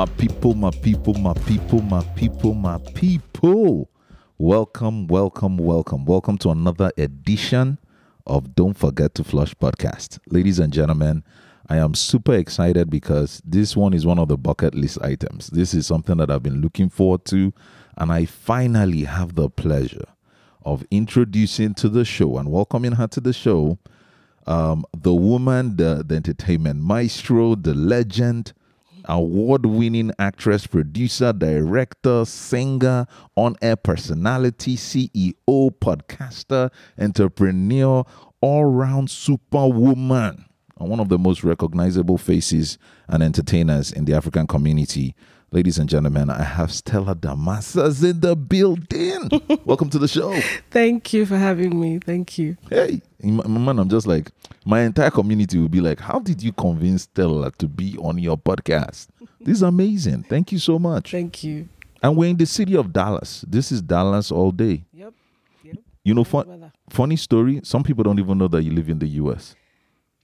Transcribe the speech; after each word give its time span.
My 0.00 0.06
people, 0.06 0.54
my 0.54 0.70
people, 0.70 1.12
my 1.12 1.34
people, 1.34 1.82
my 1.82 2.02
people, 2.16 2.54
my 2.54 2.78
people. 2.94 3.90
Welcome, 4.38 5.06
welcome, 5.08 5.58
welcome. 5.58 6.06
Welcome 6.06 6.38
to 6.38 6.48
another 6.48 6.90
edition 6.96 7.76
of 8.26 8.54
Don't 8.54 8.78
Forget 8.78 9.14
to 9.16 9.24
Flush 9.24 9.54
podcast. 9.56 10.18
Ladies 10.28 10.58
and 10.58 10.72
gentlemen, 10.72 11.22
I 11.68 11.76
am 11.76 11.92
super 11.92 12.32
excited 12.32 12.88
because 12.88 13.42
this 13.44 13.76
one 13.76 13.92
is 13.92 14.06
one 14.06 14.18
of 14.18 14.28
the 14.28 14.38
bucket 14.38 14.74
list 14.74 15.02
items. 15.02 15.48
This 15.48 15.74
is 15.74 15.86
something 15.86 16.16
that 16.16 16.30
I've 16.30 16.42
been 16.42 16.62
looking 16.62 16.88
forward 16.88 17.26
to, 17.26 17.52
and 17.98 18.10
I 18.10 18.24
finally 18.24 19.04
have 19.04 19.34
the 19.34 19.50
pleasure 19.50 20.06
of 20.64 20.82
introducing 20.90 21.74
to 21.74 21.90
the 21.90 22.06
show 22.06 22.38
and 22.38 22.50
welcoming 22.50 22.92
her 22.92 23.06
to 23.08 23.20
the 23.20 23.34
show 23.34 23.78
um, 24.46 24.86
the 24.96 25.14
woman, 25.14 25.76
the, 25.76 26.02
the 26.06 26.16
entertainment 26.16 26.80
maestro, 26.80 27.54
the 27.54 27.74
legend, 27.74 28.54
award 29.06 29.66
winning 29.66 30.12
actress, 30.18 30.66
producer, 30.66 31.32
director, 31.32 32.24
singer, 32.24 33.06
on 33.36 33.56
air 33.62 33.76
personality, 33.76 34.76
CEO, 34.76 35.34
podcaster, 35.46 36.70
entrepreneur, 36.98 38.04
all 38.40 38.64
round 38.64 39.10
superwoman, 39.10 40.44
and 40.78 40.88
one 40.88 41.00
of 41.00 41.08
the 41.08 41.18
most 41.18 41.44
recognizable 41.44 42.18
faces 42.18 42.78
and 43.08 43.22
entertainers 43.22 43.92
in 43.92 44.04
the 44.04 44.14
African 44.14 44.46
community. 44.46 45.14
Ladies 45.52 45.78
and 45.78 45.88
gentlemen, 45.88 46.30
I 46.30 46.44
have 46.44 46.72
Stella 46.72 47.12
Damascus 47.12 48.04
in 48.04 48.20
the 48.20 48.36
building. 48.36 49.28
Welcome 49.64 49.90
to 49.90 49.98
the 49.98 50.06
show. 50.06 50.32
Thank 50.70 51.12
you 51.12 51.26
for 51.26 51.36
having 51.36 51.80
me. 51.80 51.98
Thank 51.98 52.38
you. 52.38 52.56
Hey, 52.68 53.02
man, 53.20 53.80
I'm 53.80 53.88
just 53.88 54.06
like, 54.06 54.30
my 54.64 54.82
entire 54.82 55.10
community 55.10 55.58
will 55.58 55.68
be 55.68 55.80
like, 55.80 55.98
how 55.98 56.20
did 56.20 56.40
you 56.40 56.52
convince 56.52 57.02
Stella 57.02 57.50
to 57.58 57.66
be 57.66 57.98
on 57.98 58.18
your 58.18 58.38
podcast? 58.38 59.08
This 59.40 59.56
is 59.56 59.62
amazing. 59.62 60.22
Thank 60.22 60.52
you 60.52 60.60
so 60.60 60.78
much. 60.78 61.10
Thank 61.10 61.42
you. 61.42 61.68
And 62.00 62.16
we're 62.16 62.30
in 62.30 62.36
the 62.36 62.46
city 62.46 62.76
of 62.76 62.92
Dallas. 62.92 63.44
This 63.48 63.72
is 63.72 63.82
Dallas 63.82 64.30
all 64.30 64.52
day. 64.52 64.84
Yep. 64.92 65.12
Yep. 65.64 65.76
You 66.04 66.14
know, 66.14 66.22
fun, 66.22 66.70
funny 66.90 67.16
story. 67.16 67.60
Some 67.64 67.82
people 67.82 68.04
don't 68.04 68.20
even 68.20 68.38
know 68.38 68.46
that 68.46 68.62
you 68.62 68.70
live 68.70 68.88
in 68.88 69.00
the 69.00 69.08
US. 69.08 69.56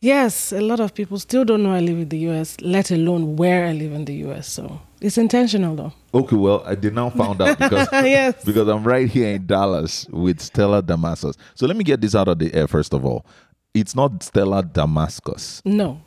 Yes, 0.00 0.52
a 0.52 0.60
lot 0.60 0.78
of 0.78 0.94
people 0.94 1.18
still 1.18 1.44
don't 1.44 1.64
know 1.64 1.72
I 1.72 1.80
live 1.80 1.98
in 1.98 2.08
the 2.10 2.18
US, 2.28 2.60
let 2.60 2.92
alone 2.92 3.34
where 3.34 3.66
I 3.66 3.72
live 3.72 3.92
in 3.92 4.04
the 4.04 4.14
US. 4.26 4.46
So 4.46 4.80
it's 5.00 5.18
intentional 5.18 5.74
though. 5.76 5.92
Okay, 6.14 6.36
well, 6.36 6.62
I 6.66 6.74
did 6.74 6.94
now 6.94 7.10
found 7.10 7.40
out 7.42 7.58
because 7.58 7.88
Yes. 7.92 8.44
because 8.44 8.68
I'm 8.68 8.82
right 8.84 9.08
here 9.08 9.34
in 9.34 9.46
Dallas 9.46 10.06
with 10.10 10.40
Stella 10.40 10.82
Damascus. 10.82 11.36
So 11.54 11.66
let 11.66 11.76
me 11.76 11.84
get 11.84 12.00
this 12.00 12.14
out 12.14 12.28
of 12.28 12.38
the 12.38 12.52
air 12.54 12.66
first 12.66 12.94
of 12.94 13.04
all. 13.04 13.26
It's 13.74 13.94
not 13.94 14.22
Stella 14.22 14.62
Damascus. 14.62 15.60
No, 15.64 16.00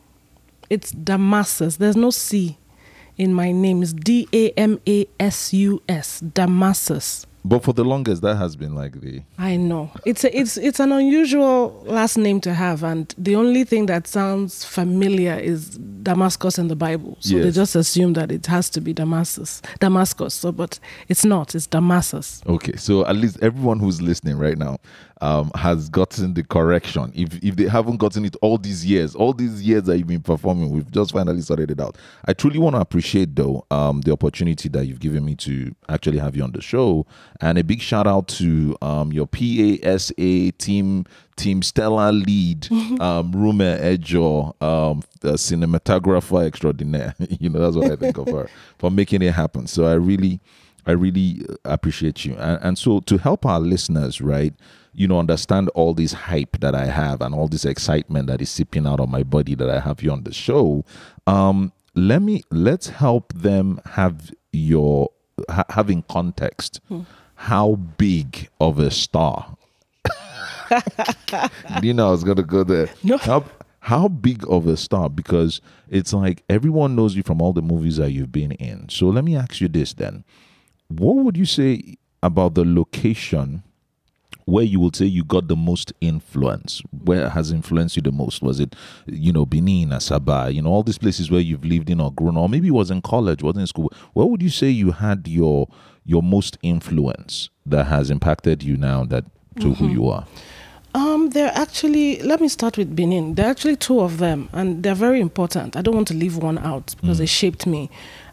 it's 0.70 0.92
Damasus. 0.92 1.78
There's 1.78 1.96
no 1.96 2.10
C 2.10 2.58
in 3.18 3.34
my 3.34 3.52
name. 3.52 3.84
It's 3.84 3.94
D 3.94 4.28
A 4.34 4.50
M 4.52 4.80
A 4.88 5.06
S 5.20 5.54
U 5.54 5.82
S. 5.88 6.22
Damasus. 6.22 7.26
But 7.46 7.64
for 7.64 7.74
the 7.74 7.84
longest, 7.86 8.22
that 8.22 8.36
has 8.36 8.56
been 8.56 8.76
like 8.76 9.00
the 9.00 9.22
I 9.38 9.56
know 9.56 9.92
it's 10.06 10.24
a, 10.24 10.38
it's 10.38 10.58
it's 10.58 10.80
an 10.80 10.92
unusual 10.92 11.84
last 11.86 12.18
name 12.18 12.42
to 12.42 12.54
have, 12.54 12.84
and 12.84 13.14
the 13.18 13.36
only 13.36 13.64
thing 13.64 13.86
that 13.86 14.08
sounds 14.08 14.66
familiar 14.66 15.36
is 15.36 15.78
Damascus 16.04 16.58
in 16.58 16.68
the 16.68 16.76
Bible. 16.76 17.18
So 17.22 17.40
they 17.40 17.52
just 17.52 17.76
assume 17.76 18.14
that 18.14 18.32
it 18.32 18.46
has 18.48 18.70
to 18.72 18.82
be 18.82 18.94
Damascus, 18.94 19.62
Damascus. 19.80 20.34
So, 20.34 20.52
but 20.52 20.80
it's 21.08 21.24
not. 21.26 21.56
It's 21.56 21.68
Damasus. 21.68 22.46
Okay, 22.46 22.76
so 22.76 23.06
at 23.06 23.16
least 23.16 23.38
everyone 23.42 23.80
who's 23.80 24.02
listening 24.02 24.38
right 24.38 24.58
now 24.58 24.78
um, 25.22 25.52
has 25.56 25.90
gotten 25.90 26.34
the 26.34 26.44
correction. 26.44 27.12
If 27.16 27.44
if 27.44 27.56
they 27.56 27.68
haven't 27.68 27.98
gotten 27.98 28.26
it 28.26 28.36
all 28.42 28.58
these 28.58 28.86
years, 28.86 29.16
all 29.16 29.34
these 29.34 29.62
years 29.62 29.84
that 29.84 29.98
you've 29.98 30.08
been 30.08 30.22
performing, 30.22 30.70
we've 30.70 30.90
just 30.92 31.12
finally 31.12 31.42
sorted 31.42 31.72
it 31.72 31.80
out. 31.80 31.98
I 32.26 32.34
truly 32.34 32.60
want 32.60 32.76
to 32.76 32.82
appreciate 32.82 33.36
though 33.36 33.66
um, 33.72 34.02
the 34.02 34.12
opportunity 34.12 34.70
that 34.70 34.86
you've 34.86 35.00
given 35.00 35.26
me 35.26 35.36
to 35.36 35.76
actually 35.90 36.20
have 36.20 36.36
you 36.36 36.44
on 36.44 36.52
the 36.52 36.62
show, 36.62 37.06
and 37.42 37.58
a 37.58 37.64
big 37.64 37.82
shout 37.82 38.08
out 38.08 38.28
to 38.30 38.78
um, 38.82 39.12
your 39.12 39.28
PASA 39.28 40.52
team. 40.54 41.06
Team 41.36 41.62
Stella 41.62 42.12
lead, 42.12 42.70
um, 43.00 43.32
Rume 43.32 43.80
Ejo, 43.80 44.62
um, 44.62 45.02
the 45.22 45.36
cinematographer 45.36 46.46
extraordinaire. 46.46 47.16
you 47.40 47.50
know, 47.50 47.60
that's 47.60 47.78
what 47.78 47.90
I 47.90 47.96
think 47.96 48.18
of 48.18 48.28
her 48.28 48.50
for 48.78 48.92
making 48.92 49.22
it 49.22 49.34
happen. 49.34 49.66
So 49.66 49.86
I 49.86 49.94
really, 49.94 50.42
I 50.86 50.92
really 50.92 51.46
appreciate 51.64 52.26
you. 52.26 52.36
And, 52.36 52.60
and 52.62 52.78
so 52.78 53.00
to 53.00 53.18
help 53.18 53.46
our 53.46 53.62
listeners, 53.62 54.20
right, 54.20 54.54
you 55.00 55.08
know, 55.08 55.18
understand 55.18 55.70
all 55.70 55.94
this 55.94 56.12
hype 56.12 56.60
that 56.60 56.76
I 56.76 56.86
have 56.88 57.22
and 57.22 57.34
all 57.34 57.48
this 57.48 57.64
excitement 57.64 58.28
that 58.28 58.42
is 58.42 58.50
seeping 58.50 58.86
out 58.86 59.00
of 59.00 59.08
my 59.08 59.24
body 59.24 59.56
that 59.56 59.70
I 59.70 59.80
have 59.80 60.04
you 60.04 60.12
on 60.12 60.24
the 60.24 60.34
show, 60.34 60.84
um, 61.26 61.72
let 61.96 62.22
me 62.22 62.44
let's 62.52 62.90
help 62.90 63.32
them 63.32 63.80
have 63.86 64.34
your 64.52 65.10
ha- 65.50 65.64
having 65.70 66.04
context. 66.10 66.82
How 67.36 67.76
big 67.76 68.50
of 68.60 68.78
a 68.78 68.92
star? 68.92 69.56
you 71.82 71.94
know, 71.94 72.10
I 72.10 72.12
was 72.12 72.26
gonna 72.26 72.44
go 72.44 72.66
there. 72.66 72.90
No. 73.02 73.16
How 73.20 73.46
how 73.80 74.10
big 74.10 74.44
of 74.50 74.68
a 74.68 74.76
star? 74.76 75.10
Because 75.10 75.62
it's 75.88 76.12
like 76.12 76.44
everyone 76.50 76.98
knows 76.98 77.16
you 77.16 77.24
from 77.24 77.42
all 77.42 77.54
the 77.54 77.62
movies 77.62 77.96
that 77.96 78.12
you've 78.12 78.34
been 78.34 78.52
in. 78.52 78.90
So 78.90 79.08
let 79.08 79.24
me 79.24 79.38
ask 79.38 79.62
you 79.62 79.70
this 79.70 79.94
then: 79.94 80.26
What 80.90 81.16
would 81.24 81.38
you 81.38 81.46
say 81.46 81.96
about 82.22 82.56
the 82.56 82.66
location 82.66 83.64
where 84.50 84.64
you 84.64 84.80
would 84.80 84.96
say 84.96 85.06
you 85.06 85.24
got 85.24 85.48
the 85.48 85.56
most 85.56 85.94
influence? 86.02 86.82
Where 87.04 87.30
has 87.30 87.52
influenced 87.52 87.96
you 87.96 88.02
the 88.02 88.12
most? 88.12 88.42
Was 88.42 88.60
it, 88.60 88.76
you 89.06 89.32
know, 89.32 89.46
Benin, 89.46 89.90
Asaba, 89.90 90.54
you 90.54 90.62
know, 90.62 90.70
all 90.70 90.84
these 90.84 90.98
places 90.98 91.30
where 91.30 91.42
you've 91.42 91.66
lived 91.66 91.90
in 91.90 92.02
or 92.02 92.12
grown, 92.12 92.38
or 92.38 92.50
maybe 92.50 92.68
it 92.68 92.72
was 92.72 92.92
in 92.92 93.02
college, 93.02 93.44
was 93.44 93.58
in 93.58 93.68
school. 93.68 93.92
Where 94.14 94.26
would 94.26 94.42
you 94.42 94.50
say 94.50 94.70
you 94.70 94.92
had 94.92 95.28
your 95.28 95.68
your 96.06 96.24
most 96.24 96.58
influence 96.64 97.50
that 97.66 97.86
has 97.86 98.10
impacted 98.10 98.64
you 98.64 98.78
now 98.78 99.04
that 99.06 99.26
to 99.60 99.74
who 99.74 99.88
you 99.90 100.10
are? 100.10 100.26
Um, 100.96 101.30
they're 101.30 101.52
actually. 101.54 102.20
Let 102.22 102.42
me 102.42 102.48
start 102.48 102.78
with 102.78 102.96
Benin. 102.96 103.36
There 103.36 103.46
are 103.46 103.52
actually 103.52 103.76
two 103.76 104.00
of 104.00 104.18
them, 104.18 104.50
and 104.52 104.82
they're 104.82 104.96
very 104.96 105.22
important. 105.22 105.76
I 105.76 105.82
don't 105.82 105.96
want 105.96 106.08
to 106.08 106.16
leave 106.16 106.38
one 106.38 106.58
out 106.58 106.96
because 107.00 107.20
they 107.20 107.28
shaped 107.28 107.68
me. 107.68 107.90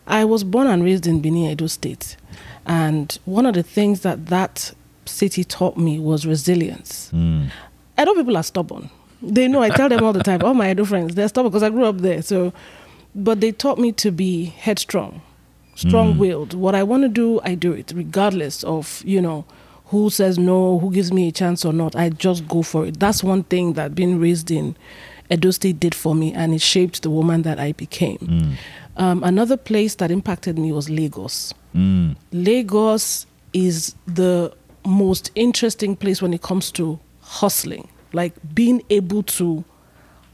I 0.06 0.25
was 0.25 0.44
born 0.44 0.66
and 0.66 0.82
raised 0.82 1.06
in 1.06 1.21
Benin, 1.21 1.50
Edo 1.50 1.66
State, 1.66 2.16
and 2.65 3.19
one 3.25 3.44
of 3.44 3.55
the 3.55 3.62
things 3.62 4.00
that 4.00 4.26
that 4.26 4.72
city 5.09 5.44
taught 5.44 5.77
me 5.77 5.99
was 5.99 6.27
resilience. 6.27 7.11
Hmm. 7.11 7.47
Edo 7.99 8.15
people 8.15 8.37
are 8.37 8.43
stubborn. 8.43 8.91
They 9.22 9.49
know. 9.49 9.62
I 9.62 9.71
tell 9.71 9.89
them 9.89 10.05
all 10.05 10.12
the 10.12 10.22
time. 10.22 10.43
All 10.43 10.55
my 10.55 10.71
Edo 10.71 10.84
friends, 10.84 11.15
they're 11.15 11.28
stubborn 11.28 11.50
because 11.50 11.62
I 11.62 11.71
grew 11.71 11.84
up 11.84 11.99
there. 11.99 12.22
So, 12.22 12.53
but 13.15 13.41
they 13.41 13.53
taught 13.53 13.78
me 13.78 13.93
to 13.93 14.11
be 14.11 14.44
headstrong, 14.44 15.22
strong-willed. 15.75 16.53
Hmm. 16.53 16.61
What 16.61 16.75
I 16.75 16.83
want 16.83 17.05
to 17.05 17.09
do, 17.09 17.41
I 17.43 17.55
do 17.55 17.72
it, 17.72 17.93
regardless 17.94 18.62
of 18.65 19.03
you 19.06 19.21
know 19.21 19.44
who 19.87 20.11
says 20.11 20.39
no, 20.39 20.78
who 20.78 20.93
gives 20.93 21.12
me 21.12 21.28
a 21.28 21.33
chance 21.33 21.65
or 21.65 21.73
not. 21.73 21.97
I 21.97 22.11
just 22.11 22.47
go 22.49 22.62
for 22.62 22.87
it. 22.87 22.99
That's 23.00 23.23
one 23.25 23.44
thing 23.44 23.75
that 23.75 23.94
being 23.94 24.21
raised 24.21 24.50
in 24.50 24.77
Edo 25.31 25.50
State 25.50 25.81
did 25.81 25.94
for 25.94 26.15
me, 26.15 26.33
and 26.33 26.53
it 26.53 26.61
shaped 26.61 27.03
the 27.03 27.11
woman 27.11 27.43
that 27.43 27.59
I 27.59 27.73
became. 27.73 28.19
Hmm. 28.19 28.53
Um, 28.99 29.23
another 29.25 29.56
place 29.59 29.97
that 29.97 30.11
impacted 30.11 30.59
me 30.59 30.73
was 30.73 30.88
Lagos. 30.88 31.53
Lagos 32.33 33.27
is 33.53 33.94
the 34.06 34.53
most 34.86 35.30
interesting 35.34 35.97
place 35.97 36.22
when 36.22 36.32
it 36.32 36.42
comes 36.42 36.70
to 36.72 36.98
hustling, 37.20 37.88
like 38.12 38.34
being 38.54 38.82
able 38.91 39.22
to 39.22 39.64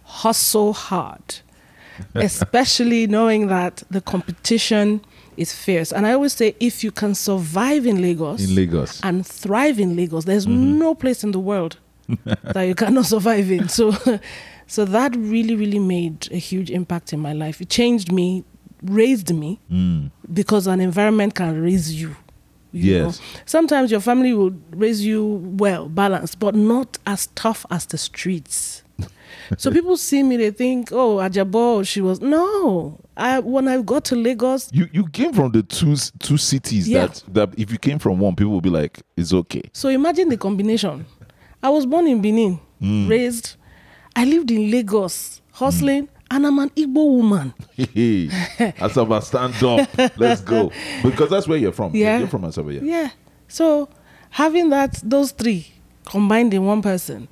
hustle 0.05 0.73
hard, 0.73 1.41
especially 2.15 3.07
knowing 3.07 3.47
that 3.49 3.83
the 3.91 4.01
competition 4.01 5.01
is 5.37 5.53
fierce. 5.55 5.93
And 5.93 6.07
I 6.07 6.13
always 6.13 6.35
say 6.35 6.55
if 6.61 6.85
you 6.85 6.91
can 6.91 7.15
survive 7.15 7.87
in 7.87 8.03
Lagos, 8.03 8.43
In 8.43 8.55
Lagos. 8.55 9.01
and 9.03 9.27
thrive 9.27 9.79
in 9.81 9.97
Lagos, 9.97 10.25
there's 10.25 10.47
mm-hmm. 10.47 10.79
no 10.79 10.95
place 10.95 11.25
in 11.25 11.33
the 11.33 11.41
world 11.41 11.79
that 12.25 12.63
you 12.63 12.75
cannot 12.75 13.07
survive 13.07 13.51
in. 13.51 13.69
So, 13.69 13.93
so 14.67 14.85
that 14.85 15.15
really, 15.17 15.57
really 15.57 15.79
made 15.79 16.29
a 16.31 16.37
huge 16.37 16.71
impact 16.71 17.13
in 17.13 17.21
my 17.21 17.33
life. 17.33 17.61
It 17.61 17.71
changed 17.71 18.13
me, 18.13 18.45
raised 18.83 19.35
me, 19.35 19.61
mm. 19.71 20.11
because 20.33 20.67
an 20.67 20.81
environment 20.81 21.35
can 21.35 21.61
raise 21.61 22.01
you. 22.01 22.17
You 22.73 22.93
Yes. 22.95 23.21
know. 23.21 23.25
Sometimes 23.47 23.91
your 23.91 24.01
family 24.01 24.33
will 24.35 24.53
raise 24.71 25.05
you 25.05 25.25
well, 25.59 25.89
balanced, 25.89 26.39
but 26.39 26.55
not 26.55 26.99
as 27.07 27.29
tough 27.35 27.65
as 27.71 27.87
the 27.87 27.99
streets. 27.99 28.83
so 29.59 29.71
people 29.71 29.97
see 29.97 30.23
me, 30.23 30.37
they 30.37 30.51
think, 30.51 30.91
"Oh, 30.93 31.17
Ajabo, 31.17 31.87
she 31.87 32.01
was." 32.01 32.21
No, 32.21 32.99
I 33.17 33.41
when 33.41 33.69
I 33.69 33.81
got 33.83 34.05
to 34.07 34.17
Lagos, 34.17 34.71
You 34.73 34.89
you 34.93 35.07
came 35.09 35.33
from 35.33 35.53
the 35.53 35.63
two 35.63 35.97
two 36.19 36.37
cities 36.39 36.89
Yeah. 36.89 37.07
that 37.07 37.23
that 37.33 37.49
if 37.59 37.71
you 37.73 37.79
came 37.79 37.99
from 37.99 38.19
one, 38.19 38.35
people 38.35 38.53
will 38.53 38.61
be 38.61 38.71
like, 38.71 39.03
it's 39.17 39.33
okay. 39.33 39.63
So 39.73 39.89
imagine 39.89 40.29
the 40.29 40.37
combination. 40.37 41.05
I 41.63 41.69
was 41.71 41.87
born 41.87 42.07
in 42.07 42.21
Benin, 42.21 42.59
mm. 42.81 43.09
raised. 43.09 43.57
I 44.17 44.25
lived 44.25 44.51
in 44.51 44.71
Lagos, 44.71 45.41
hustling, 45.53 46.09
and 46.33 46.47
I'm 46.47 46.59
an 46.59 46.71
Igbo 46.71 46.95
woman. 46.95 47.55
Hey, 47.77 48.29
Asaba, 48.79 49.23
stand 49.23 49.63
up. 49.63 50.19
Let's 50.19 50.41
go. 50.41 50.73
Because 51.03 51.31
that's 51.31 51.47
where 51.47 51.59
you're 51.59 51.73
from. 51.73 51.95
Yeah. 51.95 52.19
You're 52.19 52.29
from 52.29 52.43
Asaba, 52.43 52.75
yeah. 52.75 52.81
Yeah. 52.83 53.11
So 53.49 53.89
having 54.31 54.71
that, 54.71 55.01
those 55.05 55.33
three 55.33 55.67
combined 56.07 56.55
in 56.55 56.65
one 56.65 56.81
person, 56.83 57.29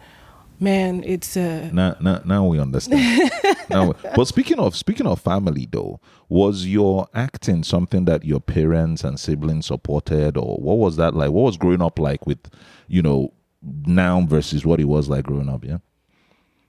Man, 0.63 1.03
it's 1.07 1.39
uh, 1.39 1.71
Now, 1.73 1.97
now, 2.03 2.21
now 2.27 2.45
we 2.45 2.61
understand. 2.61 3.31
now, 3.71 3.95
but 4.15 4.27
speaking 4.27 4.59
of 4.59 4.77
speaking 4.77 5.07
of 5.07 5.19
family, 5.19 5.67
though, 5.71 6.01
was 6.29 6.67
your 6.67 7.09
acting 7.15 7.63
something 7.63 8.05
that 8.05 8.27
your 8.27 8.41
parents 8.41 9.03
and 9.03 9.19
siblings 9.19 9.65
supported, 9.67 10.37
or 10.37 10.59
what 10.59 10.77
was 10.77 10.97
that 10.97 11.15
like? 11.15 11.31
What 11.31 11.45
was 11.45 11.57
growing 11.57 11.81
up 11.81 11.99
like 11.99 12.27
with, 12.27 12.51
you 12.89 13.01
know, 13.01 13.33
now 13.63 14.21
versus 14.27 14.67
what 14.67 14.81
it 14.81 14.85
was 14.85 15.09
like 15.09 15.25
growing 15.25 15.49
up? 15.49 15.65
Yeah. 15.65 15.79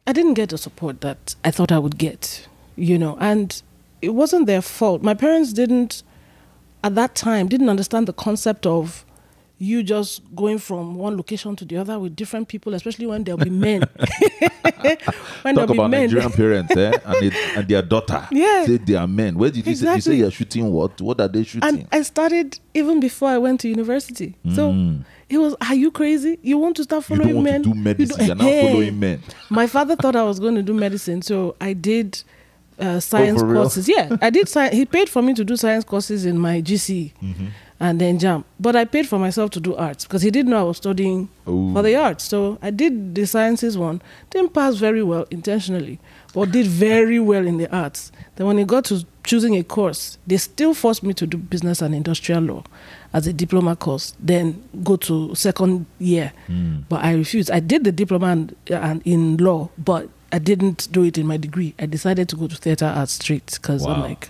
I 0.08 0.14
didn't 0.14 0.34
get 0.34 0.50
the 0.50 0.58
support 0.58 1.02
that 1.02 1.36
I 1.44 1.52
thought 1.52 1.72
I 1.72 1.80
would 1.80 1.98
get, 1.98 2.48
you 2.76 2.98
know, 2.98 3.18
and 3.20 3.62
it 4.02 4.10
wasn't 4.10 4.48
their 4.48 4.62
fault. 4.62 5.04
My 5.04 5.14
parents 5.14 5.54
didn't, 5.54 6.04
at 6.84 6.96
that 6.96 7.14
time, 7.14 7.48
didn't 7.48 7.70
understand 7.70 8.08
the 8.08 8.14
concept 8.14 8.66
of 8.66 9.06
you 9.64 9.84
just 9.84 10.24
going 10.36 10.58
from 10.58 10.96
one 10.96 11.16
location 11.16 11.56
to 11.56 11.64
the 11.66 11.78
other 11.78 12.00
with 12.00 12.16
different 12.16 12.48
people, 12.48 12.74
especially 12.74 13.06
when 13.06 13.24
there'll 13.24 13.38
be 13.38 13.50
men. 13.68 13.84
when 15.44 15.56
Talk 15.56 15.70
about 15.70 15.90
men. 15.92 16.02
Nigerian 16.08 16.32
parents, 16.32 16.76
eh, 16.76 16.92
and, 17.06 17.24
it, 17.26 17.34
and 17.58 17.68
their 17.68 17.82
daughter. 17.84 18.28
Yeah. 18.32 18.66
say 18.66 18.78
they 18.78 18.96
are 18.96 19.08
men. 19.08 19.38
Where 19.38 19.52
did 19.52 19.66
you 19.68 19.76
say? 19.76 19.94
You 19.96 20.02
say 20.02 20.16
you're 20.16 20.32
shooting 20.32 20.72
what? 20.72 21.00
What 21.00 21.22
are 21.22 21.28
they 21.28 21.44
shooting? 21.44 21.68
and 21.68 21.88
I 21.92 22.02
started 22.02 22.60
even 22.74 23.00
before 23.00 23.30
I 23.30 23.38
went 23.38 23.60
to 23.62 23.70
university. 23.70 24.36
So 24.56 24.72
Mm. 24.72 25.04
it 25.30 25.38
was, 25.38 25.56
are 25.62 25.76
you 25.76 25.92
crazy? 25.92 26.40
You 26.42 26.58
want 26.58 26.76
to 26.78 26.84
start 26.84 27.08
you 27.10 27.16
following 27.18 27.28
don't 27.36 27.44
want 27.44 27.46
men? 27.52 27.64
to 27.64 27.70
do 27.70 27.76
You 27.78 27.84
medicine. 27.84 28.26
You're 28.26 28.36
now 28.36 28.46
Hey. 28.46 28.68
following 28.68 29.00
men. 29.00 29.22
My 29.50 29.68
father 29.68 29.96
thought 29.96 30.16
I 30.16 30.24
was 30.24 30.40
going 30.40 30.56
to 30.56 30.64
do 30.64 30.74
medicine, 30.74 31.22
so 31.22 31.56
I 31.62 31.74
did 31.74 32.24
uh, 32.80 33.00
science 33.00 33.42
Oh, 33.44 33.54
courses. 33.54 33.88
Yeah, 33.88 34.18
I 34.22 34.32
did. 34.32 34.48
Sci- 34.50 34.74
he 34.76 34.86
paid 34.86 35.08
for 35.08 35.22
me 35.22 35.34
to 35.36 35.44
do 35.44 35.56
science 35.56 35.84
courses 35.84 36.26
in 36.26 36.40
my 36.40 36.62
GC 36.62 37.14
Mm-hmm. 37.22 37.46
And 37.82 38.00
then 38.00 38.20
jump. 38.20 38.46
But 38.60 38.76
I 38.76 38.86
paid 38.86 39.08
for 39.08 39.18
myself 39.18 39.50
to 39.52 39.60
do 39.60 39.76
arts 39.76 40.06
because 40.06 40.22
he 40.22 40.30
didn't 40.30 40.52
know 40.52 40.60
I 40.60 40.64
was 40.64 40.78
studying 40.78 41.28
Ooh. 41.50 41.74
for 41.74 41.82
the 41.82 41.96
arts. 41.96 42.24
So 42.24 42.60
I 42.62 42.70
did 42.70 43.16
the 43.16 43.26
sciences 43.26 43.76
one. 43.76 44.02
Didn't 44.30 44.54
pass 44.54 44.76
very 44.76 45.02
well 45.04 45.26
intentionally, 45.32 46.00
but 46.36 46.52
did 46.52 46.68
very 46.68 47.20
well 47.20 47.46
in 47.48 47.58
the 47.58 47.68
arts. 47.76 48.12
Then 48.36 48.46
when 48.46 48.60
it 48.60 48.68
got 48.68 48.86
to 48.86 49.04
choosing 49.24 49.56
a 49.58 49.64
course, 49.64 50.20
they 50.28 50.38
still 50.38 50.76
forced 50.76 51.02
me 51.02 51.14
to 51.16 51.26
do 51.26 51.38
business 51.38 51.82
and 51.82 51.96
industrial 51.96 52.42
law 52.44 52.64
as 53.14 53.26
a 53.26 53.34
diploma 53.34 53.76
course. 53.76 54.14
Then 54.20 54.64
go 54.84 54.96
to 54.98 55.34
second 55.34 55.88
year, 55.98 56.34
Mm. 56.48 56.84
but 56.88 57.04
I 57.04 57.14
refused. 57.16 57.50
I 57.50 57.60
did 57.62 57.84
the 57.84 57.92
diploma 57.92 58.28
and, 58.28 58.56
and 58.70 59.02
in 59.06 59.38
law, 59.38 59.70
but 59.80 60.08
I 60.32 60.38
didn't 60.40 60.88
do 60.92 61.02
it 61.04 61.18
in 61.18 61.26
my 61.26 61.38
degree. 61.38 61.74
I 61.80 61.88
decided 61.88 62.30
to 62.30 62.36
go 62.36 62.48
to 62.48 62.56
theater 62.56 62.86
arts 62.86 63.14
straight 63.14 63.58
because 63.60 63.86
I'm 63.88 64.02
like, 64.02 64.30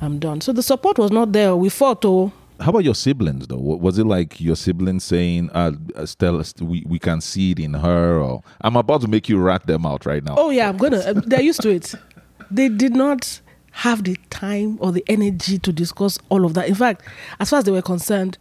I'm 0.00 0.18
done. 0.20 0.40
So 0.40 0.52
the 0.52 0.62
support 0.62 0.98
was 0.98 1.10
not 1.10 1.32
there. 1.32 1.56
We 1.56 1.68
fought, 1.68 2.04
oh. 2.04 2.32
How 2.60 2.70
about 2.70 2.84
your 2.84 2.94
siblings 2.94 3.46
though? 3.46 3.56
Was 3.58 3.98
it 3.98 4.04
like 4.06 4.40
your 4.40 4.56
siblings 4.56 5.04
saying, 5.04 5.50
uh, 5.52 5.72
"Stella, 6.04 6.44
we 6.60 6.84
we 6.86 6.98
can 6.98 7.20
see 7.20 7.52
it 7.52 7.58
in 7.58 7.74
her"? 7.74 8.18
Or 8.20 8.42
I'm 8.60 8.76
about 8.76 9.00
to 9.02 9.08
make 9.08 9.28
you 9.28 9.38
rat 9.40 9.66
them 9.66 9.86
out 9.86 10.04
right 10.06 10.22
now. 10.22 10.34
Oh 10.38 10.50
yeah, 10.50 10.68
I'm 10.68 10.76
gonna. 10.76 10.98
uh, 10.98 11.14
They're 11.26 11.42
used 11.42 11.62
to 11.62 11.70
it. 11.70 11.94
They 12.52 12.68
did 12.68 12.96
not 12.96 13.40
have 13.70 14.02
the 14.02 14.16
time 14.30 14.76
or 14.80 14.90
the 14.90 15.04
energy 15.06 15.56
to 15.60 15.72
discuss 15.72 16.18
all 16.30 16.44
of 16.44 16.54
that. 16.54 16.68
In 16.68 16.74
fact, 16.74 17.02
as 17.38 17.48
far 17.50 17.60
as 17.60 17.64
they 17.64 17.70
were 17.70 17.80
concerned, 17.82 18.36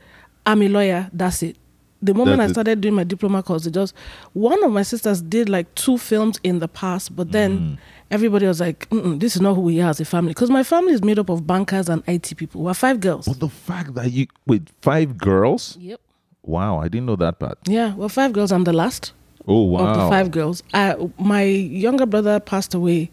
I'm 0.47 0.63
a 0.63 0.67
lawyer. 0.67 1.09
That's 1.13 1.43
it. 1.43 1.57
The 2.01 2.13
moment 2.13 2.37
That's 2.37 2.51
I 2.51 2.53
started 2.53 2.79
doing 2.81 2.93
my 2.95 3.03
diploma 3.03 3.43
course, 3.43 3.65
it 3.65 3.71
just 3.73 3.93
one 4.33 4.63
of 4.63 4.71
my 4.71 4.83
sisters 4.83 5.21
did 5.21 5.49
like 5.49 5.73
two 5.75 5.97
films 5.97 6.39
in 6.43 6.59
the 6.59 6.67
past, 6.69 7.13
but 7.15 7.31
then 7.33 7.59
Mm. 7.59 7.77
everybody 8.09 8.45
was 8.47 8.61
like, 8.61 8.87
"This 9.19 9.35
is 9.35 9.41
not 9.41 9.55
who 9.55 9.61
we 9.61 9.81
are 9.81 9.89
as 9.89 9.99
a 9.99 10.05
family." 10.05 10.29
Because 10.31 10.49
my 10.49 10.63
family 10.63 10.93
is 10.93 11.03
made 11.03 11.19
up 11.19 11.29
of 11.29 11.45
bankers 11.45 11.89
and 11.89 12.01
IT 12.07 12.35
people. 12.37 12.61
We're 12.61 12.73
five 12.73 13.01
girls. 13.01 13.27
But 13.27 13.41
the 13.41 13.49
fact 13.49 13.95
that 13.95 14.11
you 14.13 14.27
with 14.47 14.67
five 14.81 15.17
girls, 15.17 15.77
Yep. 15.81 15.99
wow, 16.43 16.79
I 16.79 16.87
didn't 16.87 17.07
know 17.07 17.17
that 17.17 17.37
part. 17.37 17.57
Yeah, 17.67 17.93
we're 17.95 18.07
five 18.07 18.31
girls. 18.31 18.51
I'm 18.53 18.63
the 18.63 18.71
last. 18.73 19.11
Oh 19.45 19.63
wow, 19.63 19.79
of 19.87 19.97
the 19.97 20.09
five 20.09 20.31
girls. 20.31 20.63
I, 20.73 20.95
my 21.17 21.43
younger 21.43 22.05
brother 22.05 22.39
passed 22.39 22.73
away 22.73 23.09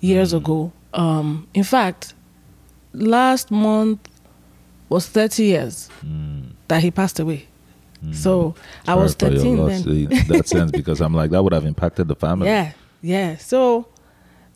years 0.00 0.32
Mm. 0.32 0.36
ago. 0.38 0.72
Um, 0.94 1.46
in 1.52 1.64
fact, 1.64 2.14
last 2.94 3.50
month 3.50 3.98
was 4.88 5.06
30 5.08 5.44
years 5.44 5.90
that 6.68 6.82
he 6.82 6.90
passed 6.90 7.18
away. 7.20 7.48
So 8.12 8.54
I 8.86 8.94
Mm. 8.94 9.02
Was 9.02 9.14
13 9.14 9.56
then. 9.66 10.26
that 10.28 10.48
sense 10.48 10.70
because 10.80 11.00
I'm 11.00 11.14
like 11.14 11.30
that 11.30 11.42
would 11.42 11.52
have 11.52 11.64
impacted 11.66 12.08
the 12.08 12.14
family. 12.16 12.46
Yeah, 12.48 12.72
yeah. 13.02 13.36
So 13.36 13.86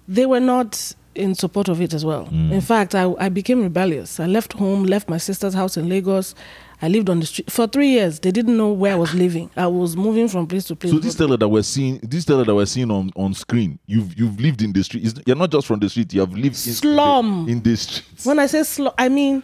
they 0.06 0.26
were 0.26 0.40
not 0.40 0.94
in 1.14 1.34
support 1.34 1.68
of 1.68 1.80
it 1.80 1.92
as 1.94 2.04
well. 2.04 2.26
Mm. 2.26 2.52
In 2.52 2.60
fact, 2.60 2.94
I, 2.94 3.12
I 3.18 3.28
became 3.28 3.62
rebellious. 3.62 4.20
I 4.20 4.26
left 4.26 4.52
home, 4.52 4.84
left 4.84 5.08
my 5.08 5.18
sister's 5.18 5.52
house 5.54 5.76
in 5.76 5.88
Lagos. 5.88 6.34
I 6.80 6.86
lived 6.86 7.10
on 7.10 7.18
the 7.18 7.26
street 7.26 7.50
for 7.50 7.66
three 7.66 7.88
years. 7.88 8.20
They 8.20 8.30
didn't 8.30 8.56
know 8.56 8.70
where 8.72 8.92
I 8.92 8.96
was 8.96 9.12
living. 9.12 9.50
I 9.56 9.66
was 9.66 9.96
moving 9.96 10.28
from 10.28 10.46
place 10.46 10.62
to 10.66 10.76
place. 10.76 10.92
So 10.92 11.00
this 11.00 11.14
Stella 11.14 11.36
that 11.36 11.48
we're 11.48 11.64
seeing, 11.64 11.98
this 12.04 12.22
Stella 12.22 12.44
that 12.44 12.54
we're 12.54 12.66
seeing 12.66 12.92
on, 12.92 13.10
on 13.16 13.34
screen, 13.34 13.80
you've 13.86 14.16
you've 14.16 14.38
lived 14.38 14.62
in 14.62 14.72
the 14.72 14.84
street. 14.84 15.04
It's- 15.06 15.20
You're 15.26 15.34
not 15.34 15.50
just 15.50 15.66
from 15.66 15.80
the 15.80 15.88
street. 15.88 16.14
You 16.14 16.20
have 16.20 16.32
lived 16.32 16.44
in 16.44 16.52
Slum. 16.72 17.48
in, 17.48 17.60
the 17.62 17.76
streets. 17.76 18.24
When 18.24 18.38
I 18.38 18.46
say 18.46 18.62
slow, 18.62 18.94
I 18.96 19.08
mean, 19.08 19.42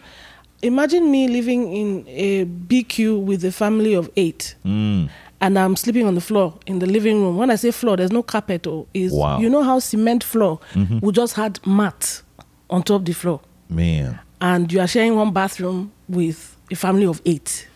imagine 0.65 1.09
me 1.11 1.27
living 1.27 1.71
in 1.73 2.05
a 2.07 2.45
BQ 2.45 3.19
with 3.23 3.43
a 3.45 3.51
family 3.51 3.93
of 3.93 4.09
eight, 4.15 4.55
Mm. 4.65 5.09
and 5.41 5.59
I'm 5.59 5.75
sleeping 5.75 6.05
on 6.07 6.15
the 6.15 6.21
floor 6.21 6.53
in 6.65 6.79
the 6.79 6.85
living 6.85 7.21
room. 7.21 7.37
When 7.37 7.51
I 7.51 7.55
say 7.55 7.71
floor, 7.71 7.97
there's 7.97 8.11
no 8.11 8.23
carpet. 8.23 8.65
Or 8.67 8.85
is 8.93 9.11
Wow. 9.13 9.33
Mm-hmm. 9.35 9.43
you 9.43 9.49
know 9.49 9.63
how 9.63 9.79
cement 9.79 10.23
floor 10.23 10.59
we 11.01 11.11
just 11.11 11.35
had 11.35 11.59
mat 11.65 12.21
on 12.69 12.83
top 12.83 13.01
of 13.01 13.05
the 13.05 13.13
floor, 13.13 13.39
Man, 13.69 14.19
and 14.41 14.71
you 14.71 14.79
are 14.79 14.87
sharing 14.87 15.15
one 15.15 15.31
bathroom 15.31 15.91
with 16.09 16.55
a 16.71 16.75
family 16.75 17.05
of 17.05 17.21
eight, 17.25 17.67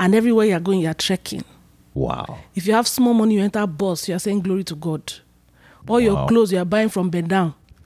and 0.00 0.14
everywhere 0.14 0.46
you 0.46 0.54
are 0.54 0.60
going, 0.60 0.80
you 0.80 0.88
are 0.88 0.94
trekking. 0.94 1.44
wow. 1.94 2.38
If 2.56 2.66
you 2.66 2.72
have 2.74 2.88
small 2.88 3.14
money, 3.14 3.34
you 3.36 3.42
enter 3.42 3.64
bus, 3.66 4.08
you 4.08 4.16
are 4.16 4.18
saying 4.18 4.40
glory 4.40 4.64
to 4.64 4.74
God. 4.74 5.02
All 5.86 5.96
Wow. 5.96 5.98
your 6.00 6.26
clothes 6.28 6.50
you 6.52 6.58
are 6.58 6.64
buying 6.64 6.88
from 6.88 7.10
Ben 7.10 7.28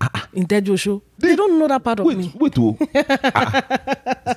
Down 0.00 0.11
in 0.33 0.47
Tejo 0.47 1.03
They 1.19 1.35
don't 1.37 1.59
know 1.59 1.69
that 1.69 1.83
part 1.83 2.00
of 2.00 2.06
Wait, 2.06 2.19
me. 2.19 2.33
wait, 2.37 2.55
oh. 2.59 2.77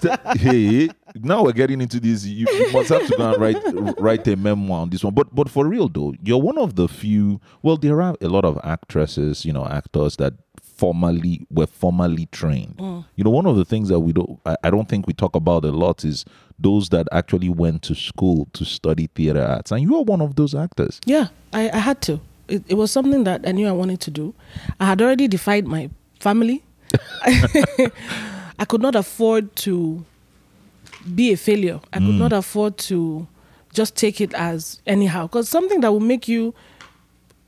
Ah. 0.03 0.31
Hey, 0.37 0.89
now 1.15 1.43
we're 1.43 1.51
getting 1.51 1.81
into 1.81 1.99
this. 1.99 2.25
You, 2.25 2.47
you 2.49 2.71
must 2.71 2.89
have 2.89 3.05
to 3.05 3.15
go 3.17 3.33
and 3.33 3.41
write 3.41 3.57
write 3.99 4.27
a 4.27 4.35
memoir 4.35 4.81
on 4.81 4.89
this 4.89 5.03
one. 5.03 5.13
But 5.13 5.33
but 5.35 5.49
for 5.49 5.67
real 5.67 5.89
though, 5.89 6.13
you're 6.23 6.41
one 6.41 6.57
of 6.57 6.75
the 6.75 6.87
few. 6.87 7.41
Well, 7.61 7.77
there 7.77 8.01
are 8.01 8.15
a 8.21 8.27
lot 8.27 8.45
of 8.45 8.59
actresses, 8.63 9.45
you 9.45 9.51
know, 9.53 9.65
actors 9.67 10.15
that 10.17 10.33
formally 10.61 11.45
were 11.51 11.67
formally 11.67 12.25
trained. 12.27 12.75
You 13.15 13.23
know, 13.23 13.29
one 13.29 13.45
of 13.45 13.55
the 13.57 13.65
things 13.65 13.89
that 13.89 13.99
we 13.99 14.13
don't, 14.13 14.39
I, 14.45 14.55
I 14.63 14.69
don't 14.71 14.87
think 14.89 15.05
we 15.05 15.13
talk 15.13 15.35
about 15.35 15.63
a 15.65 15.71
lot 15.71 16.03
is 16.03 16.25
those 16.57 16.89
that 16.89 17.07
actually 17.11 17.49
went 17.49 17.83
to 17.83 17.95
school 17.95 18.47
to 18.53 18.65
study 18.65 19.07
theater 19.13 19.43
arts, 19.43 19.71
and 19.71 19.81
you 19.81 19.95
are 19.97 20.03
one 20.03 20.21
of 20.21 20.35
those 20.37 20.55
actors. 20.55 20.99
Yeah, 21.05 21.27
I, 21.53 21.69
I 21.69 21.77
had 21.77 22.01
to. 22.03 22.19
It, 22.51 22.63
it 22.67 22.73
was 22.75 22.91
something 22.91 23.23
that 23.23 23.47
I 23.47 23.51
knew 23.51 23.67
I 23.67 23.71
wanted 23.71 23.99
to 24.01 24.11
do. 24.11 24.33
I 24.79 24.85
had 24.85 25.01
already 25.01 25.27
defied 25.27 25.65
my 25.67 25.89
family. 26.19 26.63
I 28.59 28.65
could 28.67 28.81
not 28.81 28.95
afford 28.95 29.55
to 29.57 30.05
be 31.15 31.31
a 31.31 31.37
failure. 31.37 31.79
I 31.93 31.99
could 31.99 32.15
not 32.15 32.33
afford 32.33 32.77
to 32.79 33.27
just 33.73 33.95
take 33.95 34.21
it 34.21 34.33
as 34.33 34.81
anyhow. 34.85 35.27
Because 35.27 35.49
something 35.49 35.81
that 35.81 35.91
will 35.91 35.99
make 35.99 36.27
you, 36.27 36.53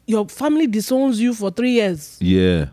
your 0.07 0.27
family 0.27 0.67
disowns 0.67 1.19
you 1.19 1.33
for 1.33 1.51
three 1.51 1.71
years 1.71 2.17
Yeah. 2.21 2.67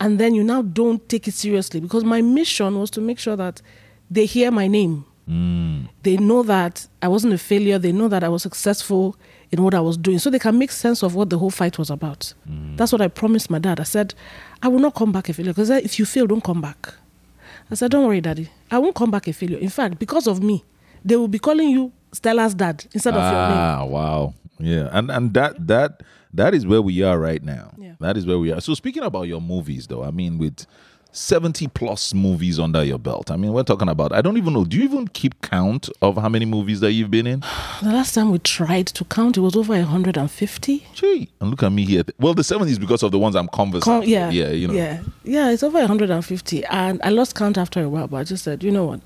and 0.00 0.18
then 0.18 0.34
you 0.34 0.42
now 0.42 0.62
don't 0.62 1.06
take 1.08 1.28
it 1.28 1.34
seriously. 1.34 1.80
Because 1.80 2.04
my 2.04 2.20
mission 2.22 2.78
was 2.78 2.90
to 2.92 3.00
make 3.00 3.18
sure 3.18 3.36
that 3.36 3.60
they 4.10 4.26
hear 4.26 4.50
my 4.50 4.66
name 4.66 5.04
Mm. 5.26 5.88
they 6.02 6.18
know 6.18 6.42
that 6.42 6.86
I 7.00 7.08
wasn't 7.08 7.32
a 7.32 7.38
failure. 7.38 7.78
They 7.78 7.92
know 7.92 8.08
that 8.08 8.22
I 8.22 8.28
was 8.28 8.42
successful 8.42 9.16
in 9.54 9.62
what 9.62 9.74
I 9.74 9.80
was 9.80 9.96
doing. 9.96 10.18
So 10.18 10.30
they 10.30 10.38
can 10.38 10.58
make 10.58 10.70
sense 10.70 11.02
of 11.02 11.14
what 11.14 11.30
the 11.30 11.38
whole 11.38 11.50
fight 11.50 11.78
was 11.78 11.90
about. 11.90 12.34
That's 12.76 12.92
what 12.92 13.00
I 13.00 13.08
promised 13.08 13.50
my 13.50 13.58
dad. 13.58 13.80
I 13.80 13.84
said, 13.84 14.14
I 14.62 14.68
will 14.68 14.80
not 14.80 14.94
come 14.94 15.12
back 15.12 15.28
a 15.28 15.32
failure. 15.32 15.52
Because 15.52 15.70
if 15.70 15.98
you 15.98 16.04
fail, 16.04 16.26
don't 16.26 16.42
come 16.42 16.60
back. 16.60 16.92
I 17.70 17.74
said, 17.76 17.90
Don't 17.90 18.06
worry, 18.06 18.20
daddy. 18.20 18.48
I 18.70 18.78
won't 18.78 18.94
come 18.94 19.10
back 19.10 19.26
a 19.28 19.32
failure. 19.32 19.58
In 19.58 19.70
fact, 19.70 19.98
because 19.98 20.26
of 20.26 20.42
me, 20.42 20.64
they 21.04 21.16
will 21.16 21.28
be 21.28 21.38
calling 21.38 21.70
you 21.70 21.92
Stella's 22.12 22.54
dad 22.54 22.84
instead 22.92 23.14
of 23.14 23.22
your 23.22 23.48
name. 23.48 23.58
Ah, 23.58 23.84
wow. 23.84 24.34
Yeah. 24.58 24.88
And 24.92 25.10
and 25.10 25.34
that 25.34 25.66
that 25.66 26.02
that 26.32 26.54
is 26.54 26.66
where 26.66 26.82
we 26.82 27.02
are 27.02 27.18
right 27.18 27.42
now. 27.42 27.72
Yeah. 27.78 27.94
That 28.00 28.16
is 28.16 28.26
where 28.26 28.38
we 28.38 28.52
are. 28.52 28.60
So 28.60 28.74
speaking 28.74 29.02
about 29.02 29.22
your 29.28 29.40
movies 29.40 29.86
though, 29.86 30.04
I 30.04 30.10
mean 30.10 30.38
with 30.38 30.66
70 31.14 31.68
plus 31.68 32.12
movies 32.12 32.58
under 32.58 32.82
your 32.82 32.98
belt. 32.98 33.30
I 33.30 33.36
mean, 33.36 33.52
we're 33.52 33.62
talking 33.62 33.88
about 33.88 34.12
I 34.12 34.20
don't 34.20 34.36
even 34.36 34.52
know. 34.52 34.64
Do 34.64 34.76
you 34.76 34.82
even 34.82 35.06
keep 35.08 35.40
count 35.42 35.88
of 36.02 36.16
how 36.16 36.28
many 36.28 36.44
movies 36.44 36.80
that 36.80 36.92
you've 36.92 37.10
been 37.10 37.26
in? 37.26 37.42
The 37.82 37.92
last 37.92 38.14
time 38.14 38.30
we 38.30 38.38
tried 38.40 38.88
to 38.88 39.04
count, 39.04 39.36
it 39.36 39.40
was 39.40 39.54
over 39.56 39.74
150. 39.74 40.86
Gee. 40.94 41.28
And 41.40 41.50
look 41.50 41.62
at 41.62 41.70
me 41.70 41.84
here. 41.84 42.02
Well, 42.18 42.34
the 42.34 42.42
70s 42.42 42.80
because 42.80 43.02
of 43.02 43.12
the 43.12 43.18
ones 43.18 43.36
I'm 43.36 43.48
conversing. 43.48 43.84
Com- 43.84 44.02
yeah, 44.04 44.30
Yeah, 44.30 44.48
you 44.50 44.68
know. 44.68 44.74
yeah, 44.74 45.02
yeah. 45.22 45.50
It's 45.50 45.62
over 45.62 45.78
150, 45.78 46.64
and 46.66 47.00
I 47.04 47.10
lost 47.10 47.34
count 47.34 47.58
after 47.58 47.82
a 47.82 47.88
while. 47.88 48.08
But 48.08 48.16
I 48.18 48.24
just 48.24 48.42
said, 48.44 48.64
you 48.64 48.70
know 48.72 48.84
what, 48.86 49.00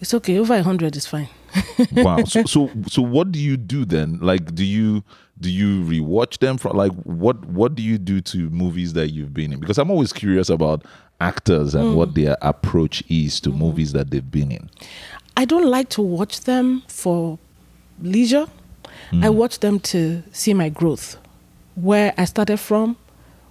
it's 0.00 0.14
okay. 0.14 0.38
Over 0.38 0.54
100 0.54 0.96
is 0.96 1.06
fine. 1.06 1.28
wow. 1.92 2.22
So, 2.24 2.44
so 2.44 2.70
so 2.88 3.02
what 3.02 3.32
do 3.32 3.38
you 3.38 3.56
do 3.56 3.84
then? 3.84 4.18
Like 4.22 4.54
do 4.54 4.64
you 4.64 5.02
do 5.40 5.50
you 5.50 5.82
rewatch 5.82 6.38
them 6.38 6.58
from 6.58 6.76
like 6.76 6.92
what 7.02 7.44
what 7.46 7.74
do 7.74 7.82
you 7.82 7.98
do 7.98 8.20
to 8.20 8.48
movies 8.50 8.92
that 8.92 9.10
you've 9.10 9.34
been 9.34 9.52
in? 9.52 9.58
Because 9.60 9.76
I'm 9.78 9.90
always 9.90 10.12
curious 10.12 10.48
about 10.48 10.84
actors 11.20 11.74
and 11.74 11.94
what 11.96 12.10
hmm. 12.10 12.22
their 12.22 12.36
approach 12.42 13.02
is 13.08 13.40
to 13.40 13.50
hmm. 13.50 13.58
movies 13.58 13.92
that 13.92 14.10
they've 14.10 14.30
been 14.30 14.50
in. 14.52 14.70
I 15.36 15.44
don't 15.44 15.66
like 15.66 15.88
to 15.90 16.02
watch 16.02 16.42
them 16.42 16.82
for 16.88 17.38
leisure. 18.00 18.46
I 19.12 19.28
hmm. 19.28 19.36
watch 19.36 19.60
them 19.60 19.80
to 19.80 20.22
see 20.32 20.54
my 20.54 20.68
growth. 20.68 21.16
where 21.74 22.12
I 22.18 22.24
started 22.24 22.58
from, 22.58 22.96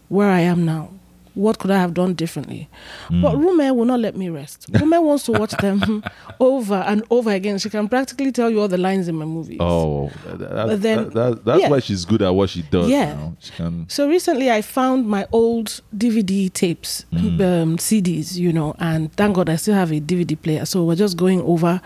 where 0.07 0.29
I 0.29 0.41
am 0.41 0.65
now. 0.65 0.91
What 1.39 1.58
could 1.58 1.72
I 1.72 1.77
have 1.79 1.93
done 1.93 2.13
differently? 2.15 2.69
But 3.10 3.36
Rume 3.36 3.74
will 3.75 3.86
not 3.86 4.01
let 4.01 4.15
me 4.15 4.27
rest. 4.29 4.69
Rume 4.74 5.01
wants 5.03 5.24
to 5.25 5.31
watch 5.31 5.51
them 5.53 6.03
over 6.39 6.75
and 6.75 7.03
over 7.10 7.31
again. 7.31 7.58
She 7.60 7.69
can 7.69 7.88
practically 7.88 8.31
tell 8.31 8.50
you 8.50 8.60
all 8.60 8.67
the 8.67 8.77
lines 8.77 9.08
in 9.08 9.15
my 9.15 9.25
movies. 9.25 9.58
Oh, 9.62 10.12
that, 10.25 10.81
then- 10.81 11.05
that- 11.05 11.13
that- 11.13 11.46
that's 11.46 11.62
yeah. 11.62 11.69
why 11.69 11.79
she's 11.79 12.03
good 12.05 12.22
at 12.22 12.29
what 12.36 12.50
she 12.50 12.62
does. 12.63 12.89
Yeah. 12.89 13.12
You 13.12 13.15
know? 13.15 13.38
She 13.39 13.51
can, 13.53 13.86
So 13.89 14.10
recently, 14.10 14.51
I 14.51 14.62
found 14.62 15.08
my 15.08 15.27
old 15.31 15.81
DVD 15.96 16.51
tapes, 16.51 17.05
Mm. 17.13 17.41
um, 17.41 17.77
CDs, 17.77 18.36
you 18.36 18.51
know, 18.51 18.75
and 18.79 19.12
thank 19.13 19.36
God 19.36 19.50
I 19.50 19.55
still 19.55 19.75
have 19.75 19.91
a 19.91 20.00
DVD 20.01 20.36
player. 20.41 20.65
So 20.65 20.84
we're 20.84 20.96
just 20.96 21.15
going 21.17 21.41
over 21.41 21.81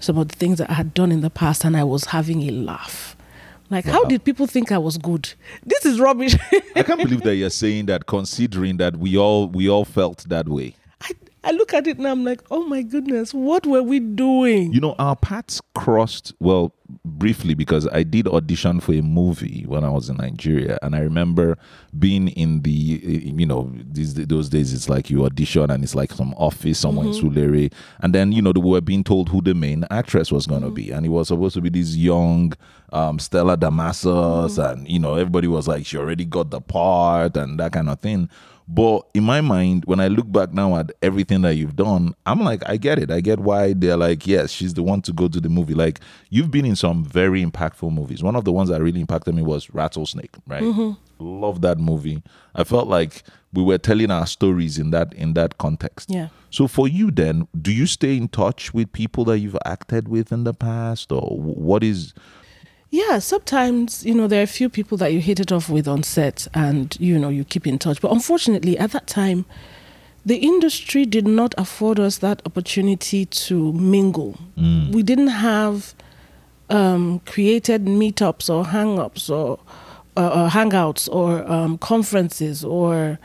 some 0.00 0.18
of 0.18 0.28
the 0.28 0.36
things 0.36 0.58
that 0.58 0.70
I 0.70 0.74
had 0.74 0.94
done 0.94 1.12
in 1.12 1.20
the 1.20 1.30
past, 1.30 1.64
and 1.64 1.76
I 1.76 1.84
was 1.84 2.06
having 2.06 2.42
a 2.42 2.50
laugh. 2.50 3.13
Like, 3.74 3.86
how 3.86 4.04
did 4.04 4.22
people 4.22 4.46
think 4.46 4.70
I 4.70 4.78
was 4.78 4.98
good? 4.98 5.34
This 5.66 5.84
is 5.84 5.98
rubbish. 5.98 6.36
I 6.76 6.84
can't 6.84 7.02
believe 7.02 7.22
that 7.22 7.34
you're 7.34 7.50
saying 7.50 7.86
that, 7.86 8.06
considering 8.06 8.76
that 8.76 8.98
we 8.98 9.18
all 9.18 9.48
we 9.48 9.68
all 9.68 9.84
felt 9.84 10.18
that 10.28 10.48
way. 10.48 10.76
I, 11.44 11.52
look 11.52 11.74
at 11.74 11.86
it 11.86 11.98
now, 11.98 12.12
I'm 12.12 12.24
like, 12.24 12.42
oh 12.50 12.64
my 12.64 12.82
goodness, 12.82 13.32
what 13.34 13.66
were 13.66 13.82
we 13.82 14.00
doing? 14.00 14.72
You 14.72 14.80
know, 14.80 14.94
our 14.98 15.16
paths 15.16 15.60
crossed 15.74 16.32
well 16.40 16.74
briefly 17.04 17.54
because 17.54 17.86
I 17.88 18.02
did 18.02 18.28
audition 18.28 18.80
for 18.80 18.92
a 18.92 19.00
movie 19.00 19.64
when 19.66 19.84
I 19.84 19.90
was 19.90 20.08
in 20.08 20.16
Nigeria, 20.16 20.78
and 20.82 20.94
I 20.94 21.00
remember 21.00 21.56
being 21.98 22.28
in 22.28 22.62
the 22.62 23.00
eh, 23.04 23.32
you 23.36 23.46
know 23.46 23.72
these 23.90 24.14
those 24.14 24.48
days 24.48 24.72
it's 24.72 24.88
like 24.88 25.10
you 25.10 25.24
audition 25.24 25.70
and 25.70 25.82
it's 25.82 25.94
like 25.94 26.12
some 26.12 26.34
office 26.34 26.78
somewhere 26.78 27.06
in 27.06 27.12
mm-hmm. 27.12 27.28
Surulere, 27.28 27.72
and 28.00 28.14
then 28.14 28.32
you 28.32 28.42
know 28.42 28.52
they 28.52 28.60
were 28.60 28.80
being 28.80 29.04
told 29.04 29.28
who 29.28 29.40
the 29.40 29.54
main 29.54 29.84
actress 29.90 30.30
was 30.30 30.46
going 30.46 30.62
to 30.62 30.68
mm-hmm. 30.68 30.74
be, 30.74 30.90
and 30.90 31.06
it 31.06 31.10
was 31.10 31.28
supposed 31.28 31.54
to 31.54 31.60
be 31.60 31.70
this 31.70 31.96
young 31.96 32.52
um, 32.92 33.18
Stella 33.18 33.56
Damasus, 33.56 34.58
mm-hmm. 34.58 34.60
and 34.60 34.88
you 34.88 34.98
know 34.98 35.14
everybody 35.14 35.48
was 35.48 35.66
like 35.66 35.86
she 35.86 35.96
already 35.96 36.24
got 36.24 36.50
the 36.50 36.60
part 36.60 37.36
and 37.36 37.58
that 37.60 37.72
kind 37.72 37.88
of 37.88 38.00
thing. 38.00 38.28
But 38.66 39.06
in 39.12 39.24
my 39.24 39.42
mind, 39.42 39.84
when 39.84 40.00
I 40.00 40.08
look 40.08 40.30
back 40.30 40.52
now 40.52 40.76
at 40.76 40.90
everything 41.02 41.42
that 41.42 41.54
you've 41.56 41.76
done, 41.76 42.14
I'm 42.24 42.40
like, 42.40 42.66
I 42.66 42.78
get 42.78 42.98
it. 42.98 43.10
I 43.10 43.20
get 43.20 43.38
why 43.38 43.74
they're 43.74 43.96
like, 43.96 44.26
yes, 44.26 44.50
she's 44.50 44.72
the 44.72 44.82
one 44.82 45.02
to 45.02 45.12
go 45.12 45.28
to 45.28 45.38
the 45.38 45.50
movie. 45.50 45.74
Like, 45.74 46.00
you've 46.30 46.50
been 46.50 46.64
in 46.64 46.74
some 46.74 47.04
very 47.04 47.44
impactful 47.44 47.92
movies. 47.92 48.22
One 48.22 48.36
of 48.36 48.44
the 48.44 48.52
ones 48.52 48.70
that 48.70 48.80
really 48.80 49.00
impacted 49.00 49.34
me 49.34 49.42
was 49.42 49.68
Rattlesnake, 49.74 50.36
right? 50.46 50.62
Mm-hmm. 50.62 50.92
Love 51.18 51.60
that 51.60 51.78
movie. 51.78 52.22
I 52.54 52.64
felt 52.64 52.88
like 52.88 53.22
we 53.52 53.62
were 53.62 53.78
telling 53.78 54.10
our 54.10 54.26
stories 54.26 54.78
in 54.78 54.90
that 54.90 55.12
in 55.12 55.34
that 55.34 55.58
context. 55.58 56.10
Yeah. 56.10 56.28
So 56.50 56.66
for 56.66 56.88
you 56.88 57.10
then, 57.10 57.46
do 57.60 57.72
you 57.72 57.86
stay 57.86 58.16
in 58.16 58.28
touch 58.28 58.74
with 58.74 58.92
people 58.92 59.24
that 59.26 59.38
you've 59.38 59.58
acted 59.64 60.08
with 60.08 60.32
in 60.32 60.44
the 60.44 60.54
past 60.54 61.12
or 61.12 61.38
what 61.38 61.84
is 61.84 62.14
Yeah, 62.94 63.18
sometimes, 63.18 64.06
you 64.06 64.14
know, 64.14 64.28
there 64.28 64.38
are 64.38 64.44
a 64.44 64.46
few 64.46 64.68
people 64.68 64.96
that 64.98 65.12
you 65.12 65.20
hit 65.20 65.40
it 65.40 65.50
off 65.50 65.68
with 65.68 65.88
on 65.88 66.04
set 66.04 66.46
and, 66.54 66.96
you 67.00 67.18
know, 67.18 67.28
you 67.28 67.44
keep 67.44 67.66
in 67.66 67.76
touch. 67.76 68.00
But 68.00 68.12
unfortunately, 68.12 68.78
at 68.78 68.92
that 68.92 69.08
time, 69.08 69.46
the 70.24 70.36
industry 70.36 71.04
did 71.04 71.26
not 71.26 71.56
afford 71.58 71.98
us 71.98 72.18
that 72.18 72.40
opportunity 72.46 73.26
to 73.26 73.72
mingle. 73.72 74.38
We 74.92 75.02
didn't 75.02 75.34
have 75.50 75.92
um, 76.70 77.18
created 77.26 77.86
meetups 77.86 78.48
or 78.48 78.66
hang-ups 78.66 79.28
or, 79.28 79.58
uh, 80.16 80.44
or 80.44 80.48
hangouts 80.50 81.08
or 81.10 81.42
um, 81.50 81.78
conferences 81.78 82.64
or 82.64 83.18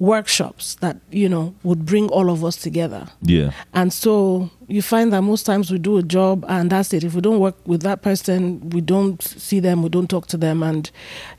workshops 0.00 0.74
that, 0.80 0.96
you 1.12 1.28
know, 1.28 1.54
would 1.62 1.86
bring 1.86 2.08
all 2.08 2.28
of 2.28 2.44
us 2.44 2.56
together. 2.56 3.06
Yeah. 3.20 3.52
And 3.72 3.92
so 3.92 4.50
you 4.72 4.80
find 4.80 5.12
that 5.12 5.20
most 5.20 5.44
times 5.44 5.70
we 5.70 5.78
do 5.78 5.98
a 5.98 6.02
job 6.02 6.46
and 6.48 6.70
that's 6.70 6.94
it. 6.94 7.04
If 7.04 7.14
we 7.14 7.20
don't 7.20 7.40
work 7.40 7.56
with 7.66 7.82
that 7.82 8.00
person, 8.00 8.70
we 8.70 8.80
don't 8.80 9.20
see 9.22 9.60
them, 9.60 9.82
we 9.82 9.90
don't 9.90 10.08
talk 10.08 10.26
to 10.28 10.38
them. 10.38 10.62
And, 10.62 10.90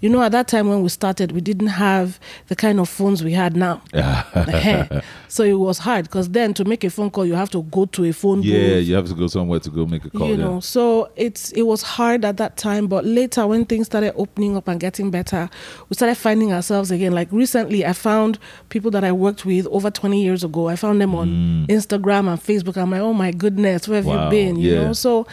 you 0.01 0.09
know, 0.09 0.21
at 0.21 0.31
that 0.33 0.47
time 0.47 0.69
when 0.69 0.83
we 0.83 0.89
started, 0.89 1.31
we 1.31 1.41
didn't 1.41 1.67
have 1.67 2.19
the 2.49 2.55
kind 2.55 2.79
of 2.79 2.87
phones 2.87 3.23
we 3.23 3.33
had 3.33 3.55
now. 3.55 3.81
So 5.33 5.43
it 5.43 5.53
was 5.53 5.79
hard 5.79 6.05
because 6.05 6.29
then 6.29 6.53
to 6.53 6.63
make 6.63 6.83
a 6.83 6.91
phone 6.91 7.09
call, 7.09 7.25
you 7.25 7.33
have 7.33 7.49
to 7.51 7.63
go 7.63 7.85
to 7.87 8.05
a 8.05 8.13
phone 8.13 8.43
Yeah, 8.43 8.75
booth. 8.75 8.85
you 8.85 8.93
have 8.93 9.07
to 9.07 9.15
go 9.15 9.25
somewhere 9.25 9.59
to 9.61 9.71
go 9.71 9.87
make 9.87 10.05
a 10.05 10.11
call. 10.11 10.27
you 10.27 10.35
yeah. 10.35 10.43
know, 10.45 10.59
so 10.59 11.09
it's 11.15 11.51
it 11.53 11.63
was 11.63 11.81
hard 11.81 12.23
at 12.23 12.37
that 12.37 12.55
time, 12.55 12.85
but 12.85 13.03
later 13.03 13.47
when 13.47 13.65
things 13.65 13.87
started 13.87 14.13
opening 14.15 14.55
up 14.55 14.67
and 14.67 14.79
getting 14.79 15.09
better, 15.09 15.49
we 15.89 15.95
started 15.95 16.17
finding 16.17 16.53
ourselves 16.53 16.91
again. 16.91 17.13
Like 17.13 17.31
recently, 17.31 17.83
I 17.83 17.93
found 17.93 18.37
people 18.69 18.91
that 18.91 19.03
I 19.03 19.11
worked 19.11 19.43
with 19.43 19.65
over 19.71 19.89
20 19.89 20.21
years 20.21 20.43
ago. 20.43 20.69
I 20.69 20.75
found 20.75 21.01
them 21.01 21.15
on 21.15 21.29
mm. 21.29 21.65
Instagram 21.65 22.27
and 22.27 22.39
Facebook. 22.39 22.77
I'm 22.77 22.91
like, 22.91 23.01
oh 23.01 23.13
my 23.13 23.22
goodness, 23.31 23.87
where 23.87 23.97
have. 23.97 24.05
Wow, 24.05 24.25
you 24.25 24.29
been? 24.29 24.55
You 24.57 24.73
yeah. 24.73 24.83
know, 24.85 24.93
so 24.93 25.27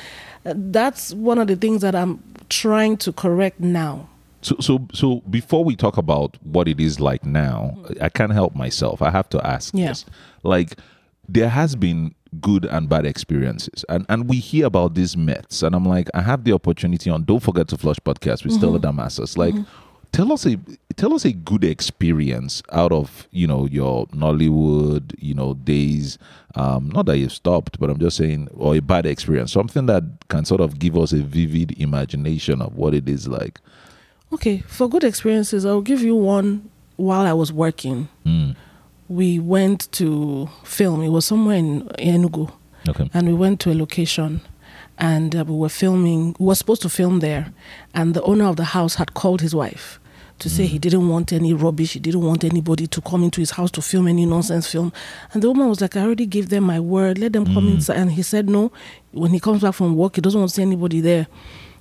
uh, 0.46 0.54
that's 0.56 1.12
one 1.14 1.38
of 1.38 1.48
the 1.48 1.56
things 1.56 1.82
that 1.82 1.94
I'm 1.94 2.22
trying 2.48 2.96
to 2.98 3.12
correct 3.12 3.60
now. 3.60 4.08
So, 4.42 4.56
so, 4.60 4.86
so 4.94 5.20
before 5.28 5.64
we 5.64 5.76
talk 5.76 5.98
about 5.98 6.36
what 6.42 6.66
it 6.66 6.80
is 6.80 6.98
like 6.98 7.24
now, 7.26 7.76
I 8.00 8.08
can't 8.08 8.32
help 8.32 8.54
myself. 8.54 9.02
I 9.02 9.10
have 9.10 9.28
to 9.30 9.46
ask 9.46 9.74
Yeah. 9.74 9.88
this. 9.88 10.06
Like, 10.42 10.78
there 11.28 11.50
has 11.50 11.76
been 11.76 12.14
good 12.40 12.64
and 12.64 12.88
bad 12.88 13.04
experiences, 13.06 13.84
and 13.88 14.06
and 14.08 14.28
we 14.28 14.36
hear 14.38 14.66
about 14.66 14.94
these 14.94 15.16
myths, 15.16 15.62
and 15.62 15.74
I'm 15.74 15.84
like, 15.84 16.08
I 16.14 16.22
have 16.22 16.44
the 16.44 16.52
opportunity 16.52 17.10
on 17.10 17.24
Don't 17.24 17.40
Forget 17.40 17.68
to 17.68 17.76
Flush 17.76 17.98
podcast 17.98 18.44
with 18.44 18.54
Stella 18.54 18.78
Damascus. 18.78 19.36
Like, 19.36 19.54
tell 20.12 20.32
us 20.32 20.46
a 20.46 20.58
tell 20.96 21.14
us 21.14 21.24
a 21.24 21.32
good 21.32 21.64
experience 21.64 22.62
out 22.72 22.92
of 22.92 23.28
you 23.30 23.46
know 23.46 23.66
your 23.66 24.06
Nollywood, 24.08 25.14
you 25.18 25.34
know, 25.34 25.54
days. 25.54 26.18
Um, 26.54 26.90
not 26.90 27.06
that 27.06 27.18
you've 27.18 27.32
stopped, 27.32 27.78
but 27.78 27.90
I'm 27.90 27.98
just 27.98 28.16
saying, 28.16 28.48
or 28.54 28.74
a 28.74 28.80
bad 28.80 29.06
experience, 29.06 29.52
something 29.52 29.86
that 29.86 30.02
can 30.28 30.44
sort 30.44 30.60
of 30.60 30.78
give 30.78 30.96
us 30.96 31.12
a 31.12 31.22
vivid 31.22 31.80
imagination 31.80 32.60
of 32.60 32.74
what 32.76 32.92
it 32.92 33.08
is 33.08 33.28
like. 33.28 33.60
Okay, 34.32 34.58
for 34.66 34.88
good 34.88 35.04
experiences, 35.04 35.64
I'll 35.64 35.80
give 35.80 36.02
you 36.02 36.16
one 36.16 36.68
while 36.96 37.22
I 37.26 37.32
was 37.32 37.52
working. 37.52 38.08
Mm. 38.26 38.56
We 39.08 39.38
went 39.38 39.90
to 39.92 40.48
film. 40.64 41.02
It 41.02 41.08
was 41.08 41.24
somewhere 41.24 41.56
in 41.56 41.82
Enugu. 41.98 42.52
Okay. 42.88 43.10
and 43.12 43.28
we 43.28 43.34
went 43.34 43.60
to 43.60 43.70
a 43.72 43.74
location 43.74 44.40
and 44.96 45.36
uh, 45.36 45.44
we 45.46 45.54
were 45.54 45.68
filming 45.68 46.34
we 46.38 46.46
were 46.46 46.54
supposed 46.54 46.80
to 46.82 46.88
film 46.88 47.20
there 47.20 47.52
and 47.92 48.14
the 48.14 48.22
owner 48.22 48.46
of 48.46 48.56
the 48.56 48.64
house 48.64 48.94
had 48.94 49.12
called 49.12 49.42
his 49.42 49.54
wife 49.54 49.99
to 50.40 50.50
say 50.50 50.66
he 50.66 50.78
didn't 50.78 51.08
want 51.08 51.32
any 51.32 51.54
rubbish 51.54 51.92
he 51.92 52.00
didn't 52.00 52.22
want 52.22 52.44
anybody 52.44 52.86
to 52.86 53.00
come 53.00 53.22
into 53.22 53.40
his 53.40 53.52
house 53.52 53.70
to 53.70 53.82
film 53.82 54.08
any 54.08 54.26
nonsense 54.26 54.66
film. 54.70 54.92
And 55.32 55.42
the 55.42 55.48
woman 55.48 55.68
was 55.68 55.80
like 55.80 55.96
i 55.96 56.00
already 56.02 56.26
gave 56.26 56.48
them 56.48 56.64
my 56.64 56.80
word 56.80 57.18
let 57.18 57.32
them 57.32 57.44
come 57.46 57.66
mm. 57.66 57.74
inside. 57.74 57.96
And 57.96 58.12
he 58.12 58.22
said 58.22 58.48
no 58.48 58.72
when 59.12 59.30
he 59.32 59.40
comes 59.40 59.62
back 59.62 59.74
from 59.74 59.96
work 59.96 60.16
he 60.16 60.20
doesn't 60.20 60.38
want 60.40 60.50
to 60.50 60.56
see 60.56 60.62
anybody 60.62 61.00
there. 61.00 61.26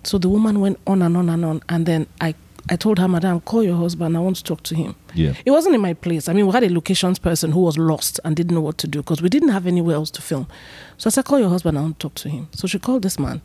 So 0.03 0.17
the 0.17 0.29
woman 0.29 0.59
went 0.59 0.79
on 0.87 1.01
and 1.01 1.17
on 1.17 1.29
and 1.29 1.43
on. 1.45 1.61
And 1.69 1.85
then 1.85 2.07
i 2.21 2.35
i 2.69 2.75
told 2.75 2.99
her 2.99 3.07
madam 3.07 3.39
call 3.41 3.63
your 3.63 3.77
husband. 3.77 4.15
I 4.15 4.19
want 4.19 4.35
to 4.37 4.43
talk 4.43 4.61
to 4.63 4.75
him. 4.75 4.95
Yeah. 5.15 5.33
it 5.45 5.51
wasn't 5.51 5.75
in 5.75 5.81
my 5.81 5.93
place. 5.93 6.29
I 6.29 6.33
mean, 6.33 6.45
we 6.45 6.51
had 6.53 6.63
a 6.63 6.69
locations 6.69 7.17
person 7.17 7.51
who 7.51 7.61
was 7.61 7.77
lost 7.77 8.19
and 8.23 8.35
didn't 8.35 8.53
know 8.53 8.61
what 8.61 8.77
to 8.79 8.87
do 8.87 8.99
because 8.99 9.21
we 9.21 9.29
didn't 9.29 9.49
have 9.49 9.65
anywhere 9.65 9.95
else 9.95 10.11
to 10.11 10.21
film. 10.21 10.47
So 10.97 11.07
I 11.07 11.11
said, 11.11 11.25
call 11.25 11.39
your 11.39 11.49
husband, 11.49 11.77
I 11.77 11.81
want 11.81 11.99
to 11.99 12.07
talk 12.07 12.15
to 12.15 12.29
him. 12.29 12.47
So 12.53 12.67
she 12.67 12.77
called 12.77 13.01
this 13.01 13.17
man 13.17 13.41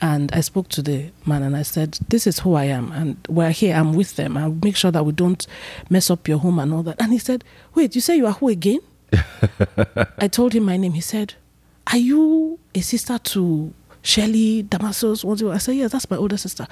and 0.00 0.32
I 0.32 0.40
spoke 0.40 0.68
to 0.70 0.82
the 0.82 1.10
man 1.24 1.42
and 1.42 1.56
I 1.56 1.62
said, 1.62 1.98
this 2.08 2.26
is 2.26 2.40
who 2.40 2.54
I 2.54 2.64
am 2.64 2.92
and 2.92 3.16
we're 3.28 3.50
here, 3.50 3.74
I'm 3.74 3.92
with 3.94 4.16
them. 4.16 4.36
I'll 4.36 4.56
make 4.62 4.76
sure 4.76 4.90
that 4.90 5.04
we 5.04 5.12
don't 5.12 5.46
mess 5.90 6.10
up 6.10 6.28
your 6.28 6.38
home 6.38 6.58
and 6.58 6.72
all 6.72 6.82
that. 6.84 7.00
And 7.00 7.12
he 7.12 7.18
said, 7.18 7.44
wait, 7.74 7.94
you 7.94 8.00
say 8.00 8.16
you 8.16 8.26
are 8.26 8.32
who 8.32 8.48
again? 8.48 8.80
I 10.18 10.28
told 10.28 10.54
him 10.54 10.64
my 10.64 10.76
name. 10.76 10.92
He 10.92 11.00
said, 11.00 11.34
are 11.92 11.98
you 11.98 12.58
a 12.74 12.80
sister 12.80 13.18
to 13.18 13.72
Shelly 14.02 14.66
your-" 14.70 15.52
I 15.52 15.58
said, 15.58 15.72
yes, 15.74 15.92
that's 15.92 16.08
my 16.08 16.16
older 16.16 16.36
sister. 16.36 16.66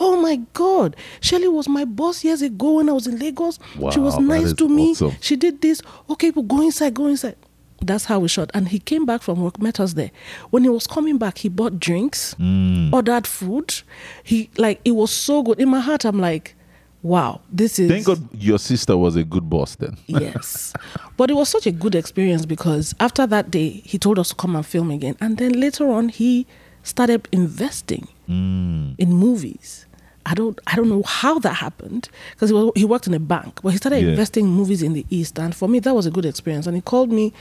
Oh 0.00 0.20
my 0.20 0.36
God. 0.54 0.96
Shelly 1.20 1.46
was 1.48 1.68
my 1.68 1.84
boss 1.84 2.24
years 2.24 2.42
ago 2.42 2.74
when 2.74 2.88
I 2.88 2.92
was 2.92 3.06
in 3.06 3.18
Lagos. 3.18 3.58
she 3.92 4.00
was 4.00 4.18
nice 4.18 4.52
to 4.54 4.68
me. 4.68 4.90
awesome. 4.90 5.12
She 5.20 5.36
did 5.36 5.60
this. 5.60 5.82
Okay, 6.08 6.30
but 6.30 6.48
go 6.48 6.60
inside, 6.62 6.94
go 6.94 7.06
inside. 7.06 7.36
That's 7.82 8.04
how 8.04 8.18
we 8.20 8.28
shot. 8.28 8.50
And 8.54 8.68
he 8.68 8.78
came 8.78 9.06
back 9.06 9.22
from 9.22 9.40
work, 9.42 9.60
met 9.60 9.80
us 9.80 9.94
there. 9.94 10.10
When 10.50 10.62
he 10.62 10.68
was 10.68 10.86
coming 10.86 11.18
back, 11.18 11.38
he 11.38 11.48
bought 11.48 11.80
drinks, 11.80 12.34
Mm. 12.38 12.92
ordered 12.92 13.26
food. 13.26 13.82
He 14.22 14.50
like 14.56 14.80
it 14.84 14.92
was 14.92 15.10
so 15.12 15.42
good. 15.42 15.58
In 15.60 15.68
my 15.68 15.80
heart, 15.80 16.04
I'm 16.04 16.18
like, 16.20 16.54
wow, 17.02 17.40
this 17.50 17.78
is 17.78 17.90
Thank 17.90 18.04
God 18.06 18.28
your 18.34 18.58
sister 18.58 18.96
was 18.96 19.16
a 19.16 19.24
good 19.24 19.48
boss 19.48 19.76
then. 19.76 19.96
yes. 20.06 20.72
But 21.16 21.30
it 21.30 21.34
was 21.34 21.48
such 21.48 21.66
a 21.66 21.72
good 21.72 21.94
experience 21.94 22.44
because 22.46 22.94
after 23.00 23.26
that 23.26 23.50
day, 23.50 23.82
he 23.84 23.98
told 23.98 24.18
us 24.18 24.28
to 24.30 24.34
come 24.34 24.54
and 24.56 24.64
film 24.66 24.90
again. 24.90 25.16
And 25.20 25.38
then 25.38 25.58
later 25.58 25.88
on, 25.90 26.08
he 26.10 26.46
started 26.82 27.28
investing 27.32 28.08
Mm. 28.28 28.94
in 28.98 29.12
movies. 29.12 29.86
I 30.30 30.34
don't, 30.34 30.58
I 30.68 30.76
don't 30.76 30.88
know 30.88 31.02
how 31.02 31.40
that 31.40 31.54
happened 31.54 32.08
because 32.32 32.50
he, 32.50 32.54
was, 32.54 32.70
he 32.76 32.84
worked 32.84 33.08
in 33.08 33.14
a 33.14 33.18
bank, 33.18 33.60
but 33.62 33.70
he 33.70 33.78
started 33.78 34.02
Yeah. 34.04 34.10
investing 34.10 34.44
in 34.44 34.50
movies 34.52 34.80
in 34.80 34.92
the 34.92 35.04
East. 35.10 35.38
And 35.40 35.52
for 35.54 35.68
me, 35.68 35.80
that 35.80 35.92
was 35.92 36.06
a 36.06 36.10
good 36.10 36.24
experience. 36.24 36.68
And 36.68 36.76
he 36.76 36.80
called 36.82 37.10
me 37.10 37.32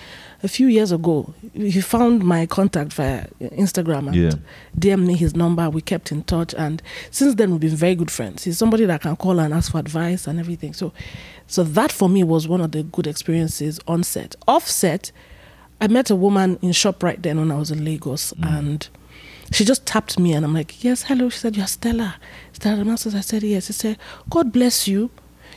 a 0.42 0.48
few 0.48 0.66
years 0.68 0.92
ago. 0.92 1.32
He 1.54 1.82
found 1.82 2.24
my 2.24 2.48
contact 2.48 2.94
via 2.94 3.28
Instagram 3.40 4.08
and 4.08 4.16
Yeah. 4.16 4.32
DM 4.80 5.06
me 5.06 5.16
his 5.16 5.36
number. 5.36 5.70
We 5.70 5.82
kept 5.82 6.12
in 6.12 6.24
touch. 6.24 6.56
And 6.56 6.82
since 7.12 7.36
then, 7.36 7.52
we've 7.52 7.60
been 7.60 7.76
very 7.76 7.94
good 7.94 8.10
friends. 8.10 8.44
He's 8.46 8.58
somebody 8.58 8.86
that 8.86 8.96
I 8.96 8.98
can 8.98 9.16
call 9.16 9.40
and 9.40 9.54
ask 9.54 9.72
for 9.72 9.78
advice 9.78 10.26
and 10.26 10.40
everything. 10.40 10.74
So, 10.74 10.92
so 11.46 11.64
that 11.64 11.92
for 11.92 12.10
me 12.10 12.24
was 12.24 12.48
one 12.48 12.62
of 12.62 12.72
the 12.72 12.82
good 12.82 13.06
experiences 13.06 13.80
on 13.88 14.04
set. 14.04 14.36
Off 14.48 14.68
set, 14.68 15.12
I 15.80 15.88
met 15.88 16.10
a 16.10 16.16
woman 16.16 16.58
in 16.64 16.72
ShopRite 16.72 17.22
then 17.22 17.38
when 17.40 17.52
I 17.52 17.56
was 17.58 17.70
in 17.72 17.86
Lagos, 17.86 18.34
mm. 18.34 18.58
and 18.58 18.90
she 19.52 19.66
just 19.66 19.86
tapped 19.86 20.20
me 20.20 20.34
and 20.34 20.46
I'm 20.46 20.54
like, 20.54 20.84
Yes, 20.84 21.04
hello. 21.04 21.30
She 21.30 21.40
said, 21.40 21.56
You're 21.58 21.68
Stella. 21.68 22.16
Stella 22.54 22.84
Masters. 22.86 23.16
I 23.16 23.22
said, 23.22 23.44
Yes. 23.44 23.68
She 23.68 23.74
said, 23.74 23.98
God 24.30 24.52
bless 24.52 24.88
you. 24.88 25.10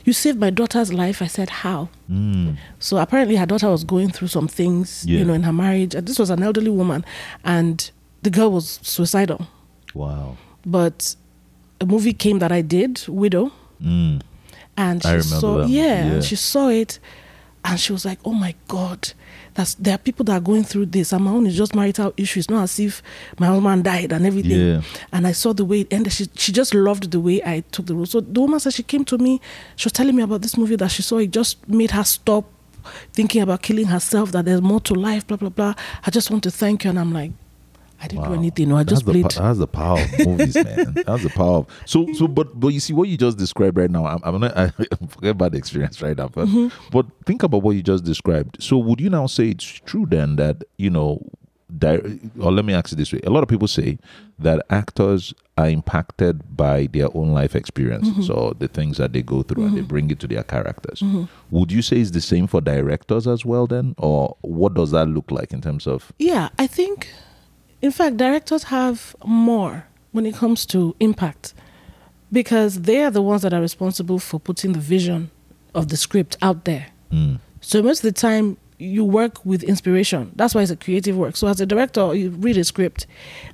You 0.05 0.11
saved 0.13 0.39
my 0.39 0.49
daughter's 0.49 0.91
life. 0.91 1.21
I 1.21 1.27
said, 1.27 1.49
How? 1.49 1.89
Mm. 2.09 2.57
So 2.79 2.97
apparently 2.97 3.35
her 3.37 3.45
daughter 3.45 3.69
was 3.69 3.83
going 3.83 4.09
through 4.09 4.27
some 4.29 4.47
things, 4.47 5.05
Yeah. 5.05 5.19
you 5.19 5.25
know, 5.25 5.33
in 5.33 5.43
her 5.43 5.53
marriage. 5.53 5.95
And 5.95 6.07
This 6.07 6.19
was 6.19 6.29
an 6.29 6.43
elderly 6.43 6.69
woman 6.71 7.05
and 7.43 7.89
the 8.23 8.29
girl 8.29 8.51
was 8.51 8.79
suicidal. 8.81 9.47
Wow. 9.93 10.37
But 10.65 11.15
a 11.81 11.85
movie 11.85 12.13
came 12.13 12.39
that 12.39 12.51
I 12.51 12.61
did, 12.61 13.03
Widow, 13.07 13.51
Mm. 13.81 14.21
and 14.77 15.01
she 15.03 15.09
I 15.09 15.11
remember 15.15 15.35
saw 15.39 15.57
that. 15.59 15.69
yeah, 15.69 15.83
Yeah. 15.83 16.11
and 16.13 16.23
she 16.23 16.35
saw 16.37 16.69
it 16.69 16.99
and 17.65 17.77
she 17.79 17.91
was 17.91 18.05
like, 18.05 18.19
Oh 18.25 18.33
my 18.33 18.55
god, 18.67 19.11
that's 19.53 19.75
there 19.75 19.95
are 19.95 19.99
people 19.99 20.23
that 20.25 20.33
are 20.33 20.39
going 20.39 20.63
through 20.63 20.87
this 20.87 21.13
and 21.13 21.23
my 21.25 21.31
own 21.31 21.45
is 21.45 21.55
just 21.55 21.75
marital 21.75 22.13
issues. 22.17 22.49
Not 22.49 22.63
as 22.63 22.79
if 22.79 23.01
my 23.39 23.47
husband 23.47 23.83
died 23.83 24.11
and 24.11 24.25
everything. 24.25 24.59
Yeah. 24.59 24.81
And 25.11 25.27
I 25.27 25.31
saw 25.31 25.53
the 25.53 25.65
way 25.65 25.81
it 25.81 25.87
ended. 25.91 26.13
She 26.13 26.27
she 26.35 26.51
just 26.51 26.73
loved 26.73 27.11
the 27.11 27.19
way 27.19 27.41
I 27.45 27.63
took 27.71 27.85
the 27.85 27.95
role. 27.95 28.05
So 28.05 28.21
the 28.21 28.41
woman 28.41 28.59
said 28.59 28.73
she 28.73 28.83
came 28.83 29.05
to 29.05 29.17
me, 29.17 29.41
she 29.75 29.85
was 29.85 29.93
telling 29.93 30.15
me 30.15 30.23
about 30.23 30.41
this 30.41 30.57
movie 30.57 30.75
that 30.77 30.89
she 30.89 31.01
saw, 31.01 31.17
it 31.17 31.31
just 31.31 31.67
made 31.67 31.91
her 31.91 32.03
stop 32.03 32.45
thinking 33.13 33.41
about 33.41 33.61
killing 33.61 33.85
herself, 33.85 34.31
that 34.31 34.45
there's 34.45 34.61
more 34.61 34.81
to 34.81 34.93
life, 34.93 35.25
blah 35.27 35.37
blah 35.37 35.49
blah. 35.49 35.73
I 36.05 36.11
just 36.11 36.31
want 36.31 36.43
to 36.43 36.51
thank 36.51 36.83
you. 36.83 36.89
And 36.89 36.99
I'm 36.99 37.13
like, 37.13 37.31
I 38.01 38.07
didn't 38.07 38.25
do 38.25 38.33
anything. 38.33 38.69
No, 38.69 38.77
I 38.77 38.83
just 38.83 39.05
that's 39.05 39.15
the, 39.15 39.21
played 39.23 39.33
po- 39.33 39.43
that's 39.43 39.59
the 39.59 39.67
power 39.67 39.99
of 39.99 40.25
movies, 40.27 40.55
man. 40.55 40.93
That's 41.05 41.23
the 41.23 41.29
power. 41.29 41.57
Of, 41.59 41.67
so, 41.85 42.11
so, 42.13 42.27
but, 42.27 42.59
but 42.59 42.69
you 42.69 42.81
see 42.81 42.91
what 42.93 43.07
you 43.07 43.15
just 43.17 43.37
described 43.37 43.77
right 43.77 43.89
now. 43.89 44.05
I'm, 44.05 44.19
I'm 44.23 44.41
not. 44.41 44.57
I 44.57 44.69
forget 45.07 45.31
about 45.31 45.53
the 45.53 45.57
experience 45.57 46.01
right 46.01 46.17
now, 46.17 46.27
but, 46.27 46.47
Mm-hmm. 46.47 46.89
but 46.91 47.05
think 47.25 47.43
about 47.43 47.63
what 47.63 47.77
you 47.77 47.81
just 47.83 48.03
described. 48.03 48.61
So, 48.61 48.77
would 48.77 48.99
you 48.99 49.09
now 49.09 49.27
say 49.27 49.49
it's 49.49 49.63
true 49.63 50.05
then 50.05 50.35
that 50.35 50.63
you 50.77 50.89
know, 50.89 51.25
di- 51.77 52.19
or 52.41 52.51
let 52.51 52.65
me 52.65 52.73
ask 52.73 52.91
it 52.91 52.95
this 52.97 53.13
way: 53.13 53.21
a 53.23 53.29
lot 53.29 53.41
of 53.43 53.47
people 53.47 53.69
say 53.69 53.97
that 54.37 54.65
actors 54.69 55.33
are 55.57 55.69
impacted 55.69 56.57
by 56.57 56.87
their 56.87 57.07
own 57.15 57.31
life 57.31 57.55
experiences 57.55 58.27
Mm-hmm. 58.27 58.37
or 58.37 58.53
the 58.55 58.67
things 58.67 58.97
that 58.97 59.13
they 59.13 59.21
go 59.21 59.43
through, 59.43 59.65
and 59.67 59.77
they 59.77 59.81
bring 59.81 60.09
it 60.11 60.19
to 60.19 60.27
their 60.27 60.43
characters. 60.43 61.01
Would 61.51 61.71
you 61.71 61.81
say 61.81 61.97
it's 62.01 62.11
the 62.11 62.19
same 62.21 62.47
for 62.47 62.59
directors 62.59 63.27
as 63.27 63.45
well, 63.45 63.65
then, 63.65 63.95
or 63.97 64.35
what 64.41 64.73
does 64.73 64.91
that 64.91 65.05
look 65.07 65.31
like 65.31 65.53
in 65.53 65.61
terms 65.61 65.87
of? 65.87 66.11
Yeah, 66.19 66.49
I 66.59 66.67
think, 66.67 67.07
in 67.83 67.91
fact, 67.91 68.17
directors 68.17 68.63
have 68.63 69.15
more 69.25 69.85
when 70.13 70.25
it 70.25 70.35
comes 70.35 70.65
to 70.67 70.95
impact 70.99 71.53
because 72.31 72.81
they 72.83 73.03
are 73.03 73.11
the 73.11 73.21
ones 73.21 73.41
that 73.43 73.53
are 73.53 73.61
responsible 73.61 74.19
for 74.19 74.39
putting 74.39 74.73
the 74.73 74.79
vision 74.79 75.29
of 75.75 75.89
the 75.89 75.97
script 75.97 76.37
out 76.41 76.65
there. 76.65 76.87
Mm, 77.11 77.39
So 77.61 77.81
most 77.83 77.99
of 78.03 78.13
the 78.13 78.19
time, 78.29 78.57
you 78.79 79.05
work 79.05 79.45
with 79.45 79.63
inspiration. 79.63 80.31
That's 80.35 80.53
why 80.55 80.61
it's 80.61 80.71
a 80.71 80.75
creative 80.75 81.15
work. 81.15 81.35
So 81.37 81.47
as 81.47 81.61
a 81.61 81.65
director, 81.65 82.13
you 82.15 82.31
read 82.31 82.57
a 82.57 82.63
script. 82.63 83.05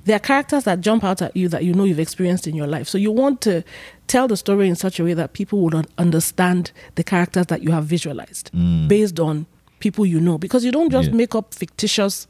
There 0.04 0.16
are 0.16 0.24
characters 0.32 0.64
that 0.64 0.80
jump 0.80 1.04
out 1.04 1.22
at 1.22 1.36
you 1.36 1.46
that 1.48 1.62
you 1.64 1.72
know 1.74 1.84
you've 1.84 2.00
experienced 2.00 2.46
in 2.48 2.54
your 2.56 2.66
life. 2.66 2.88
So 2.88 2.98
you 2.98 3.12
want 3.12 3.40
to 3.42 3.62
tell 4.08 4.26
the 4.28 4.36
story 4.36 4.68
in 4.68 4.76
such 4.76 4.98
a 4.98 5.04
way 5.04 5.14
that 5.14 5.32
people 5.34 5.60
would 5.60 5.86
understand 5.98 6.72
the 6.96 7.04
characters 7.04 7.46
that 7.46 7.62
you 7.62 7.70
have 7.70 7.84
visualized 7.84 8.50
mm, 8.52 8.88
based 8.88 9.20
on 9.20 9.46
people 9.78 10.04
you 10.04 10.20
know 10.20 10.36
because 10.38 10.64
you 10.64 10.72
don't 10.72 10.90
just 10.90 11.10
Yeah. 11.10 11.16
make 11.16 11.34
up 11.34 11.54
fictitious 11.54 12.26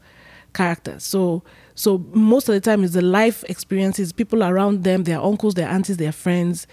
characters 0.53 1.03
so 1.03 1.43
so 1.75 1.97
most 2.13 2.49
of 2.49 2.53
the 2.53 2.61
time 2.61 2.83
it's 2.83 2.93
the 2.93 3.01
life 3.01 3.43
experiences 3.49 4.11
people 4.13 4.43
around 4.43 4.83
them 4.83 5.03
their 5.03 5.19
uncles 5.21 5.53
their 5.55 5.67
aunties 5.67 5.97
their 5.97 6.11
friends. 6.11 6.67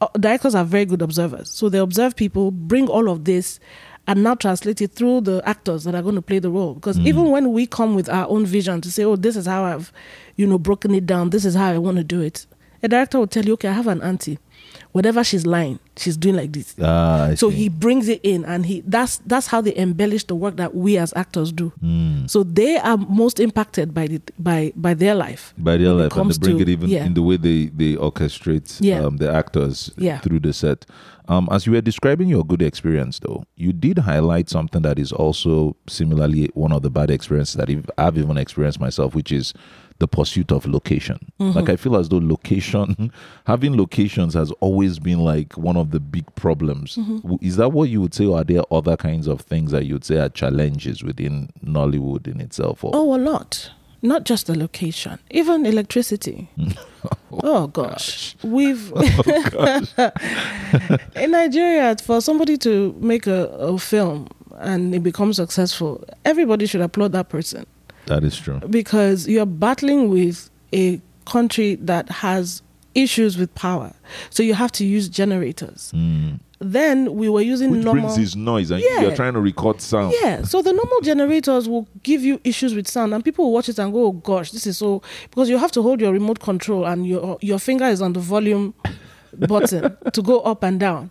Uh, 0.00 0.08
directors 0.18 0.54
are 0.54 0.64
very 0.64 0.84
good 0.84 1.00
observers. 1.00 1.48
So 1.48 1.68
they 1.68 1.78
observe 1.78 2.16
people 2.16 2.50
bring 2.50 2.88
all 2.88 3.08
of 3.08 3.24
this 3.24 3.60
and 4.08 4.24
now 4.24 4.34
translate 4.34 4.82
it 4.82 4.92
through 4.92 5.20
the 5.20 5.40
actors 5.48 5.84
that 5.84 5.94
are 5.94 6.02
going 6.02 6.16
to 6.16 6.22
play 6.22 6.40
the 6.40 6.50
role. 6.50 6.74
Because 6.74 6.98
even 7.00 7.30
when 7.30 7.52
we 7.52 7.66
come 7.66 7.94
with 7.94 8.08
our 8.08 8.28
own 8.28 8.44
vision 8.44 8.80
to 8.80 8.90
say 8.90 9.04
oh 9.04 9.16
this 9.16 9.36
is 9.36 9.46
how 9.46 9.64
i've 9.64 9.92
you 10.36 10.46
know 10.46 10.58
broken 10.58 10.94
it 10.94 11.06
down. 11.06 11.30
This 11.30 11.44
is 11.44 11.54
how 11.54 11.68
i 11.70 11.78
want 11.78 11.98
to 11.98 12.04
do 12.04 12.20
it 12.20 12.46
a 12.82 12.88
director 12.88 13.18
will 13.18 13.26
tell 13.26 13.44
you 13.44 13.52
okay 13.54 13.68
i 13.68 13.72
have 13.72 13.86
an 13.86 14.02
auntie 14.02 14.38
whatever 14.92 15.24
she's 15.24 15.46
lying 15.46 15.78
she's 15.96 16.16
doing 16.16 16.36
like 16.36 16.52
this 16.52 16.74
ah, 16.82 17.30
so 17.34 17.50
see. 17.50 17.56
he 17.56 17.68
brings 17.68 18.08
it 18.08 18.20
in 18.22 18.44
and 18.44 18.66
he 18.66 18.82
that's 18.86 19.18
that's 19.26 19.46
how 19.48 19.60
they 19.60 19.74
embellish 19.76 20.24
the 20.24 20.34
work 20.34 20.56
that 20.56 20.74
we 20.74 20.96
as 20.98 21.12
actors 21.16 21.50
do 21.52 21.72
Mm. 21.82 22.28
so 22.30 22.42
they 22.44 22.76
are 22.76 22.96
most 22.96 23.40
impacted 23.40 23.92
by 23.94 24.06
the 24.06 24.20
by 24.38 24.72
by 24.76 24.94
their 24.94 25.14
life 25.14 25.54
by 25.58 25.76
their 25.76 25.92
life 25.92 26.14
and 26.16 26.30
they 26.30 26.38
bring 26.38 26.56
to- 26.58 26.62
it 26.62 26.68
even 26.68 26.88
yeah. 26.90 27.04
in 27.04 27.14
the 27.14 27.22
way 27.22 27.36
they 27.36 27.66
they 27.66 27.96
orchestrate 27.96 28.78
Yeah. 28.80 29.00
um, 29.04 29.16
the 29.16 29.32
actors 29.32 29.90
Yeah. 29.96 30.18
through 30.20 30.40
the 30.40 30.52
set 30.52 30.86
um, 31.28 31.48
as 31.52 31.66
you 31.66 31.72
were 31.72 31.80
describing 31.80 32.28
your 32.28 32.44
good 32.44 32.62
experience 32.62 33.18
though 33.20 33.44
you 33.56 33.72
did 33.72 33.98
highlight 33.98 34.50
something 34.50 34.82
that 34.82 34.98
is 34.98 35.12
also 35.12 35.76
similarly 35.88 36.50
one 36.54 36.72
of 36.72 36.82
the 36.82 36.90
bad 36.90 37.10
experiences 37.10 37.54
that 37.56 37.68
i've 37.98 38.18
even 38.18 38.36
experienced 38.36 38.80
myself 38.80 39.14
which 39.14 39.32
is 39.32 39.54
the 40.02 40.08
pursuit 40.08 40.50
of 40.50 40.66
location. 40.66 41.16
Mm-hmm. 41.38 41.56
like 41.58 41.68
i 41.68 41.76
feel 41.76 41.96
as 41.96 42.08
though 42.08 42.18
location 42.20 43.12
having 43.46 43.76
locations 43.76 44.34
has 44.34 44.50
always 44.58 44.98
been 44.98 45.20
like 45.20 45.56
one 45.56 45.76
of 45.76 45.92
the 45.92 46.00
big 46.00 46.24
problems. 46.34 46.96
Mm-hmm. 46.96 47.36
Is 47.40 47.56
that 47.56 47.68
what 47.70 47.88
you 47.88 48.00
would 48.00 48.12
say 48.14 48.26
or 48.26 48.38
are 48.40 48.44
there 48.44 48.62
other 48.72 48.96
kinds 48.96 49.28
of 49.28 49.42
things 49.42 49.70
that 49.70 49.86
you 49.86 49.94
would 49.94 50.04
say 50.04 50.18
are 50.18 50.28
challenges 50.28 51.04
within 51.04 51.50
nollywood 51.64 52.26
in 52.26 52.40
itself 52.40 52.82
or? 52.82 52.90
Oh 52.94 53.14
a 53.14 53.18
lot. 53.18 53.70
Not 54.02 54.24
just 54.24 54.48
the 54.48 54.58
location 54.58 55.20
even 55.30 55.64
electricity. 55.66 56.48
Oh 57.44 57.66
gosh. 57.66 58.36
we've 58.44 58.92
in 61.16 61.30
nigeria 61.32 61.96
for 61.96 62.20
somebody 62.20 62.56
to 62.58 62.94
make 63.00 63.26
a, 63.26 63.46
a 63.48 63.76
film 63.78 64.28
and 64.58 64.94
it 64.94 65.02
becomes 65.02 65.36
successful 65.36 66.04
everybody 66.24 66.66
should 66.66 66.80
applaud 66.80 67.10
that 67.12 67.28
person 67.28 67.66
that 68.06 68.24
is 68.24 68.36
true 68.38 68.60
because 68.70 69.28
you're 69.28 69.46
battling 69.46 70.08
with 70.10 70.50
a 70.74 71.00
country 71.26 71.76
that 71.76 72.08
has 72.08 72.62
issues 72.94 73.38
with 73.38 73.54
power. 73.54 73.92
So 74.30 74.42
you 74.42 74.54
have 74.54 74.72
to 74.72 74.84
use 74.84 75.08
generators. 75.08 75.92
Mm. 75.94 76.40
Then 76.58 77.14
we 77.16 77.28
were 77.28 77.40
using 77.40 77.70
Which 77.72 77.84
normal 77.84 78.04
brings 78.04 78.16
this 78.16 78.36
noise, 78.36 78.70
and 78.70 78.80
Yeah. 78.82 79.00
you're 79.02 79.16
trying 79.16 79.32
to 79.34 79.40
record 79.40 79.80
sound. 79.80 80.14
yeah, 80.22 80.42
so 80.42 80.62
the 80.62 80.72
normal 80.72 81.00
generators 81.02 81.68
will 81.68 81.88
give 82.04 82.22
you 82.22 82.40
issues 82.44 82.74
with 82.74 82.86
sound, 82.86 83.14
and 83.14 83.24
people 83.24 83.46
will 83.46 83.52
watch 83.52 83.68
it 83.68 83.78
and 83.80 83.92
go, 83.92 84.06
"Oh 84.06 84.12
gosh, 84.12 84.52
this 84.52 84.66
is 84.66 84.78
so." 84.78 85.02
Because 85.30 85.48
you 85.48 85.58
have 85.58 85.72
to 85.72 85.82
hold 85.82 86.00
your 86.00 86.12
remote 86.12 86.38
control, 86.40 86.84
and 86.86 87.04
your 87.06 87.36
your 87.40 87.58
finger 87.58 87.86
is 87.86 88.00
on 88.00 88.12
the 88.12 88.20
volume 88.20 88.74
button 89.38 89.96
to 90.12 90.22
go 90.22 90.40
up 90.40 90.62
and 90.62 90.78
down. 90.78 91.10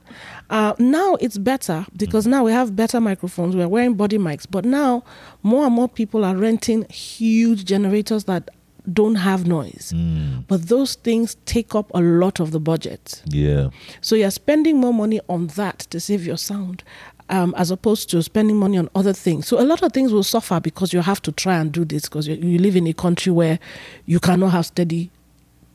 Uh, 0.51 0.73
now 0.77 1.15
it's 1.15 1.37
better 1.37 1.85
because 1.95 2.27
now 2.27 2.43
we 2.43 2.51
have 2.51 2.75
better 2.75 2.99
microphones. 2.99 3.55
We're 3.55 3.67
wearing 3.69 3.93
body 3.95 4.17
mics, 4.17 4.45
but 4.49 4.65
now 4.65 5.03
more 5.43 5.65
and 5.65 5.73
more 5.73 5.87
people 5.87 6.25
are 6.25 6.35
renting 6.35 6.85
huge 6.89 7.63
generators 7.65 8.25
that 8.25 8.49
don't 8.91 9.15
have 9.15 9.47
noise. 9.47 9.93
Mm, 9.95 10.43
But 10.47 10.67
those 10.67 10.95
things 10.95 11.37
take 11.45 11.73
up 11.73 11.89
a 11.93 12.01
lot 12.01 12.39
of 12.41 12.51
the 12.51 12.59
budget. 12.59 13.21
yeah. 13.27 13.69
So 14.01 14.15
you're 14.15 14.31
spending 14.31 14.77
more 14.77 14.93
money 14.93 15.21
on 15.29 15.47
that 15.55 15.79
to 15.91 15.99
save 15.99 16.25
your 16.25 16.37
sound. 16.37 16.83
Um, 17.29 17.53
as 17.55 17.71
opposed 17.71 18.09
to 18.09 18.21
spending 18.21 18.57
money 18.57 18.77
on 18.77 18.89
other 18.93 19.13
things. 19.13 19.47
So 19.47 19.57
a 19.57 19.63
lot 19.63 19.81
of 19.83 19.93
things 19.93 20.11
will 20.11 20.21
suffer 20.23 20.59
because 20.59 20.91
you 20.91 20.99
have 20.99 21.21
to 21.21 21.31
try 21.31 21.55
and 21.59 21.71
do 21.71 21.85
this 21.85 22.01
because 22.09 22.27
you, 22.27 22.35
you 22.35 22.59
live 22.59 22.75
in 22.75 22.85
a 22.87 22.93
country 22.93 23.31
where 23.31 23.57
you 24.05 24.19
cannot 24.19 24.49
have 24.51 24.65
steady 24.65 25.11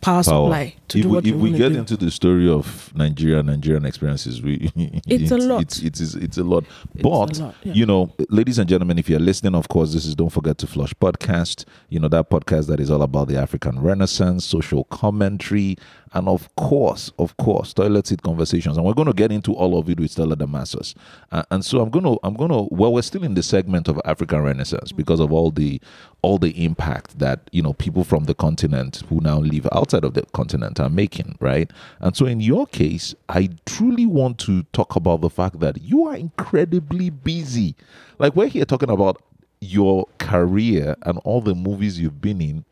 power, 0.06 0.22
supply 0.22 0.74
to 0.88 0.98
if 0.98 1.02
do 1.02 1.08
we, 1.08 1.14
what 1.14 1.26
if 1.26 1.34
we 1.34 1.50
get 1.52 1.72
do. 1.72 1.78
into 1.78 1.96
the 1.96 2.10
story 2.10 2.48
of 2.48 2.92
Nigeria, 2.94 3.42
Nigerian 3.42 3.84
experiences, 3.84 4.40
we 4.40 4.70
It's 5.06 5.30
a 5.30 5.36
lot. 5.36 5.62
It's, 5.62 5.78
it's, 5.80 6.14
it's 6.14 6.38
a 6.38 6.44
lot. 6.44 6.64
It's 6.94 7.00
a 7.00 7.02
But 7.02 7.38
lot, 7.38 7.54
yeah. 7.64 7.72
you 7.72 7.86
know, 7.86 8.12
ladies 8.30 8.58
and 8.58 8.68
gentlemen, 8.68 8.98
if 8.98 9.08
you're 9.08 9.18
listening, 9.20 9.54
of 9.54 9.68
course, 9.68 9.92
this 9.92 10.04
is 10.04 10.14
Don't 10.14 10.30
Forget 10.30 10.58
to 10.58 10.66
Flush 10.66 10.94
podcast. 10.94 11.64
You 11.88 12.00
know 12.00 12.08
that 12.08 12.30
podcast 12.30 12.68
that 12.68 12.80
is 12.80 12.90
all 12.90 13.02
about 13.02 13.28
the 13.28 13.36
African 13.36 13.80
Renaissance, 13.80 14.44
social 14.44 14.84
commentary, 14.84 15.76
and 16.12 16.28
of 16.28 16.54
course, 16.56 17.10
of 17.18 17.36
course, 17.36 17.74
toilet 17.74 18.06
seat 18.06 18.22
conversations. 18.22 18.76
And 18.76 18.86
we're 18.86 18.94
going 18.94 19.06
to 19.08 19.12
get 19.12 19.32
into 19.32 19.52
all 19.54 19.78
of 19.78 19.90
it 19.90 19.98
with 20.00 20.10
Stella 20.12 20.36
Damascus. 20.36 20.94
Uh, 21.32 21.42
and 21.50 21.64
so 21.64 21.80
I'm 21.80 21.90
going 21.90 22.04
to, 22.04 22.18
I'm 22.22 22.34
going 22.34 22.50
to. 22.50 22.68
Well, 22.74 22.92
we're 22.92 23.02
still 23.02 23.24
in 23.24 23.34
the 23.34 23.42
segment 23.42 23.88
of 23.88 24.00
African 24.04 24.42
Renaissance 24.42 24.92
because 24.92 25.20
of 25.20 25.32
all 25.32 25.50
the, 25.50 25.80
all 26.26 26.38
the 26.38 26.64
impact 26.64 27.20
that 27.20 27.48
you 27.52 27.62
know 27.62 27.72
people 27.72 28.02
from 28.02 28.24
the 28.24 28.34
continent 28.34 29.04
who 29.08 29.20
now 29.20 29.38
live 29.38 29.68
outside 29.70 30.02
of 30.02 30.14
the 30.14 30.22
continent 30.32 30.80
are 30.80 30.90
making, 30.90 31.36
right? 31.38 31.70
And 32.00 32.16
so 32.16 32.26
in 32.26 32.40
your 32.40 32.66
case, 32.66 33.14
I 33.28 33.50
truly 33.64 34.06
want 34.06 34.40
to 34.40 34.64
talk 34.72 34.96
about 34.96 35.20
the 35.20 35.30
fact 35.30 35.60
that 35.60 35.80
you 35.82 36.08
are 36.08 36.16
incredibly 36.16 37.10
busy. 37.10 37.76
Like 38.18 38.34
we're 38.34 38.48
here 38.48 38.64
talking 38.64 38.90
about 38.90 39.22
your 39.60 40.08
career 40.18 40.96
and 41.02 41.18
all 41.18 41.40
the 41.40 41.54
movies 41.54 42.00
you've 42.00 42.20
been 42.20 42.40
in. 42.40 42.64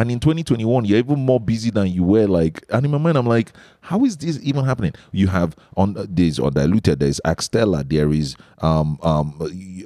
And 0.00 0.10
in 0.10 0.18
2021, 0.18 0.86
you're 0.86 0.98
even 0.98 1.18
more 1.26 1.38
busy 1.38 1.68
than 1.68 1.88
you 1.88 2.02
were. 2.02 2.26
Like, 2.26 2.64
and 2.70 2.86
in 2.86 2.90
my 2.90 2.96
mind, 2.96 3.18
I'm 3.18 3.26
like, 3.26 3.52
how 3.82 4.02
is 4.06 4.16
this 4.16 4.40
even 4.42 4.64
happening? 4.64 4.94
You 5.12 5.26
have 5.26 5.54
on 5.76 5.94
uh, 5.94 6.06
there's 6.08 6.40
undiluted, 6.40 7.00
there's 7.00 7.20
Axtella, 7.26 7.86
there 7.86 8.10
is 8.10 8.34
um 8.62 8.98
um 9.02 9.36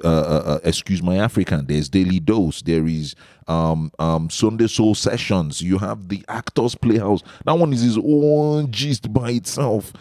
uh, 0.05 0.07
uh, 0.07 0.43
uh, 0.45 0.59
excuse 0.63 1.03
my 1.03 1.17
African, 1.17 1.65
there's 1.65 1.89
Daily 1.89 2.21
Dose, 2.21 2.61
there 2.61 2.87
is 2.87 3.13
um 3.49 3.91
um 3.99 4.29
Sunday 4.29 4.67
Soul 4.67 4.95
Sessions. 4.95 5.61
You 5.61 5.79
have 5.79 6.07
the 6.07 6.23
Actors 6.29 6.75
Playhouse. 6.75 7.21
That 7.43 7.57
one 7.57 7.73
is 7.73 7.81
his 7.81 7.97
own 7.97 8.71
gist 8.71 9.11
by 9.13 9.31
itself. 9.31 9.91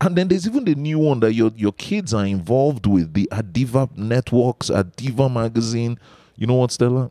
And 0.00 0.14
then 0.14 0.28
there's 0.28 0.46
even 0.46 0.66
the 0.66 0.76
new 0.76 1.00
one 1.00 1.18
that 1.18 1.34
your 1.34 1.50
your 1.56 1.72
kids 1.72 2.14
are 2.14 2.26
involved 2.26 2.86
with 2.86 3.12
the 3.14 3.28
Adiva 3.32 3.90
networks, 3.98 4.70
Adiva 4.70 5.28
magazine. 5.32 5.98
You 6.36 6.46
know 6.46 6.54
what, 6.54 6.72
Stella? 6.72 7.10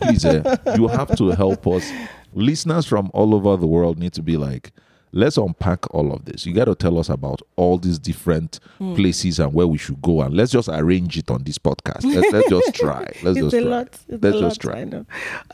Please, 0.00 0.24
uh, 0.24 0.56
you 0.76 0.88
have 0.88 1.14
to 1.16 1.28
help 1.30 1.66
us 1.66 1.90
listeners 2.32 2.86
from 2.86 3.10
all 3.14 3.34
over 3.34 3.56
the 3.56 3.66
world 3.66 3.98
need 3.98 4.12
to 4.14 4.22
be 4.22 4.36
like, 4.36 4.72
let's 5.12 5.36
unpack 5.36 5.92
all 5.94 6.12
of 6.12 6.24
this. 6.24 6.44
You 6.46 6.54
got 6.54 6.64
to 6.64 6.74
tell 6.74 6.98
us 6.98 7.08
about 7.08 7.40
all 7.56 7.78
these 7.78 7.98
different 7.98 8.58
Hmm. 8.78 8.94
places 8.94 9.38
and 9.38 9.52
where 9.54 9.66
we 9.66 9.78
should 9.78 10.00
go, 10.02 10.22
and 10.22 10.34
let's 10.34 10.50
just 10.50 10.68
arrange 10.68 11.16
it 11.18 11.30
on 11.30 11.44
this 11.44 11.58
podcast. 11.58 12.04
Let's, 12.04 12.32
let's 12.32 12.48
just 12.48 12.74
try. 12.80 13.04
Let's 13.22 13.38
it's 13.38 13.38
just 13.38 13.54
a 13.54 13.60
try. 13.60 13.70
lot. 13.70 13.86
It's 14.08 14.22
let's 14.22 14.36
a 14.36 14.40
just 14.40 14.64
lot, 14.64 14.72
try. 14.72 14.80
I 14.80 14.84
know. 14.84 15.06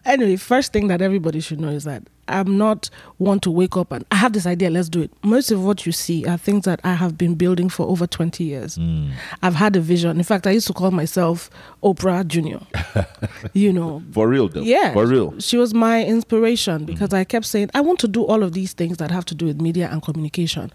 Anyway, 0.05 0.37
first 0.37 0.73
thing 0.73 0.87
that 0.89 1.03
everybody 1.03 1.41
should 1.41 1.61
know 1.61 1.69
is 1.69 1.85
that 1.85 2.05
I'm 2.31 2.57
not 2.59 2.89
one 3.19 3.41
to 3.41 3.51
wake 3.51 3.77
up 3.77 3.93
and 3.93 4.05
I 4.11 4.17
have 4.17 4.33
this 4.33 4.47
idea. 4.47 4.71
Let's 4.71 4.89
do 4.89 5.03
it. 5.03 5.11
Most 5.23 5.51
of 5.51 5.65
what 5.65 5.85
you 5.87 5.93
see 5.93 6.25
are 6.27 6.37
things 6.39 6.65
that 6.65 6.81
I 6.85 6.95
have 6.95 7.19
been 7.19 7.35
building 7.35 7.69
for 7.69 7.87
over 7.87 8.07
20 8.07 8.45
years. 8.45 8.79
Mm. 8.79 9.13
I've 9.43 9.55
had 9.55 9.77
a 9.77 9.81
vision. 9.81 10.17
In 10.19 10.25
fact, 10.25 10.47
I 10.47 10.51
used 10.53 10.67
to 10.69 10.73
call 10.73 10.91
myself 10.91 11.51
Oprah 11.83 12.27
Junior. 12.27 12.61
you 13.53 13.73
know, 13.73 14.03
For 14.13 14.29
real, 14.29 14.49
though. 14.49 14.61
yeah, 14.63 14.93
For 14.93 15.07
real. 15.07 15.39
She 15.41 15.57
was 15.57 15.75
my 15.75 16.05
inspiration 16.05 16.85
because 16.85 17.13
I 17.13 17.25
kept 17.25 17.47
saying 17.47 17.71
I 17.75 17.81
want 17.81 17.99
to 18.01 18.09
do 18.09 18.25
all 18.25 18.43
of 18.43 18.53
these 18.53 18.73
things 18.73 18.97
that 18.99 19.11
have 19.11 19.25
to 19.27 19.35
do 19.35 19.47
with 19.47 19.61
media 19.61 19.89
and 19.91 20.03
communication. 20.03 20.73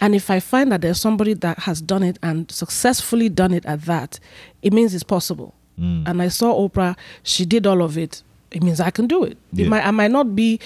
And 0.00 0.14
if 0.14 0.30
I 0.30 0.40
find 0.40 0.70
that 0.72 0.80
there's 0.80 1.00
somebody 1.00 1.34
that 1.34 1.58
has 1.60 1.80
done 1.80 2.02
it 2.02 2.18
and 2.22 2.50
successfully 2.50 3.28
done 3.28 3.52
it 3.52 3.64
at 3.66 3.82
that, 3.82 4.18
it 4.62 4.72
means 4.72 4.94
it's 4.94 5.02
possible. 5.02 5.54
Mm. 5.78 6.06
And 6.06 6.22
I 6.22 6.28
saw 6.28 6.52
Oprah; 6.68 6.96
she 7.22 7.44
did 7.44 7.66
all 7.66 7.82
of 7.82 7.96
it. 7.98 8.22
It 8.50 8.62
means 8.62 8.80
I 8.80 8.90
can 8.90 9.06
do 9.06 9.24
it. 9.24 9.38
Yeah. 9.52 9.64
It 9.64 9.68
might, 9.70 9.86
I 9.86 9.90
might 9.90 10.10
not 10.10 10.36
be 10.36 10.60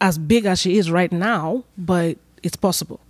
as 0.00 0.18
big 0.18 0.46
as 0.46 0.60
she 0.60 0.78
is 0.78 0.90
right 0.90 1.12
now, 1.12 1.64
but 1.76 2.16
it's 2.42 2.56
possible. 2.56 3.00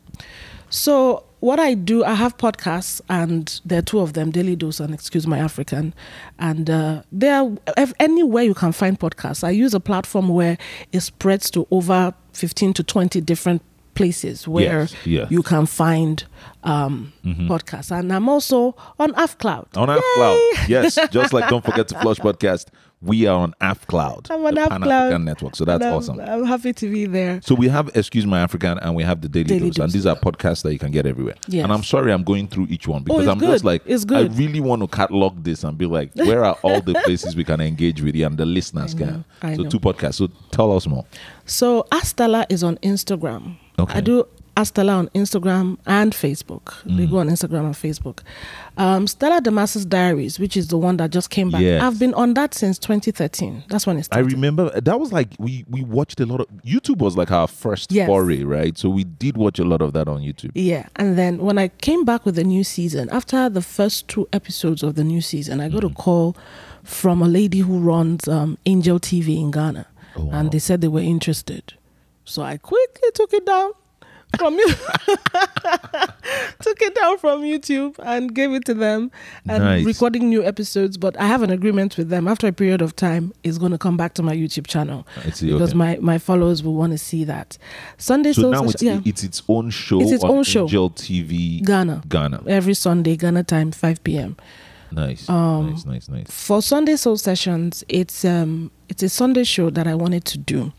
So 0.69 1.25
what 1.41 1.59
I 1.59 1.75
do, 1.75 2.05
I 2.05 2.15
have 2.15 2.37
podcasts, 2.37 3.01
and 3.09 3.61
there 3.65 3.79
are 3.79 3.83
two 3.83 4.01
of 4.01 4.13
them, 4.13 4.31
Daily 4.31 4.55
Dose 4.57 4.79
and 4.81 4.93
Excuse 4.95 5.27
My 5.27 5.39
African, 5.39 5.95
and 6.39 6.69
uh, 6.69 7.03
they're 7.11 7.51
ev- 7.77 7.95
anywhere 7.99 8.45
you 8.45 8.55
can 8.55 8.73
find 8.73 8.99
podcasts. 8.99 9.43
I 9.43 9.51
use 9.51 9.75
a 9.75 9.81
platform 9.81 10.29
where 10.29 10.59
it 10.93 11.01
spreads 11.01 11.51
to 11.53 11.67
over 11.71 12.15
fifteen 12.33 12.73
to 12.75 12.83
twenty 12.85 13.21
different 13.21 13.63
places 13.95 14.47
where 14.47 14.81
Yes, 14.83 14.95
yes. 15.05 15.31
you 15.31 15.43
can 15.43 15.67
find 15.67 16.25
um, 16.63 17.13
podcasts, 17.25 17.91
and 17.91 18.13
I'm 18.13 18.29
also 18.29 18.77
on 18.99 19.13
AfCloud. 19.15 19.77
On 19.77 19.89
AfCloud, 19.89 20.69
Yes. 20.69 20.97
Just 21.11 21.33
like 21.33 21.49
Don't 21.51 21.65
Forget 21.65 21.89
to 21.89 21.99
Flush 22.01 22.19
podcast, 22.19 22.67
we 23.03 23.27
are 23.27 23.39
on 23.39 23.55
AfCloud. 23.63 24.31
I'm 24.31 24.45
on 24.45 24.55
AfCloud. 24.57 25.25
Network. 25.25 25.57
So 25.57 25.65
that's 25.65 25.83
I'm- 25.83 25.95
awesome. 25.95 26.21
I'm 26.21 26.45
happy 26.45 26.73
to 26.75 26.91
be 26.91 27.07
there. 27.07 27.41
So 27.43 27.55
we 27.55 27.69
have 27.69 27.91
Excuse 27.95 28.27
My 28.27 28.41
African 28.41 28.79
and 28.79 28.95
we 28.95 29.03
have 29.03 29.23
the 29.23 29.29
Daily, 29.29 29.45
Daily 29.45 29.71
Dose, 29.71 29.79
and 29.85 29.93
these 29.93 30.07
are 30.07 30.17
podcasts 30.17 30.63
that 30.63 30.73
you 30.73 30.79
can 30.79 30.91
get 30.91 31.07
everywhere. 31.07 31.37
Yes. 31.49 31.65
And 31.65 31.73
I'm 31.73 31.83
sorry 31.83 32.13
I'm 32.13 32.25
going 32.25 32.49
through 32.49 32.67
each 32.69 32.87
one 32.87 33.03
because 33.03 33.21
oh, 33.21 33.23
it's 33.23 33.31
I'm 33.31 33.41
just 33.41 33.65
like 33.65 33.83
It's 33.87 34.05
good. 34.05 34.31
I 34.31 34.35
really 34.35 34.61
want 34.61 34.83
to 34.83 34.89
catalog 34.89 35.43
this 35.43 35.65
and 35.65 35.79
be 35.79 35.87
like, 35.87 36.13
where 36.15 36.45
are 36.45 36.59
all 36.63 36.81
the 36.81 36.95
places 37.05 37.35
we 37.35 37.45
can 37.45 37.61
engage 37.61 38.03
with 38.03 38.15
you 38.15 38.27
and 38.27 38.37
the 38.37 38.47
listeners 38.47 38.95
know, 38.95 39.07
can. 39.07 39.25
I 39.43 39.57
so 39.57 39.63
know. 39.63 39.71
two 39.71 39.81
podcasts. 39.81 40.15
So 40.15 40.29
tell 40.51 40.73
us 40.73 40.87
more. 40.87 41.07
So 41.47 41.87
Astala 41.91 42.45
is 42.51 42.63
on 42.63 42.77
Instagram. 42.79 43.57
Okay. 43.79 43.95
I 43.95 44.01
do 44.01 44.27
Astella 44.61 44.97
on 44.99 45.09
Instagram 45.09 45.79
and 45.87 46.13
Facebook. 46.13 46.75
They 46.85 47.07
Mm. 47.07 47.11
go 47.11 47.19
on 47.19 47.29
Instagram 47.29 47.67
and 47.67 47.75
Facebook. 47.75 48.21
Um, 48.77 49.07
Stella 49.07 49.41
Damasus 49.41 49.85
Diaries, 49.89 50.39
which 50.39 50.57
is 50.57 50.69
the 50.69 50.79
one 50.79 50.97
that 50.99 51.11
just 51.11 51.31
came 51.31 51.51
back. 51.51 51.61
Yes. 51.63 51.83
I've 51.83 51.99
been 51.99 52.15
on 52.15 52.35
that 52.35 52.55
since 52.55 52.79
2013. 52.79 53.65
That's 53.69 53.87
when 53.87 53.97
it 53.99 54.05
started. 54.05 54.27
I 54.29 54.33
remember 54.35 54.71
that 54.81 54.99
was 55.01 55.13
like 55.13 55.29
we 55.39 55.65
we 55.69 55.83
watched 55.85 56.21
a 56.21 56.27
lot 56.27 56.41
of 56.41 56.47
YouTube 56.65 56.99
was 56.99 57.17
like 57.17 57.31
our 57.31 57.47
first 57.49 57.93
Yes. 57.93 58.07
foray, 58.07 58.43
right? 58.45 58.77
So 58.79 58.89
we 58.89 59.05
did 59.05 59.37
watch 59.37 59.59
a 59.59 59.65
lot 59.65 59.83
of 59.83 59.93
that 59.93 60.09
on 60.09 60.21
YouTube. 60.23 60.53
Yeah, 60.55 60.87
and 60.97 61.19
then 61.19 61.39
when 61.39 61.59
I 61.59 61.69
came 61.69 62.05
back 62.05 62.25
with 62.25 62.37
the 62.37 62.45
new 62.45 62.65
season, 62.65 63.09
after 63.11 63.49
the 63.49 63.63
first 63.63 64.09
two 64.09 64.29
episodes 64.33 64.83
of 64.83 64.95
the 64.95 65.05
new 65.05 65.21
season, 65.21 65.61
I 65.61 65.69
got 65.69 65.83
Mm. 65.83 65.91
a 65.93 65.95
call 65.95 66.37
from 66.83 67.21
a 67.23 67.29
lady 67.29 67.59
who 67.61 67.79
runs 67.79 68.27
um, 68.29 68.57
Angel 68.67 68.99
TV 68.99 69.39
in 69.39 69.51
Ghana, 69.51 69.87
Oh, 70.17 70.25
wow. 70.25 70.31
and 70.39 70.51
they 70.53 70.59
said 70.59 70.81
they 70.81 70.89
were 70.89 71.01
interested. 71.01 71.75
So 72.25 72.43
I 72.43 72.57
quickly 72.57 73.11
took 73.15 73.33
it 73.35 73.45
down 73.45 73.73
from 74.39 74.55
you, 74.55 74.69
took 76.61 76.81
it 76.83 76.95
down 76.95 77.19
from 77.19 77.43
YouTube 77.43 77.97
and 78.01 78.35
gave 78.35 78.53
it 78.53 78.65
to 78.67 78.75
them, 78.75 79.11
and 79.49 79.63
Nice. 79.65 79.85
recording 79.85 80.29
new 80.29 80.45
episodes. 80.45 80.97
But 80.97 81.19
I 81.19 81.27
have 81.27 81.43
an 81.43 81.51
agreement 81.51 81.97
with 81.97 82.09
them. 82.09 82.29
After 82.29 82.47
a 82.47 82.53
period 82.53 82.83
of 82.83 82.95
time, 82.97 83.33
it's 83.43 83.59
going 83.59 83.73
to 83.73 83.79
come 83.79 83.97
back 83.97 84.15
to 84.15 84.23
my 84.23 84.35
YouTube 84.35 84.67
channel 84.67 85.07
see, 85.33 85.51
because 85.53 85.71
okay. 85.71 85.79
my 85.79 85.99
my 86.01 86.19
followers 86.19 86.63
will 86.63 86.75
want 86.75 86.93
to 86.93 86.99
see 86.99 87.25
that. 87.25 87.59
Sunday 87.99 88.33
So 88.33 88.43
Soul 88.43 88.51
now 88.53 88.59
Session- 88.67 88.71
it's 88.71 88.83
yeah. 88.83 89.01
it's 89.05 89.25
its 89.25 89.43
own 89.49 89.71
show 89.71 90.01
It's 90.01 90.13
its 90.13 90.25
on 90.25 90.31
own 90.31 90.45
show. 90.45 90.63
Angel 90.63 90.91
TV 90.91 91.65
Ghana. 91.65 92.03
Ghana. 92.09 92.43
every 92.47 92.75
Sunday, 92.75 93.17
Ghana 93.17 93.45
time, 93.45 93.73
5 93.73 94.05
p.m. 94.05 94.37
Nice. 94.93 95.29
Um, 95.29 95.71
nice, 95.71 95.85
nice, 95.87 96.09
nice. 96.09 96.27
For 96.31 96.61
Sunday 96.63 96.97
Soul 96.97 97.17
Sessions, 97.17 97.85
it's 97.89 98.25
um 98.25 98.71
it's 98.89 99.03
a 99.05 99.09
Sunday 99.09 99.45
show 99.45 99.71
that 99.71 99.87
I 99.87 99.95
wanted 99.95 100.25
to 100.27 100.39
do. 100.39 100.73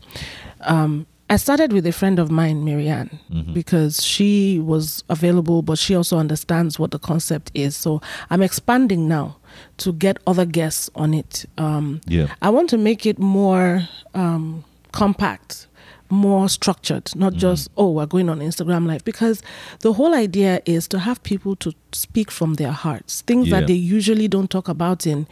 Um, 0.60 1.06
I 1.32 1.36
started 1.36 1.72
with 1.72 1.86
a 1.86 1.92
friend 1.92 2.18
of 2.18 2.30
mine, 2.30 2.62
Marianne, 2.64 3.18
Mm-hmm. 3.32 3.54
because 3.54 4.02
she 4.04 4.58
was 4.60 5.02
available, 5.08 5.62
but 5.62 5.78
she 5.78 5.94
also 5.96 6.18
understands 6.18 6.78
what 6.78 6.90
the 6.90 6.98
concept 6.98 7.50
is. 7.54 7.74
So 7.74 8.00
I'm 8.30 8.42
expanding 8.42 9.08
now 9.08 9.36
to 9.78 9.92
get 9.94 10.18
other 10.26 10.44
guests 10.44 10.90
on 10.94 11.14
it. 11.14 11.46
Um, 11.56 12.00
Yeah. 12.06 12.26
I 12.42 12.50
want 12.50 12.68
to 12.70 12.78
make 12.78 13.06
it 13.06 13.18
more 13.18 13.88
um, 14.14 14.64
compact, 14.92 15.68
more 16.10 16.48
structured, 16.50 17.04
Mm-hmm. 17.06 17.20
not 17.20 17.32
just, 17.34 17.70
oh, 17.78 17.90
we're 17.92 18.06
going 18.06 18.28
on 18.28 18.40
Instagram 18.40 18.86
Live. 18.86 19.02
Because 19.04 19.42
the 19.80 19.94
whole 19.94 20.14
idea 20.14 20.60
is 20.66 20.86
to 20.88 20.98
have 20.98 21.22
people 21.22 21.56
to 21.56 21.72
speak 21.92 22.30
from 22.30 22.54
their 22.54 22.72
hearts, 22.72 23.22
things 23.22 23.48
Yeah. 23.48 23.60
that 23.60 23.66
they 23.68 23.80
usually 23.96 24.28
don't 24.28 24.50
talk 24.50 24.68
about 24.68 25.06
in 25.06 25.26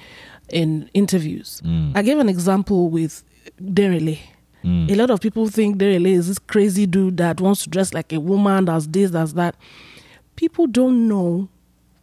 in 0.48 0.88
interviews. 0.94 1.60
Mm. 1.64 1.92
I 1.94 2.02
gave 2.02 2.18
an 2.18 2.28
example 2.28 2.88
with 2.88 3.22
Denrele. 3.62 4.18
Mm. 4.64 4.90
A 4.90 4.94
lot 4.96 5.10
of 5.10 5.20
people 5.20 5.48
think 5.48 5.78
Denrele 5.78 6.06
is 6.12 6.28
this 6.28 6.38
crazy 6.38 6.86
dude 6.86 7.16
that 7.16 7.40
wants 7.40 7.64
to 7.64 7.70
dress 7.70 7.94
like 7.94 8.12
a 8.12 8.20
woman, 8.20 8.66
does 8.66 8.86
this, 8.88 9.10
does 9.10 9.34
that. 9.34 9.56
People 10.36 10.66
don't 10.66 11.08
know 11.08 11.48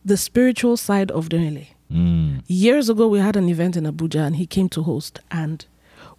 the 0.05 0.17
spiritual 0.17 0.77
side 0.77 1.11
of 1.11 1.29
Denrele. 1.29 1.67
Mm. 1.91 2.43
Years 2.47 2.89
ago, 2.89 3.07
we 3.07 3.19
had 3.19 3.35
an 3.35 3.49
event 3.49 3.75
in 3.77 3.85
Abuja 3.85 4.25
and 4.25 4.35
he 4.35 4.45
came 4.45 4.69
to 4.69 4.83
host. 4.83 5.19
And 5.31 5.65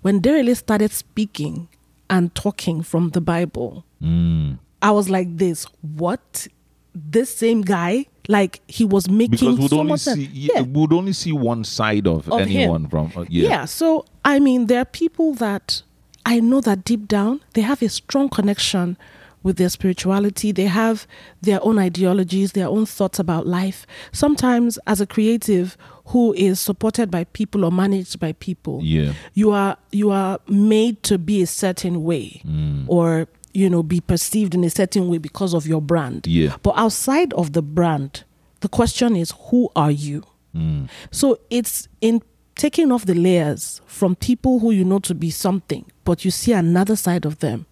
when 0.03 0.21
Denrele 0.21 0.57
started 0.57 0.91
speaking 0.93 1.69
and 2.11 2.35
talking 2.35 2.83
from 2.83 3.11
the 3.11 3.21
Bible, 3.21 3.85
Mm. 4.03 4.59
I 4.81 4.93
was 4.93 5.11
like, 5.11 5.37
this, 5.39 5.65
what? 5.83 6.47
This 6.95 7.35
same 7.35 7.63
guy? 7.63 8.07
Like 8.29 8.61
he 8.69 8.85
was 8.85 9.09
making 9.11 9.31
Because 9.33 9.59
we'd 9.59 9.71
so 9.71 9.81
only 9.81 9.91
much 9.93 10.01
sense. 10.03 10.19
see 10.19 10.29
yeah. 10.33 10.61
we'd 10.63 10.93
only 10.93 11.13
see 11.15 11.33
one 11.33 11.65
side 11.65 12.07
of, 12.07 12.31
Of 12.31 12.43
him. 12.43 12.49
anyone 12.61 12.89
from 12.89 13.11
uh, 13.17 13.25
yeah. 13.29 13.49
Yeah. 13.49 13.65
So, 13.65 14.05
I 14.25 14.39
mean, 14.39 14.67
there 14.67 14.81
are 14.83 14.85
people 14.85 15.35
that 15.35 15.83
I 16.29 16.41
know 16.41 16.61
that 16.61 16.85
deep 16.85 17.09
down 17.09 17.41
they 17.55 17.63
have 17.63 17.81
a 17.83 17.89
strong 17.89 18.29
connection 18.29 18.97
with 19.43 19.57
their 19.57 19.69
spirituality. 19.69 20.51
They 20.53 20.65
have 20.67 21.07
their 21.41 21.65
own 21.65 21.79
ideologies, 21.79 22.53
their 22.53 22.67
own 22.67 22.87
thoughts 22.87 23.19
about 23.21 23.47
life. 23.47 23.87
Sometimes, 24.13 24.79
as 24.87 25.01
a 25.01 25.07
creative 25.07 25.77
who 26.07 26.33
is 26.35 26.59
supported 26.61 27.09
by 27.11 27.23
people 27.25 27.65
or 27.65 27.71
managed 27.71 28.19
by 28.19 28.33
people, 28.33 28.81
Yeah. 28.83 29.13
you 29.35 29.53
are 29.53 29.77
you 29.93 30.11
are 30.11 30.39
made 30.49 31.03
to 31.05 31.19
be 31.19 31.41
a 31.43 31.47
certain 31.47 32.03
way 32.05 32.43
Mm. 32.45 32.85
or 32.89 33.27
you 33.55 33.71
know 33.71 33.83
be 33.83 34.01
perceived 34.01 34.55
in 34.55 34.65
a 34.65 34.71
certain 34.71 35.09
way 35.09 35.19
because 35.19 35.55
of 35.55 35.67
your 35.67 35.81
brand. 35.81 36.27
Yeah. 36.27 36.57
But 36.63 36.75
outside 36.77 37.33
of 37.35 37.53
the 37.53 37.63
brand, 37.63 38.25
the 38.61 38.69
question 38.69 39.17
is 39.17 39.33
who 39.51 39.71
are 39.77 39.93
you? 39.93 40.25
Mm. 40.55 40.89
So 41.11 41.39
it's 41.49 41.89
in 42.01 42.21
taking 42.57 42.91
off 42.91 43.05
the 43.07 43.15
layers 43.15 43.81
from 43.87 44.17
people 44.17 44.59
who 44.59 44.73
you 44.73 44.85
know 44.85 44.99
to 44.99 45.15
be 45.15 45.31
something, 45.31 45.85
but 46.09 46.25
you 46.25 46.31
see 46.31 46.53
another 46.55 46.97
side 46.97 47.27
of 47.27 47.39
them. 47.41 47.67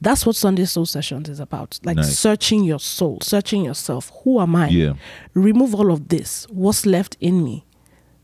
That's 0.00 0.24
what 0.24 0.36
Sunday 0.36 0.64
Soul 0.64 0.86
Sessions 0.86 1.28
is 1.28 1.40
about. 1.40 1.80
Like 1.82 1.96
Nice. 1.96 2.16
searching 2.16 2.62
your 2.62 2.78
soul, 2.78 3.18
searching 3.20 3.64
yourself. 3.64 4.12
Who 4.22 4.40
am 4.40 4.54
I? 4.54 4.68
Yeah. 4.68 4.92
Remove 5.34 5.74
all 5.74 5.90
of 5.90 6.06
this. 6.06 6.46
What's 6.50 6.86
left 6.86 7.16
in 7.20 7.42
me? 7.42 7.64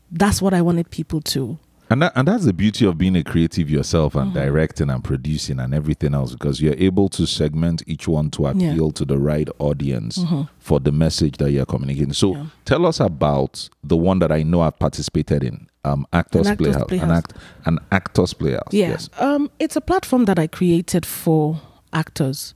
That's 0.09 0.41
what 0.41 0.53
I 0.53 0.61
wanted 0.61 0.89
people 0.89 1.19
to. 1.21 1.59
And 1.89 2.01
that, 2.01 2.13
and 2.15 2.27
that's 2.27 2.43
the 2.45 2.51
beauty 2.53 2.85
of 2.85 2.97
being 2.97 3.15
a 3.17 3.23
creative 3.23 3.69
yourself 3.69 4.15
and 4.15 4.31
Mm-hmm. 4.31 4.39
directing 4.39 4.89
and 4.89 5.03
producing 5.03 5.59
and 5.59 5.73
everything 5.73 6.13
else 6.13 6.31
because 6.33 6.61
you're 6.61 6.75
able 6.77 7.09
to 7.09 7.25
segment 7.27 7.83
each 7.87 8.07
one 8.07 8.29
to 8.31 8.43
Yeah. 8.43 8.49
Mm-hmm. 8.51 8.69
appeal 8.71 8.91
to 8.91 9.05
the 9.05 9.17
right 9.17 9.49
audience 9.59 10.19
for 10.59 10.79
the 10.79 10.91
message 10.93 11.37
that 11.37 11.51
you're 11.51 11.65
communicating. 11.65 12.13
So 12.13 12.33
Yeah. 12.35 12.45
tell 12.65 12.85
us 12.85 12.99
about 13.01 13.69
the 13.83 13.97
one 13.97 14.19
that 14.19 14.31
I 14.31 14.43
know 14.43 14.61
I've 14.61 14.79
participated 14.79 15.43
in, 15.43 15.66
um, 15.87 16.05
Actors, 16.13 16.47
An 16.47 16.53
Actors 16.53 16.75
Playhouse, 16.87 17.03
an 17.03 17.11
act, 17.11 17.33
an 17.65 17.79
Actors 17.91 18.33
Playhouse. 18.33 18.71
Yeah. 18.73 18.89
Yes. 18.89 19.09
Um, 19.19 19.49
it's 19.59 19.75
a 19.75 19.81
platform 19.81 20.25
that 20.25 20.37
I 20.39 20.47
created 20.47 21.05
for 21.05 21.59
actors. 21.93 22.53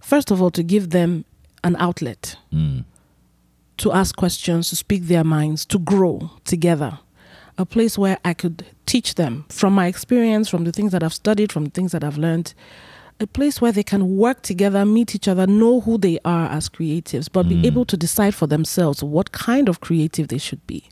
First 0.00 0.30
of 0.30 0.42
all, 0.42 0.50
to 0.50 0.62
give 0.62 0.90
them 0.90 1.24
an 1.64 1.76
outlet 1.78 2.36
Mm. 2.52 2.84
to 3.78 3.92
ask 3.92 4.16
questions, 4.16 4.68
to 4.70 4.76
speak 4.76 5.04
their 5.04 5.24
minds, 5.24 5.64
to 5.66 5.78
grow 5.78 6.30
together. 6.44 6.98
A 7.58 7.64
place 7.66 7.96
where 7.98 8.18
I 8.24 8.34
could 8.34 8.64
teach 8.86 9.14
them 9.14 9.44
from 9.48 9.72
my 9.74 9.86
experience, 9.86 10.48
from 10.48 10.64
the 10.64 10.72
things 10.72 10.92
that 10.92 11.02
I've 11.02 11.14
studied, 11.14 11.52
from 11.52 11.64
the 11.64 11.70
things 11.70 11.92
that 11.92 12.02
I've 12.04 12.18
learned. 12.18 12.54
A 13.20 13.26
place 13.26 13.60
where 13.60 13.70
they 13.72 13.82
can 13.84 14.16
work 14.16 14.42
together, 14.42 14.84
meet 14.84 15.14
each 15.14 15.28
other, 15.28 15.46
know 15.46 15.80
who 15.80 15.98
they 15.98 16.18
are 16.24 16.48
as 16.50 16.68
creatives, 16.68 17.28
but 17.30 17.48
be 17.48 17.64
able 17.66 17.84
to 17.84 17.96
decide 17.96 18.34
for 18.34 18.48
themselves 18.48 19.02
what 19.04 19.30
kind 19.32 19.68
of 19.68 19.80
creative 19.80 20.28
they 20.28 20.38
should 20.38 20.66
be. 20.66 20.88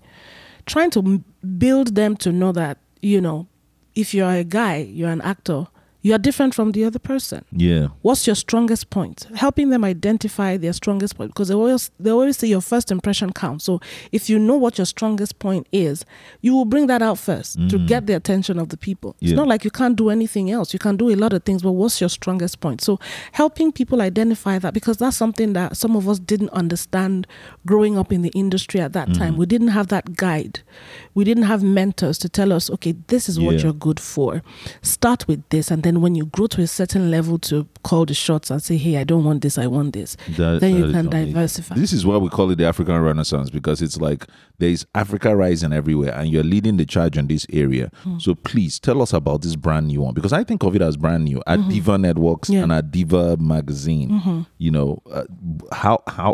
Trying 0.66 0.90
to 0.92 1.24
build 1.58 1.94
them 1.94 2.16
to 2.18 2.32
know 2.32 2.52
that, 2.52 2.78
you 3.00 3.20
know, 3.20 3.46
if 3.94 4.14
you're 4.14 4.30
a 4.30 4.44
guy, 4.44 4.76
you're 4.76 5.10
an 5.10 5.20
actor, 5.22 5.66
You're 6.02 6.18
different 6.18 6.54
from 6.54 6.72
the 6.72 6.84
other 6.84 6.98
person. 6.98 7.44
Yeah. 7.52 7.88
What's 8.02 8.26
your 8.26 8.36
strongest 8.36 8.90
point? 8.90 9.26
Helping 9.34 9.70
them 9.70 9.84
identify 9.84 10.56
their 10.56 10.72
strongest 10.72 11.16
point 11.16 11.30
because 11.30 11.48
they 11.48 11.54
always 11.54 11.90
they 12.00 12.10
always 12.10 12.38
say 12.38 12.48
your 12.48 12.62
first 12.62 12.90
impression 12.90 13.32
counts. 13.32 13.64
So 13.64 13.80
if 14.12 14.30
you 14.30 14.38
know 14.38 14.56
what 14.56 14.78
your 14.78 14.86
strongest 14.86 15.38
point 15.38 15.66
is, 15.72 16.04
you 16.40 16.54
will 16.54 16.64
bring 16.64 16.86
that 16.86 17.02
out 17.02 17.18
first 17.18 17.54
to 17.54 17.76
mm-hmm. 17.76 17.86
get 17.86 18.06
the 18.06 18.14
attention 18.14 18.58
of 18.58 18.70
the 18.70 18.76
people. 18.76 19.14
It's 19.20 19.32
not 19.32 19.48
like 19.48 19.64
you 19.64 19.70
can't 19.70 19.96
do 19.96 20.08
anything 20.08 20.50
else. 20.50 20.72
You 20.72 20.78
can 20.78 20.96
do 20.96 21.10
a 21.10 21.16
lot 21.16 21.32
of 21.32 21.44
things, 21.44 21.62
but 21.62 21.72
what's 21.72 22.00
your 22.00 22.08
strongest 22.10 22.60
point? 22.60 22.80
So 22.80 22.98
helping 23.32 23.72
people 23.72 24.00
identify 24.00 24.58
that 24.58 24.72
because 24.72 24.96
that's 24.96 25.16
something 25.16 25.52
that 25.52 25.76
some 25.76 25.96
of 25.96 26.08
us 26.08 26.18
didn't 26.18 26.50
understand 26.50 27.26
growing 27.66 27.98
up 27.98 28.12
in 28.12 28.22
the 28.22 28.30
industry 28.30 28.80
at 28.80 28.92
that 28.94 29.12
time. 29.14 29.32
Mm-hmm. 29.32 29.40
We 29.40 29.46
didn't 29.46 29.68
have 29.68 29.88
that 29.88 30.16
guide. 30.16 30.60
We 31.14 31.24
didn't 31.24 31.44
have 31.44 31.62
mentors 31.62 32.18
to 32.18 32.28
tell 32.28 32.52
us, 32.52 32.70
okay, 32.70 32.92
this 33.08 33.28
is 33.28 33.38
what 33.38 33.62
you're 33.62 33.72
good 33.72 34.00
for. 34.00 34.42
Start 34.82 35.26
with 35.28 35.46
this 35.50 35.70
and 35.70 35.82
then 35.82 35.89
when 35.98 36.14
you 36.14 36.26
grow 36.26 36.46
to 36.48 36.62
a 36.62 36.66
certain 36.66 37.10
level 37.10 37.38
to 37.38 37.66
call 37.84 38.04
the 38.06 38.14
shots 38.14 38.50
and 38.50 38.62
say, 38.62 38.76
hey, 38.76 38.96
I 38.98 39.04
don't 39.04 39.24
want 39.24 39.42
this, 39.42 39.58
I 39.58 39.66
want 39.66 39.92
this. 39.94 40.16
That- 40.36 40.60
then 40.60 40.76
you 40.76 40.90
can 40.92 41.08
diversify. 41.08 41.74
This 41.74 41.92
is 41.92 42.04
why 42.06 42.16
we 42.16 42.28
call 42.28 42.50
it 42.50 42.56
the 42.56 42.66
African 42.66 42.98
Renaissance 43.00 43.50
because 43.50 43.82
it's 43.82 43.96
like 44.00 44.26
there's 44.58 44.86
Africa 44.94 45.34
rising 45.36 45.72
everywhere 45.72 46.14
and 46.14 46.28
you're 46.30 46.42
leading 46.44 46.76
the 46.76 46.84
charge 46.86 47.16
in 47.16 47.26
this 47.26 47.46
area. 47.52 47.90
Hmm. 48.02 48.18
So 48.18 48.34
please 48.34 48.78
tell 48.78 49.00
us 49.02 49.12
about 49.12 49.42
this 49.42 49.56
brand 49.56 49.88
new 49.88 50.02
one 50.02 50.14
because 50.14 50.32
I 50.32 50.44
think 50.44 50.62
of 50.64 50.74
it 50.76 50.82
as 50.82 50.96
brand 50.96 51.24
new 51.24 51.42
Adiva 51.46 52.00
Networks 52.00 52.48
Mm-hmm. 52.50 52.52
Yeah. 52.54 52.62
Mm-hmm. 52.62 52.70
and 52.72 52.92
Adiva 52.92 53.38
Magazine. 53.40 54.46
You 54.58 54.70
know, 54.70 55.02
uh, 55.10 55.24
how 55.72 56.02
how 56.06 56.32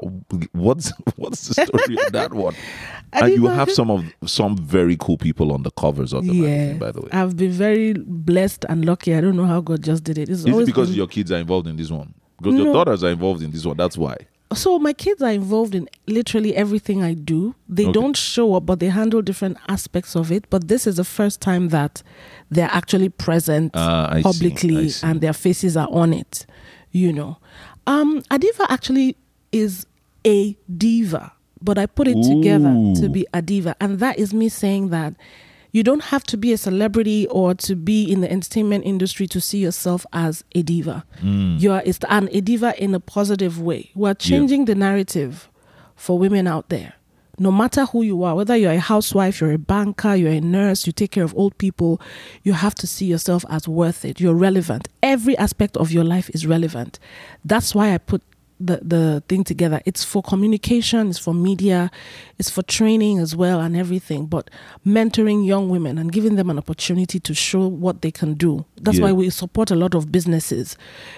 what's 0.52 0.92
what's 1.16 1.48
the 1.48 1.54
story 1.66 1.96
of 2.04 2.12
that 2.12 2.32
one? 2.34 2.54
And 3.12 3.32
you 3.32 3.46
have 3.46 3.70
some 3.70 3.90
of 3.90 4.04
some 4.26 4.56
very 4.56 4.96
cool 4.98 5.16
people 5.16 5.52
on 5.52 5.62
the 5.62 5.70
covers 5.70 6.12
of 6.12 6.26
the 6.26 6.32
magazine, 6.34 6.78
by 6.78 6.90
the 6.92 7.00
way. 7.02 7.08
I've 7.12 7.36
been 7.36 7.52
very 7.52 7.92
blessed 7.94 8.64
and 8.68 8.84
lucky. 8.84 9.14
I 9.14 9.20
don't 9.20 9.36
know 9.36 9.46
how 9.46 9.60
God 9.60 9.82
just 9.82 10.04
did 10.04 10.18
it. 10.18 10.28
It's 10.28 10.40
Is 10.40 10.46
it 10.46 10.66
because 10.66 10.88
been- 10.88 10.96
your 10.98 11.06
kids 11.06 11.32
are 11.32 11.38
involved 11.38 11.66
in 11.68 11.76
this 11.76 11.90
one? 11.90 12.12
Because 12.40 12.56
your 12.56 12.72
daughters 12.72 13.02
are 13.02 13.10
involved 13.10 13.42
in 13.42 13.50
this 13.50 13.64
one. 13.64 13.76
That's 13.76 13.96
why. 13.96 14.16
so 14.54 14.78
my 14.78 14.92
kids 14.92 15.22
are 15.22 15.32
involved 15.32 15.74
in 15.74 15.88
literally 16.06 16.54
everything 16.54 17.02
I 17.02 17.14
do. 17.14 17.54
They 17.68 17.84
Okay. 17.84 17.92
don't 17.92 18.16
show 18.16 18.54
up, 18.54 18.64
but 18.66 18.78
they 18.78 18.88
handle 18.88 19.20
different 19.22 19.56
aspects 19.68 20.14
of 20.14 20.30
it. 20.30 20.44
But 20.50 20.68
this 20.68 20.86
is 20.86 20.96
the 20.96 21.04
first 21.04 21.40
time 21.40 21.70
that 21.70 22.02
they're 22.50 22.70
actually 22.70 23.08
present 23.08 23.72
Ah, 23.74 24.08
I 24.12 24.18
see, 24.18 24.22
publicly 24.22 24.88
see. 24.90 25.06
and 25.06 25.20
their 25.20 25.32
faces 25.32 25.76
are 25.76 25.88
on 25.90 26.12
it. 26.12 26.46
You 26.92 27.12
know, 27.12 27.38
um, 27.88 28.22
Adiva 28.30 28.66
actually 28.68 29.16
is 29.52 29.84
a 30.26 30.56
diva, 30.76 31.32
but 31.60 31.78
I 31.78 31.86
put 31.86 32.08
it 32.08 32.22
together 32.22 32.74
to 33.00 33.08
be 33.08 33.26
a 33.32 33.42
diva, 33.42 33.76
and 33.80 33.98
that 34.00 34.18
is 34.18 34.34
me 34.34 34.48
saying 34.48 34.90
that. 34.90 35.14
You 35.72 35.82
don't 35.82 36.04
have 36.04 36.24
to 36.24 36.38
be 36.38 36.54
a 36.54 36.56
celebrity 36.56 37.26
or 37.26 37.52
to 37.54 37.76
be 37.76 38.10
in 38.10 38.22
the 38.22 38.32
entertainment 38.32 38.86
industry 38.86 39.26
to 39.26 39.42
see 39.42 39.58
yourself 39.58 40.06
as 40.10 40.42
a 40.54 40.62
diva. 40.62 41.04
Mm. 41.20 41.60
You 41.60 41.72
are 41.72 41.82
an 42.08 42.30
a 42.32 42.40
diva 42.40 42.82
in 42.82 42.94
a 42.94 43.00
positive 43.00 43.60
way. 43.60 43.90
We're 43.94 44.14
changing 44.14 44.64
the 44.64 44.74
narrative 44.74 45.50
for 45.94 46.18
women 46.18 46.46
out 46.46 46.70
there. 46.70 46.94
No 47.38 47.52
matter 47.52 47.84
who 47.84 48.02
you 48.02 48.22
are, 48.22 48.34
whether 48.34 48.56
you're 48.56 48.72
a 48.72 48.78
housewife, 48.78 49.40
you're 49.42 49.52
a 49.52 49.58
banker, 49.58 50.14
you're 50.14 50.32
a 50.32 50.40
nurse, 50.40 50.86
you 50.86 50.92
take 50.94 51.10
care 51.10 51.24
of 51.24 51.36
old 51.36 51.58
people, 51.58 52.00
you 52.42 52.54
have 52.54 52.74
to 52.76 52.86
see 52.86 53.04
yourself 53.04 53.44
as 53.50 53.68
worth 53.68 54.06
it. 54.06 54.18
You're 54.18 54.32
relevant. 54.34 54.88
Every 55.02 55.36
aspect 55.36 55.76
of 55.76 55.92
your 55.92 56.04
life 56.04 56.30
is 56.30 56.46
relevant. 56.46 56.98
That's 57.44 57.74
why 57.74 57.92
I 57.92 57.98
put 57.98 58.22
the, 58.58 58.80
the 58.82 59.22
thing 59.28 59.44
together. 59.44 59.80
It's 59.84 60.02
for 60.04 60.22
communication, 60.22 61.08
it's 61.10 61.18
for 61.18 61.34
media, 61.34 61.90
it's 62.38 62.48
for 62.50 62.62
training 62.62 63.18
as 63.18 63.36
well 63.36 63.60
and 63.60 63.76
everything. 63.76 64.26
But 64.26 64.50
mentoring 64.86 65.46
young 65.46 65.68
women 65.68 65.98
and 65.98 66.10
giving 66.10 66.36
them 66.36 66.48
an 66.50 66.58
opportunity 66.58 67.20
to 67.20 67.34
show 67.34 67.66
what 67.66 68.02
they 68.02 68.10
can 68.10 68.34
do. 68.34 68.64
That's 68.80 68.98
Yeah. 68.98 69.04
why 69.04 69.12
we 69.12 69.30
support 69.30 69.70
a 69.70 69.76
lot 69.76 69.94
of 69.94 70.10
businesses, 70.10 70.76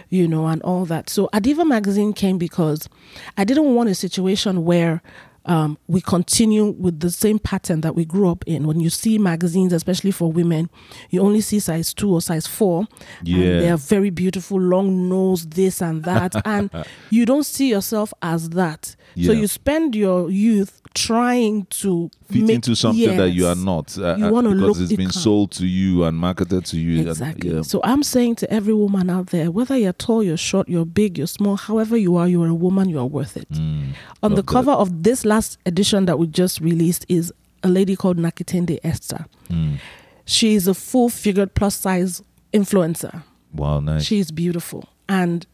you 0.08 0.26
know, 0.26 0.46
and 0.46 0.60
all 0.62 0.84
that. 0.86 1.08
So 1.08 1.28
Adiva 1.32 1.66
magazine 1.66 2.12
came 2.12 2.38
because 2.38 2.88
I 3.36 3.44
didn't 3.44 3.74
want 3.74 3.88
a 3.88 3.94
situation 3.94 4.64
where 4.64 5.00
um, 5.48 5.78
we 5.86 6.00
continue 6.00 6.66
with 6.66 7.00
the 7.00 7.10
same 7.10 7.38
pattern 7.38 7.80
that 7.80 7.94
we 7.94 8.04
grew 8.04 8.28
up 8.30 8.44
in. 8.46 8.66
When 8.66 8.80
you 8.80 8.90
see 8.90 9.18
magazines, 9.18 9.72
especially 9.72 10.10
for 10.10 10.30
women, 10.30 10.68
you 11.10 11.20
only 11.20 11.40
see 11.40 11.58
size 11.58 11.94
two 11.94 12.12
or 12.12 12.20
size 12.20 12.46
four. 12.46 12.86
Yeah. 13.22 13.36
And 13.36 13.62
they 13.62 13.70
are 13.70 13.78
very 13.78 14.10
beautiful, 14.10 14.60
long 14.60 15.08
nose, 15.08 15.46
this 15.46 15.80
and 15.80 16.04
that. 16.04 16.34
and 16.46 16.70
you 17.10 17.24
don't 17.24 17.44
see 17.44 17.70
yourself 17.70 18.12
as 18.20 18.50
that. 18.50 18.94
So 19.16 19.32
you 19.32 19.46
spend 19.46 19.94
your 19.96 20.30
youth 20.30 20.80
trying 20.94 21.64
to 21.66 22.10
fit 22.30 22.42
make, 22.42 22.54
into 22.56 22.74
something 22.74 23.16
that 23.16 23.30
you 23.30 23.46
are 23.46 23.54
not 23.54 23.96
uh, 23.98 24.16
You 24.16 24.26
uh, 24.26 24.30
wanna 24.30 24.48
because 24.50 24.60
look- 24.68 24.80
it's 24.80 24.90
you 24.90 24.96
been 24.96 25.06
can't. 25.06 25.14
sold 25.22 25.50
to 25.52 25.66
you 25.66 26.04
and 26.04 26.16
marketed 26.16 26.64
to 26.66 26.78
you 26.78 26.98
and- 27.00 27.08
Exactly. 27.08 27.50
yeah. 27.54 27.62
So 27.62 27.80
I'm 27.84 28.02
saying 28.02 28.36
to 28.36 28.50
every 28.52 28.74
woman 28.74 29.08
out 29.10 29.28
there, 29.28 29.50
whether 29.50 29.76
you're 29.76 29.92
tall, 29.92 30.22
you're 30.24 30.36
short, 30.36 30.68
you're 30.68 30.86
big, 30.86 31.18
you're 31.18 31.26
small, 31.28 31.56
however 31.56 31.96
you 31.96 32.16
are, 32.16 32.26
you're 32.28 32.48
a 32.48 32.54
woman, 32.54 32.88
you 32.88 32.98
are 32.98 33.06
worth 33.06 33.36
it. 33.36 33.48
Mm, 33.50 33.88
On 34.22 34.34
the 34.34 34.42
cover 34.42 34.72
of 34.72 35.02
this 35.04 35.24
last 35.24 35.58
edition 35.66 36.06
that 36.06 36.18
we 36.18 36.26
just 36.26 36.60
released 36.60 37.04
is 37.08 37.32
a 37.62 37.68
lady 37.68 37.94
called 37.96 38.16
Nakitende 38.18 38.78
Esther. 38.82 39.26
mm. 39.50 39.76
She 40.24 40.54
is 40.54 40.66
a 40.68 40.74
full 40.74 41.08
figured 41.08 41.54
plus 41.54 41.74
size 41.76 42.22
influencer. 42.52 43.22
wow 43.54 43.80
nice 43.80 44.04
She 44.04 44.18
is 44.18 44.30
beautiful. 44.30 44.84
And 45.08 45.46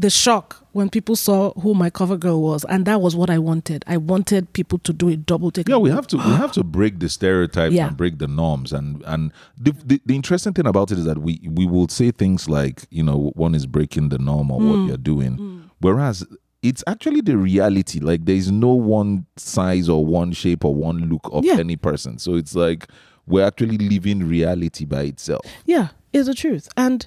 the 0.00 0.10
shock 0.10 0.64
when 0.72 0.88
people 0.88 1.16
saw 1.16 1.52
who 1.54 1.74
my 1.74 1.90
cover 1.90 2.16
girl 2.16 2.40
was, 2.40 2.64
and 2.68 2.86
that 2.86 3.00
was 3.00 3.16
what 3.16 3.30
I 3.30 3.38
wanted. 3.38 3.84
I 3.88 3.96
wanted 3.96 4.52
people 4.52 4.78
to 4.80 4.92
do 4.92 5.08
a 5.08 5.16
double 5.16 5.50
take. 5.50 5.68
yeah 5.68 5.76
we 5.76 5.90
have 5.90 6.06
to 6.08 6.16
we 6.16 6.22
have 6.36 6.52
to 6.52 6.62
break 6.62 7.00
the 7.00 7.08
stereotypes 7.08 7.74
Yeah. 7.74 7.88
and 7.88 7.96
break 7.96 8.18
the 8.18 8.28
norms 8.28 8.72
and 8.72 9.02
and 9.06 9.32
the, 9.60 9.72
the 9.84 10.00
the 10.06 10.14
interesting 10.14 10.52
thing 10.52 10.66
about 10.66 10.92
it 10.92 10.98
is 10.98 11.04
that 11.04 11.18
we 11.18 11.40
we 11.50 11.66
will 11.66 11.88
say 11.88 12.10
things 12.12 12.48
like 12.48 12.84
you 12.90 13.02
know 13.02 13.32
one 13.34 13.54
is 13.56 13.66
breaking 13.66 14.10
the 14.10 14.18
norm 14.18 14.50
or 14.52 14.60
Mm. 14.60 14.68
what 14.70 14.86
you're 14.88 14.96
doing 14.96 15.64
whereas 15.80 16.24
it's 16.62 16.82
actually 16.86 17.20
the 17.20 17.36
reality 17.36 17.98
like 18.00 18.24
there 18.24 18.34
is 18.36 18.50
no 18.50 18.72
one 18.72 19.26
size 19.36 19.88
or 19.88 20.04
one 20.04 20.32
shape 20.32 20.64
or 20.64 20.74
one 20.74 21.08
look 21.08 21.28
of 21.32 21.44
Yeah. 21.44 21.58
any 21.58 21.76
person 21.76 22.18
so 22.18 22.34
it's 22.34 22.54
like 22.54 22.86
we're 23.26 23.44
actually 23.46 23.78
living 23.78 24.20
reality 24.28 24.84
by 24.84 25.02
itself 25.02 25.42
Yeah, 25.66 25.88
it's 26.12 26.26
the 26.28 26.34
truth. 26.34 26.68
And 26.76 27.06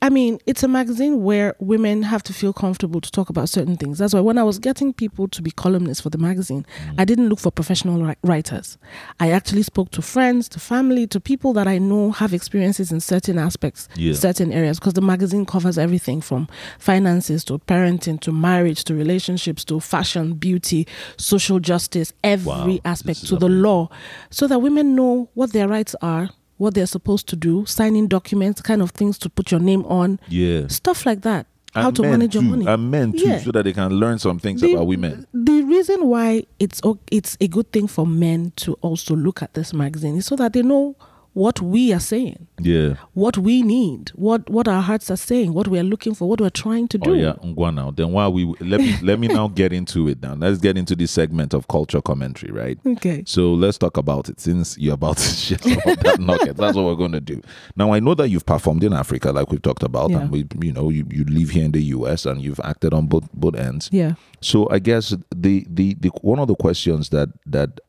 I 0.00 0.10
mean, 0.10 0.38
it's 0.46 0.62
a 0.62 0.68
magazine 0.68 1.24
where 1.24 1.56
women 1.58 2.04
have 2.04 2.22
to 2.24 2.32
feel 2.32 2.52
comfortable 2.52 3.00
to 3.00 3.10
talk 3.10 3.30
about 3.30 3.48
certain 3.48 3.76
things. 3.76 3.98
That's 3.98 4.14
why 4.14 4.20
when 4.20 4.38
I 4.38 4.44
was 4.44 4.60
getting 4.60 4.92
people 4.92 5.26
to 5.26 5.42
be 5.42 5.50
columnists 5.50 6.00
for 6.00 6.08
the 6.08 6.18
magazine, 6.18 6.64
I 6.96 7.04
didn't 7.04 7.28
look 7.28 7.40
for 7.40 7.50
professional 7.50 7.98
wri- 8.00 8.14
writers. 8.22 8.78
I 9.18 9.32
actually 9.32 9.64
spoke 9.64 9.90
to 9.90 10.02
friends, 10.02 10.48
to 10.50 10.60
family, 10.60 11.08
to 11.08 11.18
people 11.18 11.52
that 11.54 11.66
I 11.66 11.78
know 11.78 12.12
have 12.12 12.32
experiences 12.32 12.92
in 12.92 13.00
certain 13.00 13.38
aspects, 13.40 13.88
Yeah. 13.96 14.14
certain 14.14 14.52
areas, 14.52 14.78
because 14.78 14.92
the 14.94 15.00
magazine 15.00 15.44
covers 15.44 15.76
everything 15.78 16.20
from 16.20 16.46
finances 16.78 17.42
to 17.46 17.58
parenting 17.58 18.20
to 18.20 18.30
marriage 18.30 18.84
to 18.84 18.94
relationships 18.94 19.64
to 19.64 19.80
fashion, 19.80 20.34
beauty, 20.34 20.86
social 21.16 21.58
justice, 21.58 22.12
every 22.22 22.48
Wow, 22.74 22.78
aspect 22.84 23.26
to 23.26 23.36
the 23.36 23.48
law, 23.48 23.88
so 24.30 24.46
that 24.46 24.60
women 24.60 24.94
know 24.94 25.28
what 25.34 25.52
their 25.52 25.66
rights 25.66 25.96
are, 26.00 26.30
what 26.58 26.74
they're 26.74 26.86
supposed 26.86 27.26
to 27.28 27.36
do, 27.36 27.64
signing 27.66 28.06
documents, 28.08 28.60
kind 28.60 28.82
of 28.82 28.90
things 28.90 29.16
to 29.18 29.28
put 29.30 29.50
your 29.50 29.60
name 29.60 29.84
on, 29.86 30.20
yeah 30.28 30.66
stuff 30.68 31.06
like 31.06 31.22
that. 31.22 31.46
How 31.74 31.90
to 31.92 32.02
manage 32.02 32.34
your 32.34 32.42
money. 32.42 32.66
and 32.66 32.90
men 32.90 33.12
too 33.12 33.18
Yeah. 33.28 33.38
so 33.40 33.52
that 33.52 33.62
they 33.64 33.72
can 33.72 33.90
learn 33.92 34.18
some 34.18 34.38
things 34.40 34.60
The- 34.60 34.72
about 34.74 34.86
women 34.88 35.26
The 35.32 35.62
reason 35.62 36.06
why 36.06 36.44
it's 36.58 36.80
it's 37.12 37.36
a 37.40 37.46
good 37.46 37.70
thing 37.72 37.86
for 37.86 38.06
men 38.06 38.52
to 38.56 38.72
also 38.80 39.14
look 39.14 39.42
at 39.42 39.54
this 39.54 39.72
magazine 39.72 40.16
is 40.16 40.26
so 40.26 40.34
that 40.36 40.52
they 40.54 40.62
know 40.62 40.96
what 41.38 41.60
we 41.62 41.92
are 41.92 42.00
saying, 42.00 42.48
yeah 42.60 42.94
what 43.14 43.38
we 43.38 43.62
need, 43.62 44.10
what 44.14 44.48
what 44.50 44.66
our 44.66 44.82
hearts 44.82 45.08
are 45.10 45.16
saying, 45.16 45.54
what 45.54 45.68
we 45.68 45.78
are 45.78 45.84
looking 45.84 46.14
for, 46.14 46.28
what 46.28 46.40
we're 46.40 46.50
trying 46.50 46.88
to 46.88 46.98
oh, 47.02 47.04
do. 47.04 47.10
Oh 47.10 47.14
yeah, 47.14 47.32
Ngwa 47.44 47.72
now. 47.74 47.90
Then 47.92 48.12
why 48.12 48.26
we 48.26 48.44
let 48.60 48.80
me 48.80 48.96
let 49.02 49.18
me 49.20 49.28
now 49.38 49.46
get 49.46 49.72
into 49.72 50.08
it 50.08 50.20
now. 50.20 50.34
Let's 50.34 50.58
get 50.58 50.76
into 50.76 50.96
this 50.96 51.12
segment 51.12 51.54
of 51.54 51.68
culture 51.68 52.00
commentary, 52.00 52.50
right? 52.52 52.78
Okay. 52.84 53.22
So 53.26 53.54
let's 53.54 53.78
talk 53.78 53.96
about 53.96 54.28
it 54.28 54.40
since 54.40 54.76
you're 54.78 54.94
about 54.94 55.18
to 55.18 55.28
share 55.46 55.58
some 55.58 55.72
of 55.86 56.00
that 56.00 56.18
nugget. 56.20 56.56
That's 56.56 56.76
what 56.76 56.84
we're 56.86 56.96
going 56.96 57.12
to 57.12 57.20
do. 57.20 57.40
Now 57.76 57.92
I 57.92 58.00
know 58.00 58.14
that 58.14 58.28
you've 58.28 58.46
performed 58.46 58.82
in 58.82 58.92
Africa, 58.92 59.30
like 59.30 59.50
we've 59.52 59.62
talked 59.62 59.84
about, 59.84 60.10
Yeah. 60.10 60.20
and 60.20 60.30
we, 60.32 60.44
you 60.60 60.72
know, 60.72 60.90
you, 60.90 61.06
you 61.10 61.24
live 61.24 61.50
here 61.50 61.64
in 61.64 61.72
the 61.72 61.82
U.S. 61.96 62.26
and 62.26 62.42
you've 62.42 62.60
acted 62.64 62.92
on 62.92 63.06
both 63.06 63.32
both 63.32 63.54
ends. 63.54 63.88
Yeah. 63.92 64.14
So 64.40 64.68
I 64.70 64.78
guess 64.80 65.14
the, 65.34 65.66
the 65.68 65.96
the 66.00 66.08
one 66.22 66.38
of 66.40 66.48
the 66.48 66.56
questions 66.56 67.10
that 67.10 67.28
that 67.46 67.80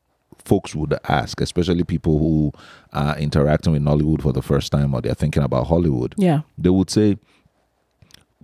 folks 0.44 0.74
would 0.74 0.94
ask, 1.08 1.40
especially 1.40 1.84
people 1.84 2.18
who 2.18 2.52
are 2.92 3.16
interacting 3.18 3.72
with 3.72 3.82
Nollywood 3.82 4.22
for 4.22 4.32
the 4.32 4.42
first 4.42 4.72
time 4.72 4.94
or 4.94 5.00
they're 5.00 5.14
thinking 5.14 5.42
about 5.42 5.66
Hollywood, 5.66 6.14
Yeah. 6.18 6.40
they 6.58 6.70
would 6.70 6.90
say, 6.90 7.16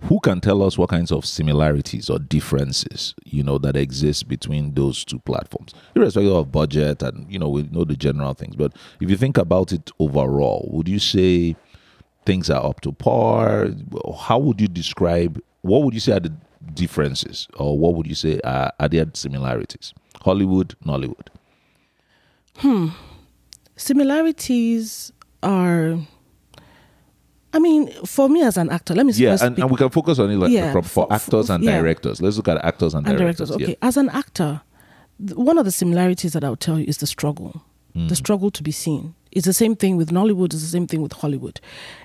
who 0.03 0.19
can 0.19 0.39
tell 0.39 0.61
us 0.61 0.77
what 0.77 0.89
kinds 0.89 1.11
of 1.11 1.25
similarities 1.25 2.07
or 2.07 2.19
differences 2.19 3.15
you 3.25 3.41
know 3.41 3.57
that 3.57 3.75
exist 3.75 4.27
between 4.27 4.75
those 4.75 5.03
two 5.03 5.17
platforms? 5.19 5.73
Irrespective 5.95 6.33
of 6.33 6.51
budget 6.51 7.01
and 7.01 7.25
you 7.31 7.39
know 7.39 7.49
we 7.49 7.63
know 7.63 7.83
the 7.83 7.95
general 7.95 8.35
things 8.35 8.55
but 8.55 8.73
if 9.01 9.09
you 9.09 9.17
think 9.17 9.39
about 9.39 9.71
it 9.71 9.89
overall 9.99 10.69
would 10.71 10.87
you 10.87 10.99
say 10.99 11.55
things 12.27 12.49
are 12.51 12.63
up 12.63 12.81
to 12.81 12.91
par? 12.91 13.69
How 14.19 14.37
would 14.37 14.61
you 14.61 14.67
describe 14.67 15.41
what 15.61 15.81
would 15.83 15.95
you 15.95 15.99
say 15.99 16.11
are 16.11 16.19
the 16.19 16.33
differences 16.75 17.47
or 17.57 17.75
what 17.79 17.95
would 17.95 18.05
you 18.05 18.13
say 18.15 18.39
are, 18.43 18.71
are 18.79 18.87
there 18.89 19.05
similarities? 19.13 19.95
Hollywood 20.21 20.75
nollywood 20.85 21.29
similarities 23.75 25.11
are 25.43 25.97
I 27.53 27.59
mean, 27.59 27.89
for 28.05 28.27
me 28.29 28.43
as 28.43 28.57
an 28.57 28.69
actor, 28.69 28.93
let 28.93 29.05
me 29.05 29.13
Yeah, 29.13 29.31
first 29.31 29.43
and, 29.43 29.55
speak 29.55 29.63
and 29.63 29.71
we 29.71 29.77
can 29.77 29.89
focus 29.89 30.19
on 30.19 30.29
it 30.29 30.35
like 30.35 30.51
Yeah, 30.51 30.73
from, 30.73 30.83
for 30.83 31.07
for- 31.07 31.13
actors 31.13 31.47
for- 31.47 31.53
and 31.53 31.63
yeah. 31.63 31.77
directors. 31.79 32.21
Let's 32.21 32.35
look 32.37 32.49
at 32.49 32.63
actors 32.63 32.93
and, 32.93 33.07
and 33.07 33.17
directors. 33.17 33.49
directors. 33.49 33.67
yeah. 33.69 33.73
Okay, 33.73 33.77
as 33.81 33.97
an 33.97 34.09
actor, 34.09 34.61
th- 35.25 35.37
one 35.37 35.57
of 35.57 35.65
the 35.65 35.71
similarities 35.71 36.33
that 36.33 36.43
I'll 36.43 36.57
tell 36.57 36.77
you 36.77 36.85
is 36.87 36.97
the 36.97 37.07
struggle. 37.07 37.63
Mm. 37.95 38.09
The 38.09 38.15
struggle 38.15 38.51
to 38.51 38.61
be 38.61 38.71
seen. 38.71 39.15
It's 39.31 39.45
the 39.47 39.53
same 39.53 39.75
thing 39.75 39.97
with 39.97 40.09
Nollywood. 40.11 40.53
It's 40.53 40.61
the 40.61 40.67
same 40.69 40.87
thing 40.87 41.01
with 41.01 41.13
Hollywood. 41.13 41.59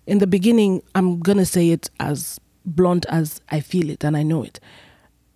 In 0.06 0.18
the 0.18 0.26
beginning, 0.26 0.82
I'm 0.94 1.18
gonna 1.20 1.44
say 1.44 1.70
it 1.70 1.90
as 1.98 2.38
blunt 2.64 3.04
as 3.08 3.40
I 3.50 3.60
feel 3.60 3.90
it 3.90 4.04
and 4.04 4.16
I 4.16 4.22
know 4.22 4.44
it. 4.44 4.60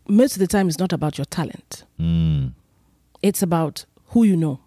Most 0.09 0.35
of 0.35 0.39
the 0.39 0.47
time, 0.47 0.69
it's 0.69 0.79
not 0.79 0.93
about 0.93 1.19
your 1.19 1.25
talent. 1.27 1.85
Mm. 2.01 2.53
It's 3.23 3.43
about 3.43 3.85
who 4.11 4.23
you 4.23 4.37
know. 4.37 4.61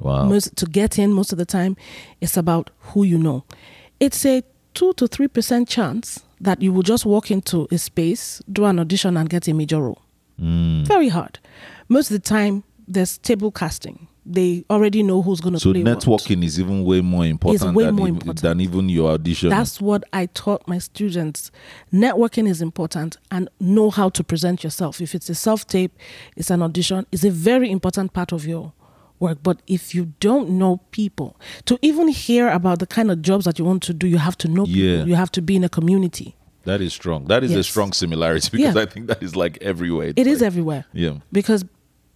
Wow. 0.00 0.24
Most 0.24 0.56
to 0.56 0.66
get 0.66 0.98
in, 0.98 1.12
most 1.12 1.32
of 1.32 1.38
the 1.38 1.44
time, 1.44 1.76
it's 2.20 2.36
about 2.36 2.70
who 2.80 3.04
you 3.04 3.18
know. 3.18 3.44
It's 4.00 4.24
a 4.26 4.42
two 4.74 4.92
to 4.94 5.06
three 5.06 5.28
percent 5.28 5.68
chance 5.68 6.24
that 6.40 6.60
you 6.60 6.72
will 6.72 6.82
just 6.82 7.06
walk 7.06 7.30
into 7.30 7.68
a 7.70 7.78
space, 7.78 8.42
do 8.52 8.64
an 8.64 8.78
audition, 8.78 9.16
and 9.16 9.28
get 9.28 9.48
a 9.48 9.54
major 9.54 9.80
role. 9.80 10.02
Mm. 10.40 10.86
Very 10.86 11.08
hard. 11.08 11.38
Most 11.88 12.10
of 12.10 12.14
the 12.20 12.28
time, 12.28 12.64
there's 12.88 13.18
table 13.18 13.50
casting. 13.50 14.08
They 14.26 14.64
already 14.70 15.02
know 15.02 15.20
who's 15.20 15.40
going 15.40 15.52
to 15.52 15.60
So 15.60 15.72
play 15.72 15.82
what. 15.82 15.98
networking 15.98 16.42
is 16.44 16.58
even 16.58 16.82
way 16.82 17.02
more 17.02 17.26
important, 17.26 17.74
way 17.74 17.84
than, 17.84 17.94
more 17.94 18.08
even, 18.08 18.16
important. 18.16 18.40
than 18.40 18.60
even 18.60 18.88
your 18.88 19.10
audition. 19.12 19.50
That's 19.50 19.82
what 19.82 20.02
I 20.14 20.26
taught 20.26 20.66
my 20.66 20.78
students. 20.78 21.50
Networking 21.92 22.48
is 22.48 22.62
important 22.62 23.18
and 23.30 23.50
know 23.60 23.90
how 23.90 24.08
to 24.08 24.24
present 24.24 24.64
yourself. 24.64 25.02
If 25.02 25.14
it's 25.14 25.28
a 25.28 25.34
self 25.34 25.66
tape, 25.66 25.92
it's 26.36 26.50
an 26.50 26.62
audition, 26.62 27.06
it's 27.12 27.24
a 27.24 27.30
very 27.30 27.70
important 27.70 28.14
part 28.14 28.32
of 28.32 28.46
your 28.46 28.72
work. 29.20 29.38
But 29.42 29.60
if 29.66 29.94
you 29.94 30.12
don't 30.20 30.50
know 30.50 30.80
people, 30.90 31.36
to 31.66 31.78
even 31.82 32.08
hear 32.08 32.48
about 32.48 32.78
the 32.78 32.86
kind 32.86 33.10
of 33.10 33.22
jobs 33.22 33.44
that 33.44 33.58
you 33.58 33.64
want 33.64 33.82
to 33.84 33.94
do, 33.94 34.06
you 34.06 34.18
have 34.18 34.36
to 34.38 34.48
know 34.48 34.66
people. 34.66 35.08
You 35.08 35.14
have 35.14 35.30
to 35.32 35.42
be 35.42 35.56
in 35.56 35.64
a 35.64 35.68
community. 35.68 36.36
that 36.64 36.80
is 36.80 36.92
strong. 36.94 37.26
That 37.26 37.44
is 37.44 37.54
a 37.54 37.62
strong 37.62 37.92
similarity 37.92 38.48
because 38.56 38.74
Yeah. 38.74 38.82
I 38.82 38.86
think 38.86 39.06
that 39.08 39.22
is 39.22 39.36
like 39.36 39.58
everywhere. 39.60 40.08
It's 40.08 40.20
It 40.20 40.26
is 40.26 40.40
like- 40.40 40.46
everywhere. 40.46 40.84
Yeah. 40.94 41.18
because 41.32 41.64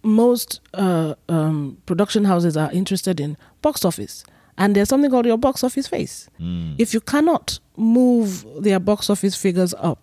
most 0.03 0.59
uh, 0.73 1.13
um, 1.27 1.77
production 1.85 2.23
houses 2.25 2.55
are 2.57 2.71
interested 2.71 3.19
in 3.19 3.37
box 3.61 3.83
office 3.85 4.23
and 4.57 4.75
there's 4.75 4.89
something 4.89 5.11
called 5.11 5.25
your 5.25 5.37
box 5.37 5.63
office 5.63 5.87
face 5.87 6.29
Mm. 6.39 6.75
if 6.77 6.93
you 6.93 7.01
cannot 7.01 7.59
move 7.75 8.45
their 8.63 8.79
box 8.79 9.09
office 9.09 9.35
figures 9.35 9.73
up 9.89 9.99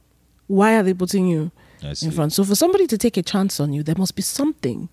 why 0.48 0.76
are 0.76 0.82
they 0.82 0.92
putting 0.94 1.26
you 1.26 1.50
in 2.02 2.10
front 2.10 2.32
so 2.34 2.44
for 2.44 2.54
somebody 2.54 2.86
to 2.86 2.98
take 2.98 3.16
a 3.16 3.22
chance 3.22 3.58
on 3.58 3.72
you 3.72 3.82
there 3.82 3.94
must 3.96 4.14
be 4.14 4.22
something 4.22 4.88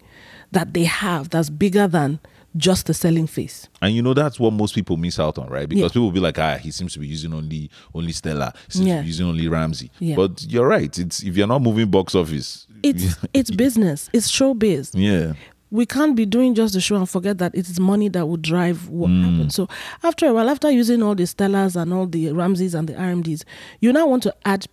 that 0.54 0.74
they 0.74 0.84
have 0.86 1.30
that's 1.30 1.50
bigger 1.50 1.88
than 1.88 2.20
just 2.56 2.86
the 2.86 2.94
selling 2.94 3.26
face 3.28 3.68
And 3.82 3.96
you 3.96 4.02
know 4.04 4.14
that's 4.14 4.40
what 4.40 4.54
most 4.54 4.76
people 4.76 4.96
miss 4.96 5.20
out 5.20 5.38
on, 5.40 5.50
right? 5.50 5.68
Because 5.68 5.82
Yeah. 5.82 5.88
people 5.90 6.04
will 6.04 6.12
be 6.12 6.20
like, 6.20 6.38
ah, 6.38 6.58
he 6.58 6.70
seems 6.72 6.94
to 6.94 7.00
be 7.00 7.08
using 7.08 7.34
only 7.34 7.70
only 7.96 8.12
Stella, 8.12 8.54
he 8.68 8.74
seems 8.74 8.88
Yeah. 8.88 8.98
to 8.98 9.02
be 9.02 9.08
using 9.08 9.26
only 9.28 9.48
Ramsey. 9.48 9.90
Yeah. 10.00 10.16
But 10.16 10.46
you're 10.48 10.68
right. 10.68 10.98
It's 11.00 11.24
if 11.24 11.36
you're 11.36 11.48
not 11.48 11.62
moving 11.64 11.90
box 11.90 12.14
office, 12.16 12.68
it's 12.84 13.16
it's 13.34 13.50
business 13.50 14.10
it's 14.14 14.30
showbiz 14.32 14.92
yeah. 14.94 15.34
we 15.72 15.86
can't 15.88 16.16
be 16.16 16.26
doing 16.28 16.54
just 16.54 16.74
the 16.76 16.82
show 16.82 16.96
and 16.96 17.10
forget 17.10 17.40
that 17.40 17.56
it 17.56 17.68
is 17.68 17.80
money 17.80 18.08
that 18.10 18.28
will 18.28 18.38
drive 18.38 18.88
what 18.90 19.10
Mm. 19.10 19.24
happens. 19.32 19.56
So 19.56 19.68
after 20.04 20.28
a 20.28 20.34
while, 20.34 20.48
after 20.50 20.70
using 20.70 21.02
all 21.02 21.16
the 21.16 21.24
Stellas 21.24 21.76
and 21.76 21.92
all 21.92 22.06
the 22.06 22.32
Ramses 22.34 22.76
and 22.76 22.88
the 22.88 22.94
RMDs, 22.94 23.44
you 23.82 23.92
now 23.92 24.06
want 24.06 24.22
to 24.24 24.36
add 24.46 24.68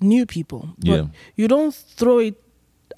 new 0.00 0.26
people. 0.26 0.68
But 0.78 0.88
Yeah. 0.88 1.06
you 1.34 1.48
don't 1.48 1.74
throw 1.74 2.18
it 2.20 2.36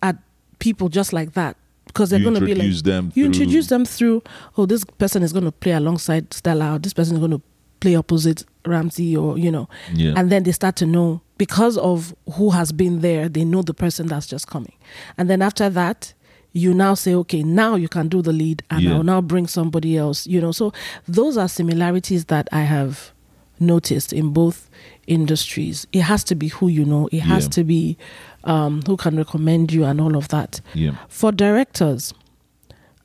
at 0.03 0.17
people 0.59 0.91
just 0.91 1.15
like 1.15 1.33
that 1.33 1.57
because 1.89 2.11
they're 2.11 2.21
going 2.23 2.35
to 2.35 2.41
be 2.41 2.55
like 2.55 2.67
you 2.67 3.11
through- 3.13 3.25
introduce 3.25 3.67
them 3.67 3.85
through. 3.85 4.23
Oh, 4.57 4.65
this 4.67 4.85
person 4.85 5.23
is 5.23 5.33
going 5.33 5.45
to 5.45 5.53
play 5.53 5.73
alongside 5.73 6.33
Stella. 6.33 6.75
Or 6.75 6.79
this 6.79 6.95
person 6.95 7.15
is 7.17 7.19
going 7.19 7.33
to 7.33 7.43
play 7.81 7.95
opposite 7.97 8.45
Ramsey, 8.67 9.17
or 9.17 9.37
you 9.39 9.51
know, 9.51 9.69
Yeah. 9.95 10.15
and 10.17 10.31
then 10.31 10.43
they 10.45 10.53
start 10.53 10.77
to 10.77 10.87
know 10.87 11.21
because 11.39 11.77
of 11.79 12.15
who 12.35 12.51
has 12.51 12.73
been 12.73 13.01
there. 13.01 13.29
They 13.29 13.45
know 13.45 13.63
the 13.63 13.75
person 13.75 14.07
that's 14.09 14.27
just 14.27 14.47
coming, 14.47 14.75
and 15.17 15.29
then 15.31 15.43
after 15.43 15.69
that, 15.71 16.15
you 16.53 16.75
now 16.75 16.95
say, 16.95 17.15
okay, 17.15 17.43
now 17.43 17.77
you 17.77 17.89
can 17.89 18.09
do 18.09 18.21
the 18.23 18.33
lead, 18.33 18.63
and 18.71 18.83
Yeah. 18.83 18.95
I'll 18.95 19.03
now 19.05 19.21
bring 19.21 19.47
somebody 19.47 19.97
else. 19.97 20.27
You 20.27 20.41
know, 20.41 20.53
so 20.53 20.73
those 21.07 21.37
are 21.37 21.49
similarities 21.49 22.25
that 22.27 22.49
I 22.53 22.63
have 22.63 23.13
noticed 23.61 24.13
in 24.13 24.31
both 24.31 24.69
industries. 25.09 25.87
It 25.93 26.03
has 26.03 26.23
to 26.25 26.35
be 26.35 26.49
who 26.49 26.69
you 26.69 26.85
know. 26.85 27.09
It 27.13 27.21
has 27.21 27.45
Yeah. 27.45 27.51
to 27.51 27.65
be 27.65 27.97
um, 28.45 28.83
who 28.87 28.97
can 28.97 29.17
recommend 29.17 29.73
you, 29.73 29.85
and 29.85 30.01
all 30.01 30.17
of 30.17 30.29
that. 30.29 30.61
Yeah. 30.75 30.93
For 31.09 31.33
directors, 31.33 32.15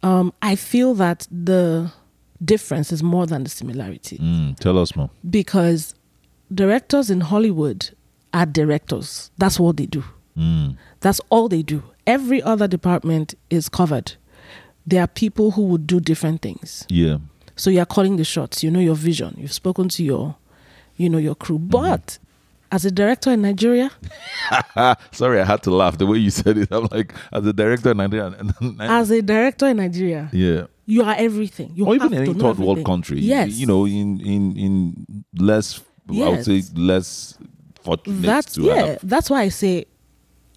um, 0.03 0.31
I 0.41 0.55
feel 0.55 0.93
that 0.95 1.27
the 1.31 1.91
difference 2.43 2.91
is 2.91 3.01
more 3.01 3.25
than 3.25 3.43
the 3.43 3.49
similarity 3.49 4.17
Mm, 4.17 4.59
tell 4.59 4.77
us 4.77 4.95
more. 4.95 5.09
because 5.29 5.95
directors 6.53 7.09
in 7.09 7.21
Hollywood 7.21 7.89
are 8.33 8.45
directors. 8.45 9.31
That's 9.37 9.59
what 9.59 9.77
they 9.77 9.85
do. 9.85 10.03
Mm. 10.37 10.75
That's 10.99 11.21
all 11.29 11.47
they 11.49 11.61
do. 11.63 11.83
Every 12.05 12.41
other 12.41 12.67
department 12.67 13.33
is 13.49 13.69
covered. 13.69 14.13
There 14.85 15.01
are 15.01 15.07
people 15.07 15.51
who 15.51 15.63
would 15.67 15.87
do 15.87 15.99
different 15.99 16.41
things. 16.41 16.85
Yeah. 16.89 17.17
So 17.55 17.69
you're 17.69 17.85
calling 17.85 18.17
the 18.17 18.23
shots. 18.25 18.63
You 18.63 18.71
know 18.71 18.79
your 18.79 18.95
vision. 18.95 19.35
You've 19.37 19.53
spoken 19.53 19.87
to 19.89 20.03
your, 20.03 20.35
you 20.97 21.09
know, 21.09 21.17
your 21.17 21.35
crew. 21.35 21.59
But 21.59 22.17
as 22.71 22.85
a 22.85 22.91
director 22.91 23.31
in 23.31 23.41
Nigeria, 23.41 23.91
Sorry, 25.11 25.39
I 25.41 25.45
had 25.45 25.63
to 25.63 25.71
laugh 25.71 25.97
the 25.97 26.05
way 26.05 26.17
you 26.17 26.29
said 26.29 26.57
it. 26.57 26.69
I'm 26.71 26.87
like, 26.91 27.13
as 27.31 27.45
a 27.45 27.53
director 27.53 27.91
in 27.91 27.97
Nigeria, 27.97 28.35
as 28.79 29.11
a 29.11 29.21
director 29.21 29.67
in 29.67 29.77
Nigeria, 29.77 30.29
yeah, 30.31 30.65
you 30.85 31.03
are 31.03 31.15
everything. 31.17 31.71
You 31.75 31.85
or 31.87 31.95
even 31.95 32.11
have 32.11 32.21
in 32.21 32.25
to 32.25 32.31
any 32.31 32.39
third 32.39 32.57
world 32.59 32.85
country. 32.85 33.19
Yes. 33.19 33.51
you 33.53 33.65
know, 33.65 33.85
in 33.85 34.19
in 34.21 34.57
in 34.57 35.25
less, 35.37 35.81
yes. 36.09 36.27
I 36.27 36.29
would 36.29 36.45
say 36.45 36.61
less 36.75 37.37
fortunate 37.81 38.21
that's 38.21 38.57
yeah 38.57 38.75
have. 38.85 38.99
that's 39.03 39.29
why 39.29 39.41
i 39.41 39.49
say 39.49 39.83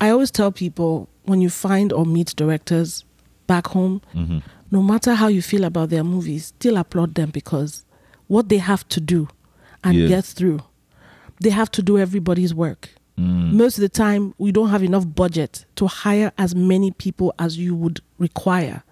i 0.00 0.10
always 0.10 0.30
tell 0.30 0.52
people 0.52 1.08
when 1.24 1.40
you 1.40 1.50
find 1.50 1.92
or 1.92 2.06
meet 2.06 2.32
directors 2.36 3.04
back 3.48 3.66
home 3.66 4.00
Mhm. 4.14 4.44
no 4.70 4.80
matter 4.80 5.12
how 5.14 5.26
you 5.26 5.42
feel 5.42 5.64
about 5.64 5.90
their 5.90 6.04
movies 6.04 6.46
still 6.56 6.76
applaud 6.76 7.16
them 7.16 7.30
because 7.30 7.84
what 8.28 8.48
they 8.48 8.58
have 8.58 8.86
to 8.90 9.00
do 9.00 9.26
and 9.86 9.94
Yeah. 9.96 10.08
get 10.08 10.24
through 10.24 10.60
they 11.42 11.50
have 11.50 11.70
to 11.70 11.82
do 11.82 11.98
everybody's 11.98 12.54
work 12.54 12.82
Mm. 13.18 13.52
most 13.54 13.78
of 13.78 13.82
the 13.82 13.88
time 13.88 14.34
we 14.38 14.52
don't 14.52 14.68
have 14.68 14.82
enough 14.82 15.06
budget 15.22 15.64
to 15.76 15.86
hire 15.86 16.30
as 16.36 16.54
many 16.54 16.90
people 16.90 17.32
as 17.38 17.56
you 17.56 17.74
would 17.74 18.00
require 18.18 18.82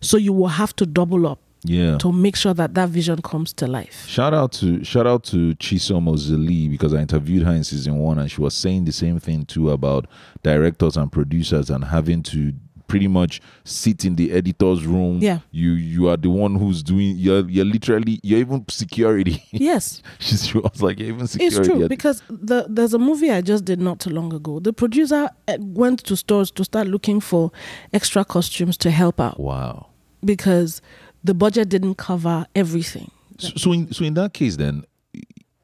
so 0.00 0.16
you 0.16 0.32
will 0.32 0.48
have 0.60 0.72
to 0.76 0.86
double 0.86 1.26
up 1.26 1.40
Yeah. 1.64 1.96
to 1.98 2.12
make 2.12 2.36
sure 2.36 2.54
that 2.54 2.74
that 2.74 2.88
vision 2.90 3.20
comes 3.22 3.52
to 3.54 3.66
life 3.66 4.04
Shout 4.08 4.34
out 4.34 4.52
to 4.60 4.84
shout 4.84 5.06
out 5.06 5.22
to 5.32 5.54
Chisom 5.56 6.04
Ozeli 6.12 6.68
because 6.70 6.92
I 6.94 7.00
interviewed 7.00 7.42
her 7.44 7.52
in 7.52 7.64
season 7.64 7.98
one 7.98 8.18
and 8.20 8.28
she 8.30 8.40
was 8.40 8.54
saying 8.54 8.84
the 8.84 8.92
same 8.92 9.18
thing 9.20 9.44
too 9.46 9.70
about 9.70 10.06
directors 10.42 10.96
and 10.96 11.10
producers 11.10 11.70
and 11.70 11.84
having 11.84 12.22
to 12.24 12.52
pretty 12.86 13.08
much 13.08 13.40
sit 13.64 14.04
in 14.04 14.16
the 14.16 14.32
editor's 14.32 14.86
room. 14.86 15.18
Yeah. 15.20 15.40
You 15.50 15.72
you 15.72 16.08
are 16.08 16.16
the 16.16 16.30
one 16.30 16.56
who's 16.56 16.82
doing 16.82 17.16
you're 17.16 17.48
you're 17.48 17.64
literally 17.64 18.20
you're 18.22 18.40
even 18.40 18.64
security. 18.68 19.42
yes 19.52 20.02
She's 20.18 20.46
she 20.48 20.58
was 20.58 20.82
like 20.82 21.00
even 21.00 21.26
security. 21.26 21.56
It's 21.56 21.66
true 21.66 21.88
because 21.88 22.22
the, 22.28 22.66
there's 22.68 22.94
a 22.94 22.98
movie 22.98 23.30
I 23.30 23.40
just 23.40 23.64
did 23.64 23.80
not 23.80 24.00
too 24.00 24.10
long 24.10 24.32
ago. 24.32 24.60
The 24.60 24.72
producer 24.72 25.30
uh, 25.48 25.56
went 25.60 26.00
to 26.04 26.16
stores 26.16 26.50
to 26.52 26.64
start 26.64 26.86
looking 26.86 27.20
for 27.20 27.50
extra 27.92 28.24
costumes 28.24 28.76
to 28.78 28.90
help 28.90 29.20
out 29.20 29.38
wow. 29.40 29.86
because 30.24 30.80
the 31.24 31.34
budget 31.34 31.68
didn't 31.68 31.96
cover 31.96 32.46
everything. 32.54 33.10
So, 33.38 33.52
so 33.56 33.72
in 33.72 33.92
so 33.92 34.04
in 34.04 34.14
that 34.14 34.34
case 34.34 34.56
then 34.56 34.84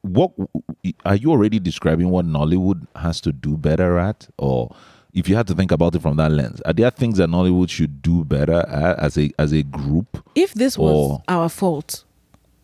what 0.01 0.31
are 1.05 1.15
you 1.15 1.29
already 1.31 1.59
describing 1.59 2.09
what 2.09 2.25
Nollywood 2.25 2.87
has 2.95 3.21
to 3.21 3.31
do 3.31 3.57
better 3.57 3.97
at 3.97 4.27
or 4.37 4.75
if 5.19 5.27
you 5.29 5.35
had 5.35 5.47
to 5.47 5.53
think 5.53 5.71
about 5.71 5.93
it 5.95 6.01
from 6.01 6.15
that 6.17 6.31
lens, 6.31 6.61
are 6.61 6.73
there 6.73 6.89
things 6.89 7.17
that 7.17 7.29
Nollywood 7.29 7.69
should 7.69 8.01
do 8.01 8.23
better 8.25 8.65
as 9.07 9.17
a 9.17 9.31
as 9.37 9.51
a 9.53 9.63
group? 9.63 10.23
If 10.35 10.53
this 10.53 10.77
was 10.77 10.95
Or- 10.95 11.23
our 11.27 11.49
fault, 11.49 12.05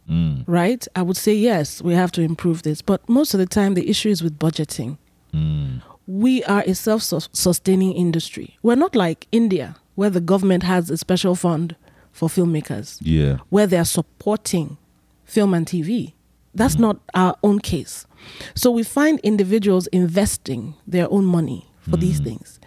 Mm, 0.09 0.43
right, 0.45 0.87
I 0.95 1.01
would 1.01 1.17
say 1.17 1.33
yes, 1.33 1.81
we 1.81 1.95
have 1.95 2.11
to 2.11 2.21
improve 2.21 2.61
this. 2.61 2.79
But 2.83 3.07
most 3.09 3.33
of 3.33 3.39
the 3.39 3.47
time, 3.47 3.73
the 3.73 3.89
issue 3.89 4.09
is 4.09 4.21
with 4.21 4.37
budgeting. 4.37 4.97
mm, 5.33 5.81
We 6.07 6.43
are 6.43 6.63
a 6.67 6.75
self 6.75 7.01
sustaining 7.33 7.93
industry. 7.93 8.55
We're 8.61 8.75
not 8.85 8.95
like 8.95 9.27
India, 9.31 9.77
where 9.95 10.11
the 10.11 10.21
government 10.21 10.61
has 10.63 10.91
a 10.91 10.97
special 10.97 11.33
fund 11.35 11.75
for 12.11 12.29
filmmakers. 12.29 12.99
yeah. 13.01 13.37
where 13.49 13.65
they 13.67 13.77
are 13.79 13.83
supporting 13.99 14.77
film 15.25 15.53
and 15.55 15.65
TV. 15.65 16.13
That's 16.53 16.77
not 16.77 16.97
our 17.15 17.35
own 17.41 17.57
case. 17.59 18.05
So 18.53 18.69
we 18.71 18.83
find 18.83 19.19
individuals 19.23 19.87
investing 19.87 20.75
their 20.87 21.11
own 21.11 21.25
money 21.25 21.65
for 21.89 21.97
these 21.97 22.19
things. 22.19 22.59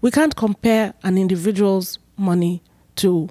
We 0.00 0.10
can't 0.10 0.34
compare 0.36 0.94
an 1.02 1.16
individual's 1.18 1.98
money 2.16 2.62
to 2.96 3.28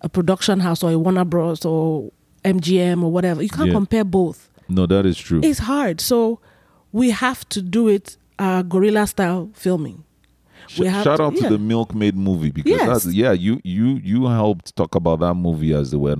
a 0.00 0.08
production 0.08 0.60
house 0.60 0.82
or 0.82 0.90
a 0.90 0.98
Warner 0.98 1.24
Bros. 1.24 1.64
or 1.64 2.10
MGM 2.44 3.02
or 3.02 3.10
whatever. 3.10 3.42
You 3.42 3.48
can't 3.48 3.68
Yeah. 3.68 3.74
compare 3.74 4.04
both. 4.04 4.48
No, 4.68 4.86
that 4.86 5.06
is 5.06 5.16
true. 5.18 5.40
It's 5.42 5.60
hard. 5.60 6.00
So 6.00 6.40
we 6.92 7.10
have 7.10 7.48
to 7.50 7.62
do 7.62 7.88
it 7.88 8.16
uh, 8.38 8.62
guerrilla 8.62 9.06
style 9.06 9.50
filming. 9.54 10.04
Sh- 10.68 10.80
we 10.80 10.86
have 10.88 11.04
shout 11.04 11.16
to- 11.18 11.22
out 11.24 11.34
yeah. 11.34 11.42
to 11.42 11.48
the 11.50 11.58
Milkmaid 11.58 12.16
movie 12.16 12.50
because 12.50 12.70
Yes. 12.72 12.86
that's 13.04 13.06
yeah 13.14 13.30
you 13.32 13.60
you 13.62 14.00
you 14.02 14.26
helped 14.26 14.74
talk 14.74 14.94
about 14.96 15.20
that 15.20 15.34
movie 15.34 15.72
as 15.72 15.92
they 15.92 15.96
were 15.96 16.16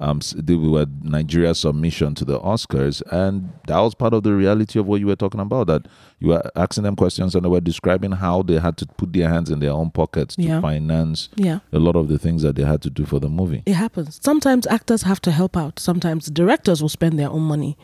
um 0.00 0.20
they 0.34 0.54
were 0.54 0.86
Nigeria's 1.02 1.58
submission 1.60 2.14
to 2.14 2.24
the 2.24 2.40
Oscars 2.40 3.02
and 3.12 3.50
that 3.66 3.78
was 3.78 3.94
part 3.94 4.14
of 4.14 4.22
the 4.22 4.32
reality 4.32 4.78
of 4.78 4.86
what 4.86 5.00
you 5.00 5.06
were 5.06 5.16
talking 5.16 5.40
about 5.40 5.66
that 5.66 5.86
you 6.20 6.28
were 6.28 6.42
asking 6.54 6.84
them 6.84 6.94
questions 6.96 7.34
and 7.34 7.44
they 7.44 7.48
were 7.48 7.60
describing 7.60 8.12
how 8.12 8.42
they 8.42 8.58
had 8.58 8.76
to 8.76 8.86
put 8.86 9.12
their 9.12 9.28
hands 9.28 9.50
in 9.50 9.58
their 9.58 9.72
own 9.72 9.90
pockets 9.90 10.36
to 10.36 10.42
Yeah. 10.42 10.60
finance 10.60 11.28
yeah. 11.36 11.60
a 11.72 11.78
lot 11.78 11.96
of 11.96 12.08
the 12.08 12.18
things 12.18 12.42
that 12.42 12.56
they 12.56 12.62
had 12.64 12.80
to 12.82 12.90
do 12.90 13.04
for 13.06 13.18
the 13.18 13.28
movie. 13.28 13.62
It 13.66 13.72
happens. 13.74 14.20
Sometimes 14.22 14.66
actors 14.66 15.02
have 15.02 15.20
to 15.22 15.30
help 15.30 15.56
out. 15.56 15.78
Sometimes 15.78 16.26
directors 16.26 16.80
will 16.82 16.90
spend 16.90 17.18
their 17.18 17.30
own 17.30 17.42
money 17.42 17.76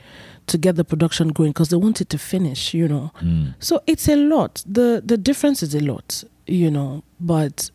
to 0.48 0.58
get 0.58 0.76
the 0.76 0.84
production 0.84 1.28
going 1.30 1.50
because 1.50 1.70
they 1.70 1.76
want 1.76 2.00
it 2.00 2.08
to 2.10 2.18
finish, 2.18 2.72
you 2.74 2.86
know. 2.86 3.10
Mm. 3.20 3.54
So 3.58 3.82
it's 3.86 4.08
a 4.08 4.16
lot. 4.16 4.62
The 4.66 5.02
the 5.04 5.16
difference 5.16 5.62
is 5.62 5.74
a 5.74 5.80
lot, 5.80 6.22
you 6.46 6.70
know. 6.70 7.02
But 7.18 7.70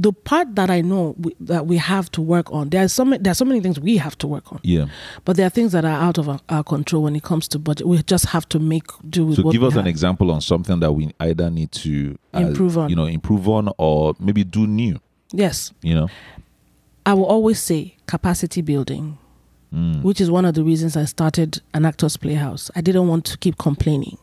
the 0.00 0.12
part 0.12 0.54
that 0.54 0.70
I 0.70 0.80
know 0.80 1.16
we, 1.18 1.34
that 1.40 1.66
we 1.66 1.76
have 1.76 2.10
to 2.12 2.22
work 2.22 2.52
on, 2.52 2.68
there 2.68 2.84
are 2.84 2.88
so 2.88 3.04
many, 3.04 3.20
there 3.20 3.32
are 3.32 3.34
so 3.34 3.44
many 3.44 3.60
things 3.60 3.80
we 3.80 3.96
have 3.96 4.16
to 4.18 4.28
work 4.28 4.52
on. 4.52 4.60
Yeah. 4.62 4.86
But 5.24 5.36
there 5.36 5.46
are 5.46 5.50
things 5.50 5.72
that 5.72 5.84
are 5.84 6.00
out 6.00 6.18
of 6.18 6.28
our, 6.28 6.40
our 6.48 6.62
control 6.62 7.02
when 7.02 7.16
it 7.16 7.24
comes 7.24 7.48
to 7.48 7.58
budget. 7.58 7.86
We 7.86 8.00
just 8.04 8.26
have 8.26 8.48
to 8.50 8.60
make 8.60 8.84
do 9.10 9.26
with 9.26 9.36
So 9.36 9.42
what 9.42 9.52
give 9.52 9.64
us 9.64 9.74
an 9.74 9.88
example 9.88 10.30
on 10.30 10.40
something 10.40 10.78
that 10.80 10.92
we 10.92 11.10
either 11.18 11.50
need 11.50 11.72
to 11.72 12.16
uh, 12.32 12.38
Improve 12.38 12.78
on. 12.78 12.90
you 12.90 12.96
know, 12.96 13.06
improve 13.06 13.48
on 13.48 13.70
or 13.76 14.14
maybe 14.20 14.44
do 14.44 14.66
new, 14.66 15.00
Yes, 15.32 15.72
you 15.82 15.94
know. 15.94 16.08
I 17.04 17.14
will 17.14 17.26
always 17.26 17.60
say 17.60 17.96
capacity 18.06 18.62
building. 18.62 19.18
Mm. 19.74 20.02
which 20.02 20.18
is 20.18 20.30
one 20.30 20.46
of 20.46 20.54
the 20.54 20.64
reasons 20.64 20.96
I 20.96 21.04
started 21.04 21.60
an 21.74 21.84
actors 21.84 22.16
playhouse. 22.16 22.70
I 22.74 22.80
didn't 22.80 23.06
want 23.06 23.26
to 23.26 23.36
keep 23.36 23.58
complaining. 23.58 24.16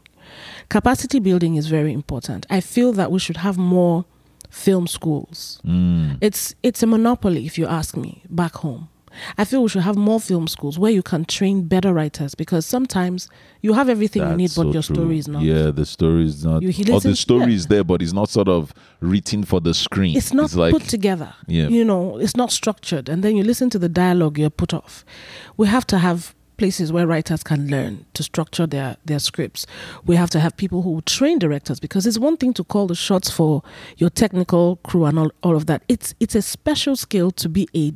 Capacity 0.70 1.20
building 1.20 1.56
is 1.56 1.68
very 1.68 1.94
important. 1.94 2.48
I 2.50 2.62
feel 2.62 2.92
that 2.94 3.12
we 3.12 3.20
should 3.20 3.38
have 3.38 3.56
more 3.56 4.06
film 4.56 4.88
schools. 4.88 5.60
Mm. 5.66 6.18
It's 6.22 6.56
it's 6.64 6.82
a 6.82 6.88
monopoly 6.88 7.46
if 7.46 7.58
you 7.58 7.68
ask 7.68 7.98
me 7.98 8.24
back 8.30 8.56
home. 8.56 8.88
I 9.38 9.46
feel 9.46 9.64
we 9.64 9.70
should 9.70 9.84
have 9.84 9.96
more 9.96 10.20
film 10.20 10.46
schools 10.48 10.78
where 10.78 10.92
you 10.92 11.02
can 11.02 11.24
train 11.24 11.68
better 11.68 11.94
writers 11.94 12.36
because 12.36 12.66
sometimes 12.66 13.30
you 13.62 13.72
have 13.72 13.88
everything 13.88 14.22
you 14.24 14.28
That's 14.28 14.38
need 14.38 14.52
but 14.56 14.74
your 14.74 14.84
true. 14.84 14.96
story 14.96 15.18
is 15.18 15.28
not. 15.30 15.42
Yeah, 15.42 15.72
the 15.72 15.86
story 15.86 16.26
is 16.26 16.44
not. 16.44 16.62
You- 16.62 16.94
or 16.94 17.00
the 17.00 17.16
story 17.16 17.52
yeah. 17.52 17.56
is 17.56 17.68
there, 17.68 17.84
but 17.86 18.02
it's 18.02 18.12
not 18.12 18.28
sort 18.30 18.50
of 18.50 18.74
written 19.00 19.44
for 19.46 19.62
the 19.62 19.74
screen. 19.74 20.18
It's 20.18 20.34
not 20.34 20.54
like 20.54 20.74
put 20.74 20.84
together. 20.84 21.34
Yeah. 21.48 21.68
You 21.68 21.86
know, 21.86 22.18
it's 22.18 22.36
not 22.36 22.52
structured. 22.52 23.08
And 23.08 23.24
then 23.24 23.38
you 23.38 23.44
listen 23.44 23.70
to 23.70 23.80
the 23.80 23.90
dialogue, 23.90 24.38
you're 24.38 24.50
put 24.50 24.74
off. 24.74 25.06
We 25.56 25.68
have 25.68 25.88
to 25.88 25.98
have 25.98 26.36
places 26.58 26.92
where 26.92 27.08
writers 27.08 27.44
can 27.44 27.68
learn 27.68 28.06
to 28.14 28.24
structure 28.24 28.68
their, 28.68 28.98
their 29.06 29.20
scripts. 29.20 29.66
We 30.06 30.16
have 30.16 30.30
to 30.32 30.40
have 30.40 30.58
people 30.58 30.82
who 30.82 31.02
train 31.02 31.40
directors 31.40 31.80
because 31.80 32.06
it's 32.06 32.20
one 32.20 32.38
thing 32.38 32.54
to 32.54 32.64
call 32.64 32.88
the 32.88 32.96
shots 32.96 33.30
for 33.30 33.64
your 33.98 34.10
technical 34.10 34.78
crew 34.78 35.06
and 35.06 35.20
all, 35.20 35.32
all 35.44 35.56
of 35.56 35.66
that. 35.68 35.84
It's 35.88 36.14
it's 36.20 36.36
a 36.36 36.42
special 36.42 36.96
skill 36.96 37.32
to 37.32 37.50
be 37.50 37.68
a 37.76 37.94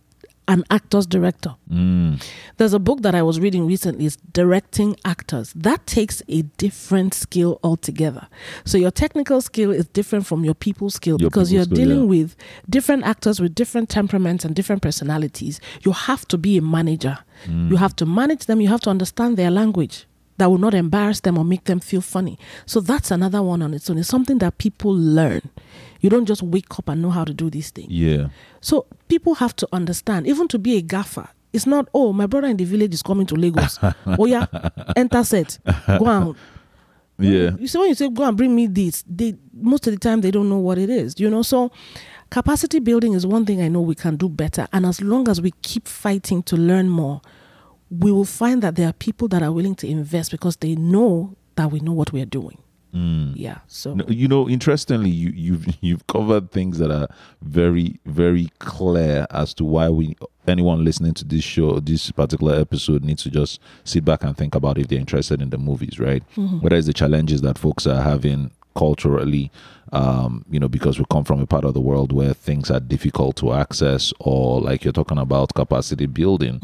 an 0.49 0.63
actor's 0.71 1.05
director. 1.05 1.55
Mm. 1.71 2.21
There's 2.57 2.73
a 2.73 2.79
book 2.79 3.03
that 3.03 3.13
I 3.13 3.21
was 3.21 3.39
reading 3.39 3.67
recently, 3.67 4.05
is 4.05 4.17
Directing 4.33 4.95
Actors. 5.05 5.53
That 5.55 5.85
takes 5.85 6.23
a 6.27 6.41
different 6.57 7.13
skill 7.13 7.59
altogether. 7.63 8.27
So 8.65 8.77
your 8.79 8.89
technical 8.89 9.41
skill 9.41 9.69
is 9.69 9.87
different 9.89 10.25
from 10.25 10.43
your 10.43 10.55
people 10.55 10.89
skill 10.89 11.17
Your 11.19 11.29
because 11.29 11.49
people 11.49 11.55
you're 11.55 11.65
skill, 11.65 11.75
dealing 11.75 11.99
yeah. 11.99 12.09
with 12.09 12.35
different 12.67 13.05
actors 13.05 13.39
with 13.39 13.53
different 13.53 13.89
temperaments 13.89 14.43
and 14.43 14.55
different 14.55 14.81
personalities. 14.81 15.61
You 15.85 15.91
have 15.91 16.27
to 16.29 16.37
be 16.37 16.57
a 16.57 16.61
manager. 16.61 17.19
Mm. 17.45 17.69
You 17.69 17.77
have 17.77 17.95
to 17.97 18.05
manage 18.07 18.47
them, 18.47 18.59
you 18.59 18.69
have 18.69 18.81
to 18.81 18.89
understand 18.89 19.37
their 19.37 19.51
language. 19.51 20.07
That 20.39 20.49
will 20.49 20.57
not 20.57 20.73
embarrass 20.73 21.19
them 21.19 21.37
or 21.37 21.43
make 21.43 21.65
them 21.65 21.79
feel 21.81 21.99
funny. 22.01 22.39
So 22.65 22.79
that's 22.79 23.11
another 23.11 23.43
one 23.43 23.61
on 23.61 23.73
its 23.73 23.89
own. 23.89 23.97
It's 23.97 24.07
something 24.07 24.37
that 24.39 24.57
people 24.57 24.91
learn. 24.93 25.41
You 25.99 26.09
don't 26.09 26.25
just 26.25 26.41
wake 26.41 26.79
up 26.79 26.87
and 26.87 27.01
know 27.01 27.11
how 27.11 27.25
to 27.25 27.33
do 27.33 27.49
these 27.49 27.69
things. 27.71 27.89
Yeah. 27.91 28.29
So 28.61 28.87
people 29.09 29.35
have 29.35 29.53
to 29.57 29.67
understand, 29.73 30.27
even 30.27 30.47
to 30.47 30.57
be 30.57 30.77
a 30.77 30.81
gaffer, 30.81 31.27
it's 31.51 31.65
not, 31.67 31.89
oh, 31.93 32.13
my 32.13 32.25
brother 32.25 32.47
in 32.47 32.55
the 32.55 32.63
village 32.63 32.93
is 32.93 33.03
coming 33.03 33.25
to 33.27 33.35
Lagos. 33.35 33.79
oh, 34.05 34.25
yeah, 34.25 34.45
enter 34.95 35.23
set. 35.25 35.59
Go 35.87 36.07
and. 36.07 36.35
Yeah. 37.17 37.51
You 37.59 37.67
see, 37.67 37.77
when 37.77 37.89
you 37.89 37.95
say, 37.95 38.07
go 38.09 38.23
and 38.23 38.37
bring 38.37 38.55
me 38.55 38.67
this, 38.67 39.03
they 39.05 39.35
most 39.53 39.85
of 39.87 39.93
the 39.93 39.99
time 39.99 40.21
they 40.21 40.31
don't 40.31 40.47
know 40.47 40.59
what 40.59 40.77
it 40.77 40.89
is, 40.89 41.19
you 41.19 41.29
know? 41.29 41.41
So 41.41 41.69
capacity 42.29 42.79
building 42.79 43.11
is 43.11 43.27
one 43.27 43.45
thing 43.45 43.61
I 43.61 43.67
know 43.67 43.81
we 43.81 43.95
can 43.95 44.15
do 44.15 44.29
better. 44.29 44.69
And 44.71 44.85
as 44.85 45.01
long 45.01 45.27
as 45.27 45.41
we 45.41 45.51
keep 45.61 45.85
fighting 45.85 46.43
to 46.43 46.55
learn 46.55 46.87
more, 46.87 47.19
we 47.89 48.11
will 48.11 48.25
find 48.25 48.61
that 48.61 48.75
there 48.75 48.87
are 48.87 48.93
people 48.93 49.27
that 49.29 49.41
are 49.41 49.51
willing 49.51 49.75
to 49.75 49.87
invest 49.87 50.31
because 50.31 50.57
they 50.57 50.75
know 50.75 51.35
that 51.55 51.71
we 51.71 51.79
know 51.79 51.93
what 51.93 52.11
we 52.11 52.21
are 52.21 52.25
doing. 52.25 52.57
Mm. 52.93 53.33
Yeah. 53.35 53.59
So, 53.67 53.95
You 54.07 54.27
know, 54.27 54.49
interestingly, 54.49 55.11
you, 55.11 55.29
you've 55.29 55.67
you've 55.81 56.07
covered 56.07 56.51
things 56.51 56.79
that 56.79 56.91
are 56.91 57.07
very 57.41 57.99
very 58.05 58.49
clear 58.59 59.27
as 59.29 59.53
to 59.55 59.65
why 59.65 59.89
we 59.89 60.15
anyone 60.47 60.83
listening 60.83 61.13
to 61.15 61.25
this 61.25 61.43
show, 61.43 61.79
this 61.79 62.09
particular 62.11 62.55
episode, 62.59 63.03
needs 63.03 63.21
to 63.23 63.29
just 63.29 63.59
sit 63.83 64.03
back 64.03 64.23
and 64.23 64.35
think 64.35 64.55
about 64.55 64.79
if 64.79 64.87
they're 64.87 64.99
interested 64.99 65.41
in 65.41 65.51
the 65.51 65.57
movies, 65.59 65.99
right? 65.99 66.23
Whether 66.61 66.77
it's 66.77 66.87
the 66.87 66.93
challenges 66.93 67.41
that 67.41 67.59
folks 67.59 67.85
are 67.85 68.01
having 68.01 68.51
culturally, 68.79 69.45
um, 69.91 70.45
you 70.53 70.59
know, 70.61 70.69
because 70.69 70.99
we 70.99 71.05
come 71.13 71.23
from 71.29 71.39
a 71.41 71.45
part 71.53 71.65
of 71.65 71.73
the 71.73 71.81
world 71.89 72.11
where 72.19 72.33
things 72.33 72.71
are 72.71 72.79
difficult 72.95 73.35
to 73.37 73.53
access, 73.53 74.13
or 74.19 74.61
like 74.61 74.83
you're 74.83 74.99
talking 75.01 75.17
about 75.17 75.53
capacity 75.53 76.07
building. 76.07 76.55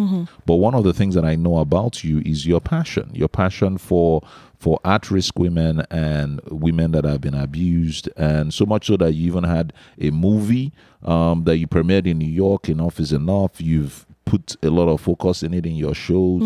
But 0.45 0.55
one 0.67 0.75
of 0.79 0.83
the 0.83 0.93
things 0.93 1.15
that 1.15 1.25
I 1.25 1.35
know 1.35 1.57
about 1.67 2.03
you 2.03 2.21
is 2.25 2.45
your 2.45 2.61
passion, 2.61 3.09
your 3.13 3.27
passion 3.41 3.77
for 3.77 4.21
for 4.57 4.79
at-risk 4.85 5.37
women 5.37 5.83
and 5.91 6.39
women 6.49 6.91
that 6.91 7.03
have 7.05 7.21
been 7.21 7.35
abused, 7.47 8.09
and 8.17 8.53
so 8.53 8.65
much 8.65 8.87
so 8.87 8.97
that 8.97 9.11
you 9.13 9.27
even 9.27 9.43
had 9.43 9.73
a 9.99 10.09
movie 10.11 10.71
um, 11.03 11.43
that 11.43 11.57
you 11.57 11.67
premiered 11.67 12.07
in 12.07 12.17
New 12.17 12.33
York. 12.45 12.69
Enough 12.69 12.99
is 12.99 13.11
enough. 13.11 13.59
You've 13.59 14.05
put 14.23 14.55
a 14.63 14.69
lot 14.69 14.87
of 14.93 15.01
focus 15.01 15.43
in 15.43 15.53
it 15.53 15.65
in 15.65 15.75
your 15.75 15.93
shows. 15.93 16.43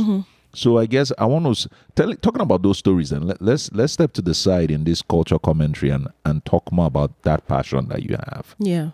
So 0.54 0.78
I 0.80 0.86
guess 0.88 1.12
I 1.18 1.26
want 1.26 1.56
to 1.58 1.70
tell 1.95 2.14
talking 2.16 2.41
about 2.41 2.64
those 2.64 2.78
stories 2.80 3.12
and 3.12 3.26
let, 3.26 3.41
let's 3.41 3.72
let's 3.72 3.93
step 3.93 4.14
to 4.14 4.22
the 4.22 4.34
side 4.34 4.72
in 4.72 4.84
this 4.84 5.02
culture 5.02 5.38
commentary 5.39 5.91
and 5.91 6.08
and 6.26 6.43
talk 6.45 6.72
more 6.72 6.88
about 6.88 7.22
that 7.24 7.47
passion 7.47 7.88
that 7.89 8.04
you 8.04 8.16
have. 8.32 8.56
yeah. 8.58 8.89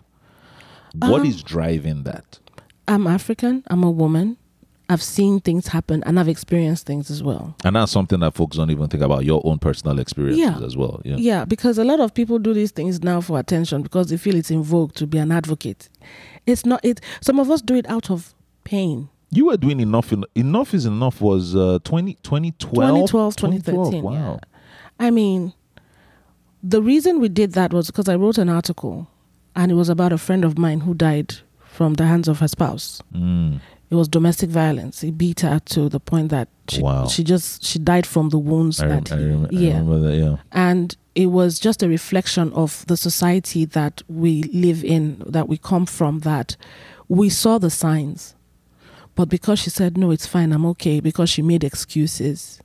What 0.98 1.20
Um, 1.22 1.26
is 1.26 1.42
driving 1.42 2.04
that? 2.04 2.38
I'm 2.88 3.06
African, 3.06 3.64
I'm 3.68 3.82
a 3.84 3.90
woman. 3.90 4.36
I've 4.88 5.02
seen 5.02 5.40
things 5.40 5.66
happen 5.68 6.02
and 6.06 6.18
I've 6.20 6.28
experienced 6.28 6.86
things 6.86 7.10
as 7.10 7.20
well. 7.22 7.56
And 7.64 7.74
that's 7.74 7.90
something 7.90 8.20
that 8.20 8.34
folks 8.34 8.56
don't 8.56 8.70
even 8.70 8.86
think 8.88 9.02
about 9.02 9.24
your 9.24 9.42
own 9.44 9.58
personal 9.58 9.98
experiences 9.98 10.38
Yeah. 10.60 10.64
as 10.64 10.76
well. 10.76 11.00
Yeah. 11.04 11.16
Yeah, 11.16 11.44
because 11.44 11.76
a 11.76 11.84
lot 11.84 11.98
of 11.98 12.14
people 12.14 12.38
do 12.38 12.54
these 12.54 12.70
things 12.70 13.02
now 13.02 13.20
for 13.20 13.38
attention 13.40 13.82
because 13.82 14.08
they 14.10 14.16
feel 14.16 14.36
it's 14.36 14.50
in 14.50 14.62
vogue 14.62 14.94
to 14.94 15.06
be 15.06 15.18
an 15.18 15.32
advocate. 15.32 15.88
It's 16.46 16.64
not 16.64 16.80
it 16.84 17.00
some 17.20 17.40
of 17.40 17.50
us 17.50 17.60
do 17.62 17.74
it 17.74 17.86
out 17.90 18.10
of 18.10 18.32
pain. 18.62 19.08
You 19.36 19.46
were 19.46 19.56
doing 19.56 19.80
enough. 19.80 20.12
Enough 20.34 20.74
is 20.74 20.86
enough. 20.86 21.20
Was 21.20 21.54
uh, 21.54 21.78
20, 21.84 22.14
2012? 22.22 23.10
2012, 23.10 23.36
2013. 23.36 24.02
Wow. 24.02 24.12
yeah. 24.12 24.36
I 24.98 25.10
mean, 25.10 25.52
the 26.62 26.80
reason 26.82 27.20
we 27.20 27.28
did 27.28 27.52
that 27.52 27.72
was 27.72 27.88
because 27.88 28.08
I 28.08 28.16
wrote 28.16 28.38
an 28.38 28.48
article 28.48 29.08
and 29.54 29.70
it 29.70 29.74
was 29.74 29.88
about 29.88 30.12
a 30.12 30.18
friend 30.18 30.44
of 30.44 30.56
mine 30.58 30.80
who 30.80 30.94
died 30.94 31.34
from 31.66 31.94
the 31.94 32.06
hands 32.06 32.28
of 32.28 32.38
her 32.40 32.48
spouse. 32.48 33.02
Mm. 33.14 33.60
It 33.90 33.94
was 33.94 34.08
domestic 34.08 34.50
violence. 34.50 35.02
He 35.02 35.10
beat 35.10 35.40
her 35.40 35.60
to 35.66 35.88
the 35.88 36.00
point 36.00 36.30
that 36.30 36.48
she, 36.68 36.80
Wow. 36.82 37.06
she 37.06 37.22
just 37.22 37.62
she 37.62 37.78
died 37.78 38.06
from 38.06 38.30
the 38.30 38.38
wounds 38.38 38.80
I, 38.80 38.88
that 38.88 39.12
I, 39.12 39.16
rem- 39.16 39.46
I 39.52 39.54
remember 39.54 39.98
that. 40.00 40.16
Yeah. 40.16 40.36
and 40.50 40.96
it 41.14 41.26
was 41.26 41.58
just 41.60 41.82
a 41.82 41.88
reflection 41.88 42.52
of 42.54 42.84
the 42.86 42.96
society 42.96 43.64
that 43.66 44.02
we 44.08 44.42
live 44.44 44.82
in 44.82 45.22
that 45.26 45.48
we 45.48 45.56
come 45.58 45.86
from 45.86 46.20
that 46.20 46.56
we 47.08 47.28
saw 47.28 47.58
the 47.58 47.70
signs 47.70 48.34
but 49.16 49.28
because 49.28 49.58
she 49.58 49.70
said 49.70 49.96
no 49.98 50.10
it's 50.12 50.26
fine 50.26 50.52
i'm 50.52 50.64
okay 50.66 51.00
because 51.00 51.28
she 51.28 51.42
made 51.42 51.64
excuses 51.64 52.60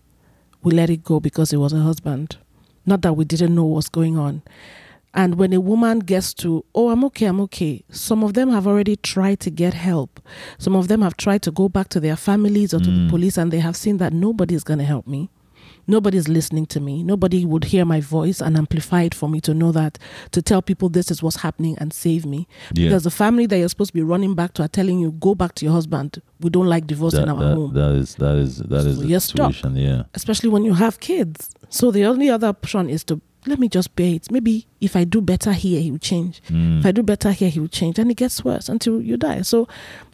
we 0.64 0.72
let 0.72 0.90
it 0.92 1.04
go 1.04 1.20
because 1.20 1.52
it 1.52 1.58
was 1.58 1.72
her 1.72 1.82
husband. 1.82 2.38
Not 2.86 3.02
that 3.02 3.14
we 3.14 3.26
didn't 3.26 3.56
know 3.56 3.66
what's 3.66 3.90
going 3.90 4.16
on. 4.16 4.44
And 5.14 5.36
when 5.40 5.54
a 5.54 5.60
woman 5.60 5.98
gets 6.00 6.34
to 6.36 6.64
oh 6.76 6.90
i'm 6.92 7.04
okay 7.06 7.26
i'm 7.26 7.42
okay 7.42 7.84
some 7.90 8.24
of 8.24 8.34
them 8.36 8.50
have 8.52 8.68
already 8.68 8.96
tried 8.96 9.40
to 9.40 9.50
get 9.50 9.74
help. 9.74 10.20
Some 10.60 10.76
of 10.76 10.88
them 10.88 11.02
have 11.02 11.18
tried 11.18 11.42
to 11.44 11.52
go 11.52 11.68
back 11.68 11.90
to 11.90 12.00
their 12.00 12.16
families 12.16 12.74
or 12.76 12.80
to 12.80 12.92
the 12.92 12.98
Mm. 13.08 13.10
police 13.10 13.38
and 13.40 13.52
they 13.52 13.60
have 13.60 13.76
seen 13.76 13.98
that 13.98 14.14
nobody's 14.14 14.64
going 14.64 14.80
to 14.80 14.86
help 14.86 15.08
me 15.08 15.30
nobody's 15.88 16.28
listening 16.28 16.66
to 16.66 16.80
me 16.80 17.04
nobody 17.04 17.46
would 17.46 17.64
hear 17.66 17.86
my 17.86 18.00
voice 18.00 18.42
and 18.42 18.56
amplify 18.58 19.02
it 19.04 19.14
for 19.14 19.28
me 19.30 19.40
to 19.42 19.54
know 19.54 19.72
that 19.72 19.98
to 20.32 20.42
tell 20.42 20.62
people 20.62 20.90
this 20.90 21.10
is 21.12 21.22
what's 21.24 21.38
happening 21.38 21.76
and 21.80 21.94
save 21.94 22.26
me 22.26 22.48
Yeah. 22.74 22.86
because 22.88 23.04
the 23.04 23.12
family 23.12 23.46
that 23.48 23.58
you're 23.58 23.70
supposed 23.70 23.90
to 23.92 23.94
be 23.96 24.04
running 24.04 24.36
back 24.36 24.54
to 24.54 24.64
are 24.64 24.68
telling 24.68 25.00
you 25.00 25.12
go 25.14 25.36
back 25.36 25.56
to 25.56 25.66
your 25.66 25.74
husband 25.74 26.22
we 26.40 26.50
don't 26.50 26.68
like 26.68 26.88
divorce 26.88 27.14
in 27.14 27.30
our 27.30 27.40
that, 27.40 27.56
home 27.56 27.74
that 27.74 27.92
is 27.96 28.16
that 28.16 28.36
is 28.38 28.58
that 28.58 28.86
is 28.86 28.96
So 28.98 29.02
the 29.02 29.08
you're 29.08 29.20
stuck. 29.20 29.54
Yeah. 29.74 30.04
especially 30.14 30.50
when 30.50 30.64
you 30.64 30.74
have 30.74 31.00
kids 31.00 31.50
so 31.70 31.92
the 31.92 32.06
only 32.06 32.30
other 32.30 32.48
option 32.48 32.90
is 32.90 33.04
to 33.06 33.22
let 33.48 33.58
me 33.58 33.68
just 33.68 33.96
bear 33.96 34.14
it 34.16 34.30
maybe 34.32 34.68
if 34.82 34.96
i 34.96 35.04
do 35.04 35.20
better 35.20 35.52
here 35.52 35.82
he 35.82 35.90
will 35.90 35.98
change 35.98 36.42
Mm. 36.50 36.80
if 36.80 36.86
I 36.86 36.92
do 36.92 37.02
better 37.04 37.32
here, 37.32 37.50
he 37.50 37.60
will 37.60 37.68
change. 37.70 37.98
And 38.00 38.12
it 38.12 38.18
gets 38.18 38.44
worse 38.44 38.68
until 38.70 39.02
you 39.02 39.16
die. 39.18 39.42
So 39.44 39.68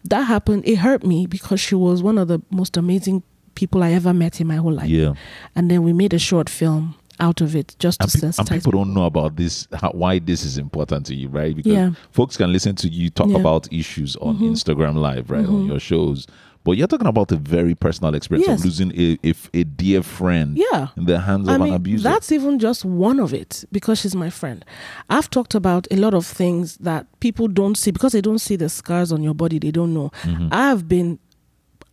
that 0.05 0.23
happened. 0.23 0.63
It 0.67 0.75
hurt 0.77 1.03
me 1.05 1.25
because 1.25 1.59
she 1.59 1.73
was 1.75 2.03
one 2.03 2.17
of 2.17 2.27
the 2.27 2.41
most 2.51 2.77
amazing 2.77 3.23
people 3.57 3.83
I 3.83 3.91
ever 3.91 4.13
met 4.13 4.39
in 4.41 4.47
my 4.47 4.55
whole 4.55 4.71
life. 4.73 4.87
yeah. 4.89 5.13
And 5.55 5.69
then 5.71 5.83
we 5.83 5.91
made 5.93 6.13
a 6.13 6.19
short 6.19 6.49
film 6.49 6.95
out 7.19 7.41
of 7.41 7.55
it 7.55 7.75
just 7.79 7.99
and, 8.01 8.11
to 8.11 8.17
pe- 8.19 8.25
and 8.27 8.33
sensitize 8.35 8.53
people 8.59 8.71
don't 8.73 8.93
know 8.93 9.05
about 9.05 9.35
this 9.35 9.67
how, 9.81 9.89
why 9.89 10.19
this 10.19 10.43
is 10.45 10.59
important 10.59 11.03
to 11.07 11.15
you 11.15 11.27
right 11.29 11.55
because 11.55 11.73
Yeah. 11.73 11.89
folks 12.11 12.37
can 12.37 12.51
listen 12.53 12.75
to 12.75 12.87
you 12.87 13.09
talk 13.09 13.27
Yeah. 13.27 13.37
Mm-hmm. 13.37 13.41
about 13.41 13.73
issues 13.73 14.15
on 14.17 14.37
instagram 14.37 14.95
live 14.97 15.31
right 15.31 15.47
on 15.47 15.65
your 15.65 15.79
shows 15.79 16.27
but 16.63 16.73
you're 16.77 16.85
talking 16.87 17.07
about 17.07 17.31
a 17.31 17.37
very 17.37 17.73
personal 17.73 18.13
experience 18.13 18.47
Yes. 18.47 18.59
of 18.59 18.65
losing 18.65 18.91
a, 18.99 19.17
a, 19.23 19.33
a 19.61 19.63
dear 19.63 20.03
friend 20.03 20.57
Yeah. 20.71 20.89
in 20.95 21.05
the 21.05 21.19
hands 21.19 21.47
I 21.49 21.55
of 21.55 21.61
mean, 21.61 21.69
an 21.69 21.75
abuser 21.75 22.03
that's 22.07 22.31
even 22.31 22.59
just 22.59 22.85
one 22.85 23.19
of 23.19 23.33
it 23.33 23.65
because 23.71 23.97
she's 23.99 24.15
my 24.15 24.29
friend. 24.29 24.63
I've 25.09 25.29
talked 25.31 25.55
about 25.55 25.87
a 25.89 25.95
lot 25.95 26.13
of 26.13 26.23
things 26.25 26.77
that 26.89 27.07
people 27.19 27.47
don't 27.47 27.75
see 27.77 27.89
because 27.89 28.11
they 28.11 28.21
don't 28.21 28.39
see 28.47 28.57
the 28.57 28.69
scars 28.69 29.11
on 29.11 29.23
your 29.23 29.33
body. 29.33 29.57
They 29.59 29.71
don't 29.71 29.93
know. 29.93 30.11
Mm-hmm. 30.23 30.49
I've 30.51 30.87
been 30.87 31.17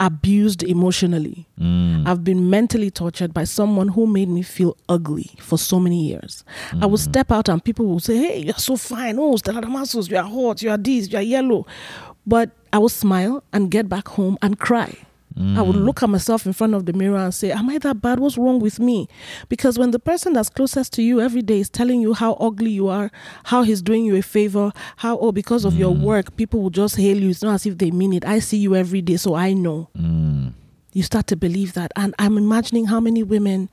abused 0.01 0.63
emotionally. 0.63 1.47
Mm. 1.61 2.07
I've 2.07 2.25
been 2.25 2.51
mentally 2.51 2.91
tortured 2.91 3.33
by 3.33 3.45
someone 3.45 3.89
who 3.89 4.07
made 4.07 4.29
me 4.29 4.43
feel 4.43 4.77
ugly 4.89 5.31
for 5.39 5.57
so 5.59 5.79
many 5.81 6.05
years. 6.09 6.45
I 6.73 6.77
Mm. 6.77 6.91
will 6.91 6.99
step 6.99 7.31
out 7.33 7.49
and 7.49 7.63
people 7.65 7.87
will 7.87 8.01
say, 8.01 8.17
Hey, 8.17 8.39
you're 8.45 8.55
so 8.55 8.77
fine. 8.77 9.19
Oh, 9.19 9.37
Stella 9.37 9.61
Damasus, 9.63 10.11
you 10.11 10.17
are 10.17 10.25
hot, 10.25 10.63
you 10.63 10.71
are 10.71 10.77
this, 10.79 11.11
you 11.11 11.19
are 11.19 11.23
yellow. 11.23 11.67
But 12.27 12.51
I 12.73 12.79
will 12.79 12.89
smile 12.89 13.43
and 13.53 13.71
get 13.71 13.89
back 13.89 14.09
home 14.09 14.37
and 14.43 14.59
cry. 14.59 14.97
I 15.37 15.63
would 15.63 15.75
Mm. 15.75 15.85
look 15.85 16.01
at 16.03 16.09
myself 16.09 16.47
in 16.47 16.53
front 16.53 16.75
of 16.75 16.87
the 16.87 16.93
mirror 16.93 17.17
and 17.17 17.35
say, 17.35 17.51
Am 17.51 17.69
I 17.69 17.79
that 17.79 18.01
bad? 18.01 18.21
What's 18.21 18.39
wrong 18.39 18.61
with 18.61 18.79
me? 18.79 19.09
Because 19.49 19.77
when 19.81 19.91
the 19.91 19.99
person 19.99 20.33
that's 20.33 20.49
closest 20.49 20.93
to 20.93 21.03
you 21.03 21.21
every 21.21 21.43
day 21.43 21.59
is 21.59 21.69
telling 21.69 22.01
you 22.01 22.15
how 22.15 22.35
ugly 22.35 22.71
you 22.71 22.87
are, 22.87 23.11
how 23.45 23.63
he's 23.65 23.83
doing 23.83 24.05
you 24.05 24.15
a 24.15 24.23
favor, 24.23 24.71
how, 24.99 25.19
oh, 25.19 25.33
because 25.33 25.65
of 25.65 25.77
your 25.77 25.93
Mm. 25.93 26.03
work, 26.03 26.37
people 26.37 26.61
will 26.63 26.71
just 26.71 26.95
hail 26.97 27.19
you. 27.21 27.31
It's 27.31 27.43
not 27.43 27.55
as 27.55 27.67
if 27.67 27.79
they 27.79 27.91
mean 27.91 28.13
it. 28.13 28.25
I 28.25 28.39
see 28.39 28.59
you 28.59 28.77
every 28.77 29.03
day, 29.03 29.17
so 29.17 29.35
I 29.35 29.55
know. 29.55 29.89
Mm. 29.99 30.53
You 30.93 31.03
start 31.03 31.27
to 31.27 31.37
believe 31.37 31.73
that. 31.73 31.91
And 31.97 32.15
I'm 32.21 32.39
imagining 32.39 32.87
how 32.87 33.01
many 33.01 33.25
women 33.25 33.69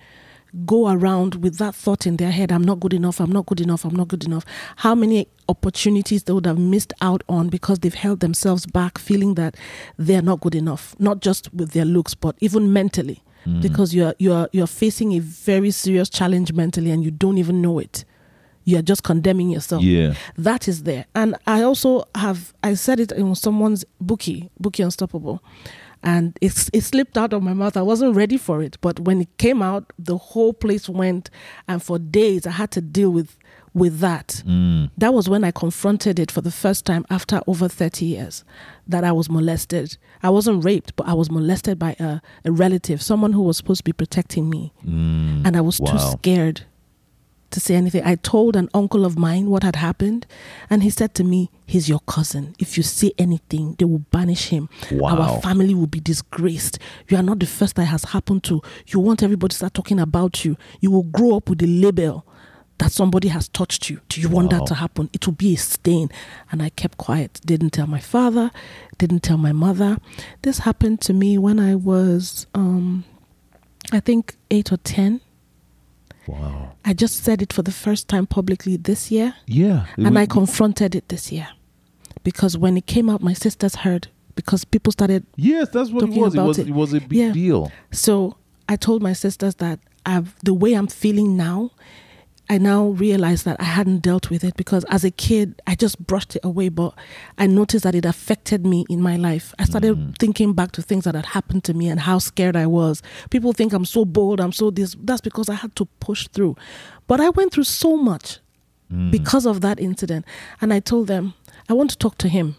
go 0.65 0.89
around 0.89 1.35
with 1.35 1.57
that 1.57 1.73
thought 1.73 2.05
in 2.05 2.17
their 2.17 2.31
head 2.31 2.51
I'm 2.51 2.63
not 2.63 2.79
good 2.79 2.93
enough, 2.93 3.19
I'm 3.19 3.31
not 3.31 3.45
good 3.45 3.61
enough, 3.61 3.85
I'm 3.85 3.95
not 3.95 4.07
good 4.07 4.25
enough. 4.25 4.45
How 4.77 4.95
many 4.95 5.27
opportunities 5.47 6.23
they 6.23 6.33
would 6.33 6.45
have 6.45 6.59
missed 6.59 6.93
out 7.01 7.23
on 7.29 7.49
because 7.49 7.79
they've 7.79 7.93
held 7.93 8.19
themselves 8.19 8.65
back, 8.65 8.97
feeling 8.97 9.35
that 9.35 9.55
they're 9.97 10.21
not 10.21 10.41
good 10.41 10.55
enough, 10.55 10.95
not 10.99 11.21
just 11.21 11.53
with 11.53 11.71
their 11.71 11.85
looks, 11.85 12.13
but 12.13 12.35
even 12.39 12.73
mentally. 12.73 13.23
Mm. 13.45 13.61
Because 13.61 13.95
you're 13.95 14.13
you're 14.19 14.47
you're 14.51 14.67
facing 14.67 15.13
a 15.13 15.19
very 15.19 15.71
serious 15.71 16.09
challenge 16.09 16.53
mentally 16.53 16.91
and 16.91 17.03
you 17.03 17.09
don't 17.09 17.39
even 17.39 17.61
know 17.61 17.79
it. 17.79 18.05
You're 18.63 18.83
just 18.83 19.01
condemning 19.01 19.49
yourself 19.49 19.81
yeah 19.81 20.13
that 20.37 20.67
is 20.67 20.83
there 20.83 21.05
and 21.15 21.35
i 21.47 21.63
also 21.63 22.03
have 22.13 22.53
i 22.63 22.75
said 22.75 22.99
it 22.99 23.11
in 23.11 23.33
someone's 23.33 23.83
bookie 23.99 24.51
bookie 24.59 24.83
unstoppable 24.83 25.43
and 26.03 26.37
it's, 26.41 26.69
it 26.73 26.81
slipped 26.81 27.17
out 27.17 27.33
of 27.33 27.43
my 27.43 27.53
mouth. 27.53 27.77
I 27.77 27.81
wasn't 27.81 28.15
ready 28.15 28.37
for 28.37 28.61
it 28.61 28.77
but 28.81 28.99
when 29.01 29.21
it 29.21 29.37
came 29.37 29.61
out 29.61 29.91
the 29.97 30.17
whole 30.17 30.53
place 30.53 30.89
went 30.89 31.29
and 31.67 31.81
for 31.81 31.99
days 31.99 32.45
i 32.47 32.51
had 32.51 32.71
to 32.71 32.81
deal 32.81 33.09
with 33.09 33.37
with 33.73 33.99
that. 33.99 34.43
Mm. 34.45 34.91
that 34.97 35.13
was 35.13 35.29
when 35.29 35.43
i 35.45 35.51
confronted 35.51 36.19
it 36.19 36.29
for 36.29 36.41
the 36.41 36.51
first 36.51 36.85
time 36.85 37.05
after 37.09 37.39
over 37.47 37.69
30 37.69 38.05
years 38.05 38.43
that 38.87 39.03
i 39.03 39.11
was 39.11 39.29
molested. 39.29 39.97
I 40.23 40.29
wasn't 40.29 40.63
raped 40.65 40.95
but 40.95 41.07
i 41.07 41.13
was 41.13 41.31
molested 41.31 41.79
by 41.79 41.95
a, 41.99 42.21
a 42.43 42.51
relative 42.51 43.01
someone 43.01 43.33
who 43.33 43.43
was 43.43 43.57
supposed 43.57 43.79
to 43.79 43.83
be 43.85 43.93
protecting 43.93 44.49
me. 44.49 44.73
Mm. 44.85 45.45
and 45.45 45.55
I 45.55 45.61
was 45.61 45.79
too 45.79 45.97
scared 45.99 46.61
to 47.51 47.59
say 47.59 47.75
anything. 47.75 48.03
I 48.03 48.15
told 48.15 48.55
an 48.55 48.69
uncle 48.73 49.05
of 49.05 49.17
mine 49.17 49.47
what 49.49 49.63
had 49.63 49.75
happened, 49.75 50.25
and 50.69 50.83
he 50.83 50.89
said 50.89 51.13
to 51.15 51.23
me, 51.23 51.49
He's 51.65 51.87
your 51.87 52.01
cousin. 52.01 52.53
If 52.59 52.75
you 52.75 52.83
say 52.83 53.13
anything, 53.17 53.75
they 53.79 53.85
will 53.85 53.99
banish 54.11 54.49
him. 54.49 54.67
Wow. 54.91 55.17
Our 55.17 55.41
family 55.41 55.73
will 55.73 55.87
be 55.87 56.01
disgraced. 56.01 56.79
You 57.07 57.15
are 57.17 57.23
not 57.23 57.39
the 57.39 57.45
first 57.45 57.75
that 57.75 57.85
has 57.85 58.03
happened 58.05 58.43
to. 58.45 58.61
You 58.87 58.99
want 58.99 59.23
everybody 59.23 59.51
to 59.51 59.55
start 59.55 59.73
talking 59.73 59.99
about 59.99 60.43
you. 60.43 60.57
You 60.81 60.91
will 60.91 61.03
grow 61.03 61.37
up 61.37 61.49
with 61.49 61.61
a 61.63 61.67
label 61.67 62.25
that 62.79 62.91
somebody 62.91 63.27
has 63.27 63.47
touched 63.47 63.89
you. 63.89 64.01
Do 64.09 64.19
you 64.19 64.27
want 64.27 64.49
that 64.49 64.65
to 64.65 64.73
happen? 64.73 65.09
It 65.13 65.25
will 65.27 65.35
be 65.35 65.53
a 65.53 65.57
stain. 65.57 66.09
And 66.51 66.63
I 66.63 66.69
kept 66.69 66.97
quiet. 66.97 67.39
Didn't 67.45 67.69
tell 67.69 67.85
my 67.85 67.99
father, 67.99 68.49
didn't 68.97 69.21
tell 69.21 69.37
my 69.37 69.51
mother. 69.51 69.97
This 70.41 70.59
happened 70.59 70.99
to 71.01 71.13
me 71.13 71.37
when 71.37 71.59
I 71.59 71.75
was, 71.75 72.47
um, 72.55 73.03
I 73.91 73.99
think, 73.99 74.35
eight 74.49 74.71
or 74.71 74.77
10. 74.77 75.21
Wow 76.31 76.71
I 76.85 76.93
just 76.93 77.23
said 77.23 77.41
it 77.41 77.51
for 77.53 77.61
the 77.63 77.71
first 77.71 78.07
time 78.07 78.25
publicly 78.25 78.75
this 78.77 79.11
year, 79.11 79.33
yeah 79.47 79.85
and 79.97 80.15
We- 80.15 80.21
I 80.21 80.25
confronted 80.25 80.95
it 80.95 81.05
this 81.09 81.31
year 81.31 81.47
because 82.23 82.57
when 82.57 82.77
it 82.77 82.85
came 82.85 83.09
out, 83.09 83.21
my 83.21 83.33
sisters 83.33 83.75
heard 83.75 84.07
because 84.35 84.63
people 84.65 84.91
started. 84.91 85.25
yes 85.35 85.69
that's 85.69 85.91
what 85.91 86.03
it 86.03 86.09
was 86.09 86.35
it 86.35 86.41
was 86.41 86.57
it. 86.59 86.67
it 86.67 86.73
was 86.73 86.93
a 86.93 86.99
big 87.01 87.19
Yeah. 87.19 87.31
deal 87.31 87.71
So 87.91 88.35
I 88.69 88.75
told 88.77 89.01
my 89.01 89.13
sisters 89.13 89.55
that 89.55 89.79
I've 90.05 90.29
the 90.43 90.53
way 90.53 90.73
I'm 90.73 90.87
feeling 90.87 91.35
now. 91.37 91.71
I 92.51 92.57
now 92.57 92.87
realize 92.87 93.43
that 93.43 93.55
I 93.61 93.63
hadn't 93.63 93.99
dealt 93.99 94.29
with 94.29 94.43
it 94.43 94.57
because 94.57 94.83
as 94.89 95.05
a 95.05 95.09
kid, 95.09 95.61
I 95.67 95.75
just 95.75 96.05
brushed 96.05 96.35
it 96.35 96.43
away. 96.43 96.67
But 96.67 96.93
I 97.37 97.47
noticed 97.47 97.85
that 97.85 97.95
it 97.95 98.03
affected 98.03 98.65
me 98.65 98.85
in 98.89 99.01
my 99.01 99.15
life. 99.15 99.53
I 99.57 99.63
started 99.63 99.95
mm. 99.95 100.17
thinking 100.17 100.51
back 100.51 100.73
to 100.73 100.81
things 100.81 101.05
that 101.05 101.15
had 101.15 101.27
happened 101.27 101.63
to 101.63 101.73
me 101.73 101.87
and 101.87 102.01
how 102.01 102.19
scared 102.19 102.57
I 102.57 102.67
was. 102.67 103.01
People 103.29 103.53
think 103.53 103.71
I'm 103.71 103.85
so 103.85 104.03
bold, 104.03 104.41
I'm 104.41 104.51
so 104.51 104.69
this. 104.69 104.97
That's 105.01 105.21
because 105.21 105.47
I 105.47 105.53
had 105.53 105.77
to 105.77 105.85
push 106.01 106.27
through. 106.27 106.57
But 107.07 107.21
I 107.21 107.29
went 107.29 107.53
through 107.53 107.63
so 107.63 107.95
much 107.95 108.39
mm. 108.91 109.09
because 109.11 109.45
of 109.45 109.61
that 109.61 109.79
incident. 109.79 110.25
And 110.59 110.73
I 110.73 110.81
told 110.81 111.07
them, 111.07 111.35
I 111.69 111.73
want 111.73 111.91
to 111.91 111.97
talk 111.97 112.17
to 112.17 112.27
him 112.27 112.57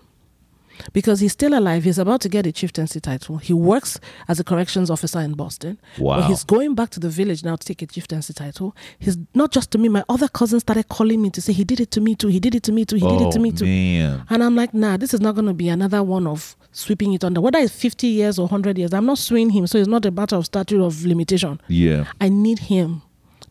because 0.92 1.20
he's 1.20 1.32
still 1.32 1.56
alive. 1.58 1.84
He's 1.84 1.98
about 1.98 2.20
to 2.22 2.28
get 2.28 2.46
a 2.46 2.52
chieftaincy 2.52 3.00
title. 3.00 3.38
He 3.38 3.52
works 3.52 3.98
as 4.28 4.40
a 4.40 4.44
corrections 4.44 4.90
officer 4.90 5.20
in 5.20 5.34
Boston. 5.34 5.78
Wow. 5.98 6.20
But 6.20 6.28
he's 6.28 6.44
going 6.44 6.74
back 6.74 6.90
to 6.90 7.00
the 7.00 7.08
village 7.08 7.44
now 7.44 7.56
to 7.56 7.64
take 7.64 7.82
a 7.82 7.86
chieftaincy 7.86 8.32
title. 8.32 8.76
He's 8.98 9.18
not 9.34 9.52
just 9.52 9.70
to 9.72 9.78
me. 9.78 9.88
My 9.88 10.04
other 10.08 10.28
cousins 10.28 10.62
started 10.62 10.88
calling 10.88 11.22
me 11.22 11.30
to 11.30 11.40
say, 11.40 11.52
he 11.52 11.64
did 11.64 11.80
it 11.80 11.90
to 11.92 12.00
me 12.00 12.14
too. 12.14 12.28
He 12.28 12.40
did 12.40 12.54
it 12.54 12.62
to 12.64 12.72
me 12.72 12.84
too. 12.84 12.96
He 12.96 13.02
did 13.02 13.22
oh, 13.22 13.28
it 13.28 13.32
to 13.32 13.38
oh, 13.38 13.42
me 13.42 13.52
too. 13.52 13.64
man 13.64 14.24
And 14.30 14.42
I'm 14.42 14.56
like, 14.56 14.74
nah, 14.74 14.96
this 14.96 15.14
is 15.14 15.20
not 15.20 15.34
going 15.34 15.46
to 15.46 15.54
be 15.54 15.68
another 15.68 16.02
one 16.02 16.26
of 16.26 16.56
sweeping 16.72 17.12
it 17.12 17.24
under. 17.24 17.40
Whether 17.40 17.58
it's 17.58 17.74
50 17.74 18.06
years 18.06 18.38
or 18.38 18.42
100 18.42 18.78
years, 18.78 18.92
I'm 18.92 19.06
not 19.06 19.18
suing 19.18 19.50
him. 19.50 19.66
So 19.66 19.78
it's 19.78 19.88
not 19.88 20.04
a 20.06 20.10
matter 20.10 20.36
of 20.36 20.46
statute 20.46 20.82
of 20.82 21.04
limitation. 21.04 21.60
yeah 21.68 22.06
I 22.20 22.28
need 22.28 22.58
him 22.58 23.02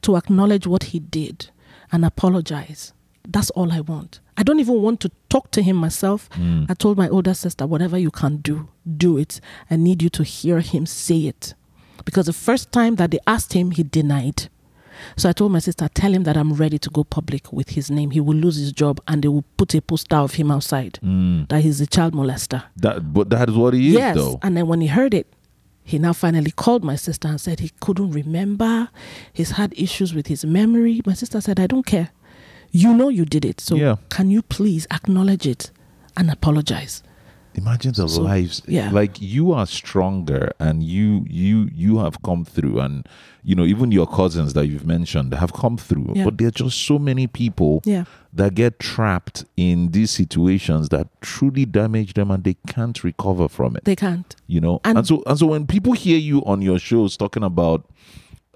to 0.02 0.18
acknowledge 0.18 0.66
what 0.66 0.84
he 0.86 1.00
did 1.00 1.50
and 1.92 2.06
apologize. 2.06 2.94
That's 3.32 3.50
all 3.52 3.72
I 3.72 3.80
want. 3.82 4.20
I 4.38 4.44
don't 4.44 4.60
even 4.60 4.82
want 4.82 5.00
to 5.02 5.12
talk 5.30 5.52
to 5.52 5.62
him 5.62 5.76
myself. 5.78 6.30
I 6.70 6.74
told 6.74 6.98
my 6.98 7.08
older 7.10 7.34
sister, 7.34 7.66
whatever 7.68 7.98
you 7.98 8.12
can 8.12 8.38
do, 8.38 8.68
do 8.98 9.18
it. 9.18 9.40
I 9.70 9.76
need 9.78 10.02
you 10.04 10.10
to 10.10 10.24
hear 10.24 10.60
him 10.60 10.86
say 10.86 11.20
it. 11.28 11.54
Because 12.04 12.26
the 12.26 12.34
first 12.34 12.72
time 12.72 12.96
that 12.96 13.12
they 13.12 13.20
asked 13.28 13.54
him, 13.54 13.72
he 13.72 13.84
denied. 13.84 14.50
So 15.16 15.30
I 15.30 15.34
told 15.34 15.52
my 15.52 15.60
sister, 15.60 15.88
tell 15.94 16.14
him 16.14 16.24
that 16.24 16.36
I'm 16.38 16.54
ready 16.54 16.78
to 16.80 16.90
go 16.90 17.04
public 17.04 17.52
with 17.54 17.70
his 17.70 17.90
name. 17.90 18.12
He 18.12 18.20
will 18.20 18.36
lose 18.36 18.58
his 18.58 18.72
job 18.72 19.00
and 19.08 19.24
they 19.24 19.28
will 19.30 19.46
put 19.58 19.74
a 19.76 19.82
poster 19.82 20.16
of 20.18 20.34
him 20.34 20.52
outside 20.52 21.00
Mm. 21.04 21.48
that 21.50 21.62
he's 21.64 21.80
a 21.82 21.88
child 21.88 22.14
molester. 22.14 22.64
that 22.78 23.14
but 23.14 23.30
that 23.30 23.50
is 23.50 23.56
what 23.56 23.74
he 23.74 23.88
is 23.90 23.94
Yes. 23.96 24.16
though 24.16 24.40
And 24.44 24.58
then 24.58 24.68
when 24.68 24.82
he 24.82 24.88
heard 24.88 25.14
it, 25.14 25.28
he 25.84 25.98
now 25.98 26.14
finally 26.14 26.52
called 26.52 26.84
my 26.84 26.96
sister 26.96 27.28
and 27.28 27.42
said 27.42 27.60
he 27.62 27.72
couldn't 27.80 28.12
remember. 28.12 28.90
He's 29.34 29.52
had 29.52 29.74
issues 29.76 30.14
with 30.14 30.28
his 30.28 30.46
memory. 30.46 31.02
My 31.06 31.14
sister 31.14 31.42
said, 31.42 31.60
I 31.60 31.66
don't 31.68 31.86
care. 31.86 32.10
You 32.72 32.94
know 32.94 33.10
you 33.10 33.26
did 33.26 33.46
it. 33.46 33.60
So 33.62 33.76
Yeah. 33.76 33.96
can 34.10 34.30
you 34.32 34.42
please 34.42 34.88
acknowledge 34.92 35.46
it 35.48 35.72
and 36.18 36.30
apologize? 36.32 37.04
imagine 37.54 37.92
the 37.92 38.08
So, 38.08 38.22
lives 38.22 38.62
yeah. 38.66 38.90
like 38.92 39.22
you 39.22 39.52
are 39.52 39.66
stronger 39.68 40.54
and 40.58 40.82
you 40.82 41.26
you 41.30 41.68
you 41.76 41.98
have 41.98 42.22
come 42.22 42.46
through 42.46 42.80
and 42.80 43.06
you 43.44 43.56
know 43.56 43.66
even 43.66 43.92
your 43.92 44.08
cousins 44.08 44.54
that 44.54 44.68
you've 44.68 44.86
mentioned 44.88 45.34
have 45.34 45.52
come 45.52 45.76
through 45.76 46.14
Yeah. 46.16 46.24
but 46.24 46.38
there 46.38 46.48
are 46.48 46.52
just 46.52 46.80
so 46.86 46.98
many 46.98 47.28
people 47.28 47.82
Yeah. 47.84 48.06
that 48.32 48.56
get 48.56 48.80
trapped 48.80 49.44
in 49.58 49.92
these 49.92 50.12
situations 50.12 50.88
that 50.96 51.10
truly 51.20 51.66
damage 51.66 52.14
them 52.14 52.32
and 52.32 52.46
they 52.46 52.56
can't 52.68 53.04
recover 53.04 53.50
from 53.50 53.76
it 53.76 53.84
They 53.84 53.98
can't. 53.98 54.34
you 54.48 54.62
know 54.62 54.80
and, 54.86 55.00
And- 55.00 55.08
so 55.08 55.22
and 55.28 55.38
so 55.38 55.48
when 55.48 55.68
people 55.68 55.92
hear 55.92 56.18
you 56.18 56.42
on 56.46 56.62
your 56.62 56.80
shows 56.80 57.18
talking 57.18 57.44
about 57.44 57.84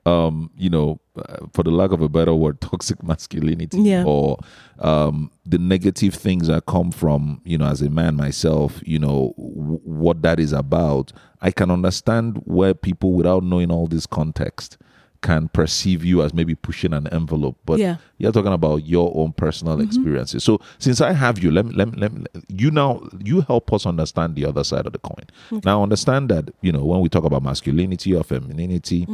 um 0.05 0.51
you 0.55 0.69
know 0.69 0.99
uh, 1.17 1.37
for 1.53 1.63
the 1.63 1.71
lack 1.71 1.91
of 1.91 2.01
a 2.01 2.09
better 2.09 2.33
word 2.33 2.59
toxic 2.69 3.01
masculinity 3.03 3.79
Yeah. 3.81 4.03
or 4.05 4.37
um 4.79 5.31
the 5.45 5.57
negative 5.57 6.13
things 6.13 6.47
that 6.47 6.65
come 6.67 6.91
from 6.91 7.41
you 7.43 7.57
know 7.57 7.65
as 7.65 7.81
a 7.81 7.89
man 7.89 8.15
myself 8.15 8.81
you 8.85 8.99
know 8.99 9.33
w- 9.37 9.79
what 9.83 10.21
that 10.21 10.39
is 10.39 10.53
about 10.53 11.11
i 11.41 11.49
can 11.51 11.71
understand 11.71 12.41
where 12.45 12.73
people 12.73 13.13
without 13.13 13.43
knowing 13.43 13.71
all 13.71 13.87
this 13.87 14.05
context 14.05 14.77
can 15.21 15.47
perceive 15.47 16.05
you 16.05 16.21
as 16.21 16.35
maybe 16.35 16.53
pushing 16.53 16.93
an 16.93 17.07
envelope 17.07 17.57
but 17.65 17.79
Yeah. 17.79 17.95
you're 18.19 18.31
talking 18.31 18.53
about 18.53 18.85
your 18.85 19.11
own 19.15 19.31
personal 19.33 19.81
experiences. 19.81 20.43
So 20.43 20.59
since 20.77 21.01
i 21.01 21.13
have 21.13 21.39
you 21.39 21.49
let 21.49 21.65
me, 21.65 21.73
let 21.73 21.91
me, 21.91 21.97
let 21.97 22.13
me 22.13 22.25
you 22.47 22.69
now 22.69 23.01
you 23.23 23.41
help 23.41 23.73
us 23.73 23.87
understand 23.87 24.35
the 24.35 24.45
other 24.45 24.63
side 24.63 24.85
of 24.85 24.93
the 24.93 24.99
coin. 24.99 25.25
Now 25.63 25.81
understand 25.81 26.29
that 26.29 26.51
you 26.61 26.71
know 26.71 26.85
when 26.85 26.99
we 26.99 27.09
talk 27.09 27.23
about 27.23 27.41
masculinity 27.41 28.13
or 28.13 28.23
femininity 28.23 29.07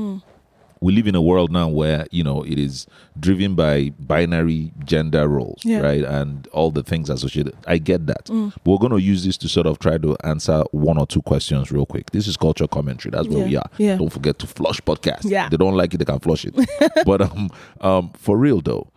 we 0.84 0.92
live 0.94 1.06
in 1.08 1.14
a 1.16 1.22
world 1.22 1.52
now 1.52 1.68
where 1.70 2.08
you 2.12 2.24
know 2.24 2.42
it 2.44 2.58
is 2.58 2.88
driven 3.20 3.54
by 3.56 3.92
binary 4.00 4.72
gender 4.84 5.28
roles 5.28 5.62
Yeah. 5.64 5.80
right? 5.82 6.04
And 6.04 6.48
all 6.54 6.72
the 6.72 6.82
things 6.84 7.10
associated. 7.10 7.56
I 7.68 7.78
get 7.78 8.08
that. 8.08 8.26
But 8.26 8.66
we're 8.66 8.78
going 8.80 8.92
to 8.92 9.02
use 9.02 9.24
this 9.24 9.38
to 9.38 9.48
sort 9.48 9.68
of 9.68 9.78
try 9.80 9.98
to 10.00 10.18
answer 10.24 10.64
one 10.72 10.98
or 10.98 11.06
two 11.06 11.22
questions 11.22 11.72
real 11.72 11.86
quick. 11.86 12.10
This 12.12 12.28
is 12.28 12.36
culture 12.36 12.68
commentary. 12.68 13.12
That's 13.12 13.28
where 13.28 13.40
Yeah. 13.40 13.46
we 13.48 13.56
are. 13.58 13.70
Yeah. 13.78 13.96
don't 13.98 14.10
forget 14.12 14.40
to 14.40 14.48
flush 14.48 14.82
podcast 14.82 15.24
Yeah. 15.30 15.50
they 15.50 15.58
don't 15.58 15.76
like 15.76 15.94
it 15.94 15.98
they 16.00 16.06
can 16.06 16.20
flush 16.20 16.46
it. 16.46 16.56
But 17.06 17.22
um 17.22 17.50
um 17.82 18.10
for 18.18 18.38
real 18.38 18.62
though 18.62 18.88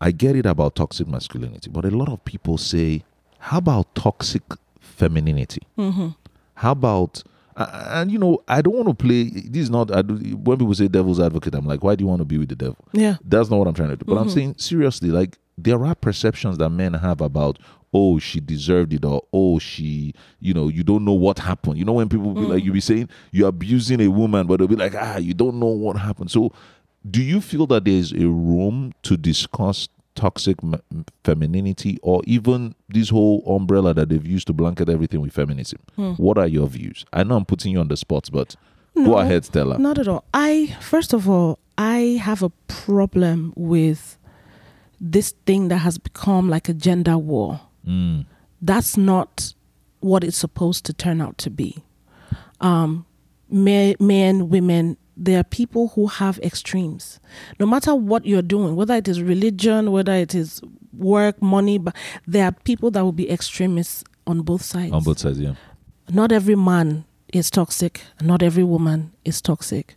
i 0.00 0.10
get 0.10 0.36
it 0.36 0.44
about 0.46 0.74
toxic 0.74 1.06
masculinity 1.06 1.70
but 1.70 1.84
a 1.84 1.90
lot 1.90 2.08
of 2.08 2.24
people 2.24 2.58
say 2.58 3.02
how 3.38 3.58
about 3.58 3.94
toxic 3.94 4.42
femininity? 4.80 5.62
How 6.56 6.72
about 6.72 7.22
and 7.56 8.10
you 8.10 8.18
know 8.18 8.38
i 8.48 8.60
don't 8.60 8.74
want 8.74 8.88
to 8.88 8.94
play 8.94 9.24
this 9.24 9.62
is 9.64 9.70
not 9.70 9.94
I 9.94 10.02
do, 10.02 10.14
when 10.36 10.58
people 10.58 10.74
say 10.74 10.88
devil's 10.88 11.20
advocate 11.20 11.54
i'm 11.54 11.66
like 11.66 11.82
why 11.82 11.94
do 11.94 12.02
you 12.04 12.08
want 12.08 12.20
to 12.20 12.24
be 12.24 12.38
with 12.38 12.48
the 12.48 12.56
devil? 12.56 12.78
Yeah. 12.92 13.16
that's 13.24 13.50
not 13.50 13.58
what 13.58 13.68
i'm 13.68 13.74
trying 13.74 13.90
to 13.90 13.96
do. 13.96 14.04
But 14.06 14.16
i'm 14.18 14.30
saying 14.30 14.56
seriously 14.58 15.10
like 15.10 15.38
there 15.56 15.84
are 15.84 15.94
perceptions 15.94 16.58
that 16.58 16.70
men 16.70 16.94
have 16.94 17.20
about 17.20 17.58
oh 17.92 18.18
she 18.18 18.40
deserved 18.40 18.92
it 18.92 19.04
or 19.04 19.22
oh 19.32 19.58
she 19.58 20.12
you 20.40 20.52
know 20.52 20.68
you 20.68 20.82
don't 20.82 21.04
know 21.04 21.12
what 21.12 21.38
happened. 21.38 21.78
You 21.78 21.84
know 21.84 21.92
when 21.92 22.08
people 22.08 22.34
be 22.34 22.40
like 22.40 22.64
you 22.64 22.72
be 22.72 22.80
saying 22.80 23.08
you're 23.30 23.48
abusing 23.48 24.00
a 24.00 24.08
woman 24.08 24.46
but 24.46 24.58
they'll 24.58 24.68
be 24.68 24.76
like 24.76 24.94
ah 24.96 25.16
you 25.16 25.32
don't 25.32 25.60
know 25.60 25.66
what 25.66 25.96
happened. 25.96 26.30
So 26.30 26.52
do 27.08 27.22
you 27.22 27.40
feel 27.40 27.66
that 27.68 27.84
there's 27.84 28.12
a 28.12 28.26
room 28.26 28.92
to 29.02 29.16
discuss 29.16 29.88
toxic 30.14 30.56
femininity 31.24 31.98
or 32.02 32.22
even 32.26 32.74
this 32.88 33.08
whole 33.10 33.42
umbrella 33.46 33.92
that 33.94 34.08
they've 34.08 34.26
used 34.26 34.46
to 34.46 34.52
blanket 34.52 34.88
everything 34.88 35.20
with 35.20 35.32
feminism 35.32 35.80
what 36.16 36.38
are 36.38 36.46
your 36.46 36.66
views 36.68 37.04
i 37.12 37.22
know 37.22 37.36
i'm 37.36 37.44
putting 37.44 37.72
you 37.72 37.80
on 37.80 37.88
the 37.88 37.96
spot 37.96 38.28
but 38.32 38.56
go 38.94 39.18
ahead 39.18 39.44
stella 39.44 39.76
Not 39.78 39.98
at 39.98 40.06
all. 40.06 40.24
I 40.32 40.76
first 40.80 41.12
of 41.12 41.28
all, 41.28 41.58
I 41.76 42.20
have 42.22 42.42
a 42.44 42.50
problem 42.68 43.52
with 43.56 44.16
this 45.00 45.34
thing 45.46 45.66
that 45.68 45.78
has 45.78 45.98
become 45.98 46.48
like 46.48 46.68
a 46.68 46.74
gender 46.74 47.18
war. 47.18 47.60
Mm. 47.86 48.26
That's 48.62 48.96
not 48.96 49.52
what 49.98 50.22
it's 50.22 50.36
supposed 50.36 50.84
to 50.86 50.92
turn 50.92 51.20
out 51.20 51.36
to 51.38 51.50
be. 51.50 51.82
Um, 52.60 53.04
men, 53.50 53.96
men, 53.98 54.48
women, 54.48 54.96
there 55.16 55.38
are 55.40 55.44
people 55.44 55.88
who 55.88 56.06
have 56.06 56.38
extremes. 56.40 57.20
No 57.60 57.66
matter 57.66 57.94
what 57.94 58.26
you're 58.26 58.42
doing, 58.42 58.76
whether 58.76 58.94
it 58.94 59.08
is 59.08 59.22
religion, 59.22 59.92
whether 59.92 60.12
it 60.12 60.34
is 60.34 60.60
work, 60.92 61.40
money, 61.42 61.78
but 61.78 61.94
there 62.26 62.46
are 62.46 62.52
people 62.52 62.90
that 62.92 63.02
will 63.02 63.12
be 63.12 63.30
extremists 63.30 64.04
on 64.26 64.40
both 64.40 64.62
sides 64.62 64.90
on 64.90 65.02
both 65.02 65.18
sides 65.18 65.38
yeah 65.38 65.52
not 66.10 66.32
every 66.32 66.54
man 66.54 67.04
is 67.32 67.50
toxic, 67.50 68.02
not 68.22 68.42
every 68.42 68.64
woman 68.64 69.12
is 69.24 69.40
toxic. 69.40 69.96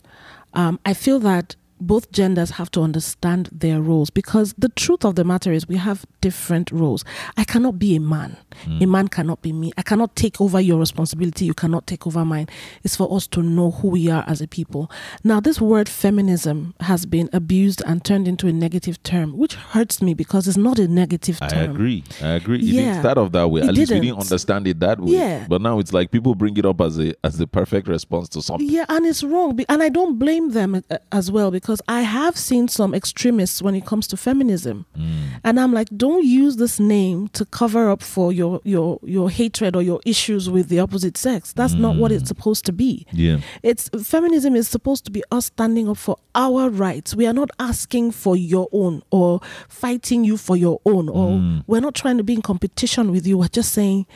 Um, 0.54 0.80
I 0.84 0.94
feel 0.94 1.18
that 1.20 1.56
both 1.80 2.10
genders 2.12 2.50
have 2.52 2.70
to 2.72 2.82
understand 2.82 3.48
their 3.52 3.80
roles 3.80 4.10
because 4.10 4.54
the 4.58 4.68
truth 4.70 5.04
of 5.04 5.14
the 5.14 5.24
matter 5.24 5.52
is 5.52 5.66
we 5.68 5.76
have 5.76 6.04
different 6.20 6.70
roles. 6.72 7.04
I 7.36 7.44
cannot 7.44 7.78
be 7.78 7.96
a 7.96 8.00
man. 8.00 8.36
A 8.80 8.86
man 8.86 9.06
cannot 9.08 9.40
be 9.42 9.52
me. 9.52 9.70
I 9.76 9.82
cannot 9.82 10.16
take 10.16 10.40
over 10.40 10.60
your 10.60 10.78
responsibility. 10.80 11.44
You 11.44 11.54
cannot 11.54 11.86
take 11.86 12.06
over 12.06 12.24
mine. 12.24 12.48
It's 12.82 12.96
for 12.96 13.12
us 13.14 13.26
to 13.28 13.42
know 13.42 13.70
who 13.70 13.88
we 13.88 14.10
are 14.10 14.24
as 14.26 14.40
a 14.40 14.48
people. 14.48 14.90
Now, 15.22 15.38
this 15.38 15.60
word 15.60 15.88
feminism 15.88 16.74
has 16.80 17.06
been 17.06 17.30
abused 17.32 17.82
and 17.86 18.04
turned 18.04 18.26
into 18.26 18.48
a 18.48 18.52
negative 18.52 19.00
term, 19.04 19.36
which 19.36 19.54
hurts 19.54 20.02
me 20.02 20.14
because 20.14 20.48
it's 20.48 20.56
not 20.56 20.78
a 20.80 20.88
negative 20.88 21.38
term. 21.38 21.50
I 21.52 21.72
agree. 21.72 22.04
I 22.22 22.28
agree. 22.30 22.58
It 22.58 22.62
didn't 22.62 22.74
Yeah. 22.84 23.00
start 23.00 23.18
off 23.18 23.30
that 23.32 23.48
way. 23.50 23.60
It 23.60 23.68
At 23.68 23.74
least 23.74 23.90
we 23.92 24.00
didn't 24.00 24.06
didn't. 24.16 24.20
understand 24.22 24.66
it 24.66 24.80
that 24.80 24.98
way. 25.00 25.12
Yeah. 25.12 25.46
But 25.48 25.60
now 25.62 25.78
it's 25.78 25.92
like 25.92 26.10
people 26.10 26.34
bring 26.34 26.56
it 26.56 26.64
up 26.66 26.80
as 26.80 26.98
a 26.98 27.14
as 27.22 27.38
the 27.38 27.46
perfect 27.46 27.86
response 27.88 28.28
to 28.30 28.42
something. 28.42 28.68
Yeah, 28.68 28.86
and 28.88 29.06
it's 29.06 29.22
wrong. 29.22 29.58
And 29.68 29.82
I 29.82 29.88
don't 29.90 30.18
blame 30.18 30.50
them 30.50 30.82
uh, 30.90 30.96
as 31.12 31.30
well 31.30 31.50
because 31.50 31.67
I 31.88 32.02
have 32.02 32.36
seen 32.36 32.68
some 32.68 32.94
extremists 32.94 33.62
when 33.62 33.74
it 33.74 33.84
comes 33.86 34.06
to 34.08 34.16
feminism. 34.16 34.86
Mm. 34.96 35.40
And 35.44 35.60
I'm 35.60 35.72
like, 35.72 35.88
don't 35.96 36.24
use 36.24 36.56
this 36.56 36.80
name 36.80 37.28
to 37.28 37.44
cover 37.44 37.90
up 37.90 38.02
for 38.02 38.32
your 38.32 38.60
your 38.64 38.98
your 39.02 39.30
hatred 39.30 39.76
or 39.76 39.82
your 39.82 40.00
issues 40.04 40.48
with 40.48 40.68
the 40.68 40.80
opposite 40.80 41.16
sex. 41.16 41.52
That's 41.52 41.74
not 41.74 41.96
what 41.96 42.12
it's 42.12 42.24
mm. 42.24 42.28
supposed 42.28 42.64
to 42.66 42.72
be. 42.72 43.06
Yeah. 43.12 43.40
It's 43.62 43.88
feminism 44.02 44.56
is 44.56 44.68
supposed 44.68 45.04
to 45.06 45.10
be 45.10 45.22
us 45.30 45.46
standing 45.46 45.88
up 45.88 45.96
for 45.96 46.16
our 46.34 46.70
rights. 46.70 47.14
We 47.14 47.26
are 47.26 47.32
not 47.32 47.50
asking 47.58 48.12
for 48.12 48.36
your 48.36 48.68
own 48.72 49.02
or 49.10 49.40
fighting 49.68 50.24
you 50.24 50.36
for 50.36 50.56
your 50.56 50.80
own 50.86 51.08
or 51.08 51.30
mm. 51.30 51.64
we're 51.66 51.80
not 51.80 51.94
trying 51.94 52.18
to 52.18 52.24
be 52.24 52.34
in 52.34 52.42
competition 52.42 53.12
with 53.12 53.26
you. 53.26 53.38
We're 53.38 53.48
just 53.48 53.72
saying 53.72 54.06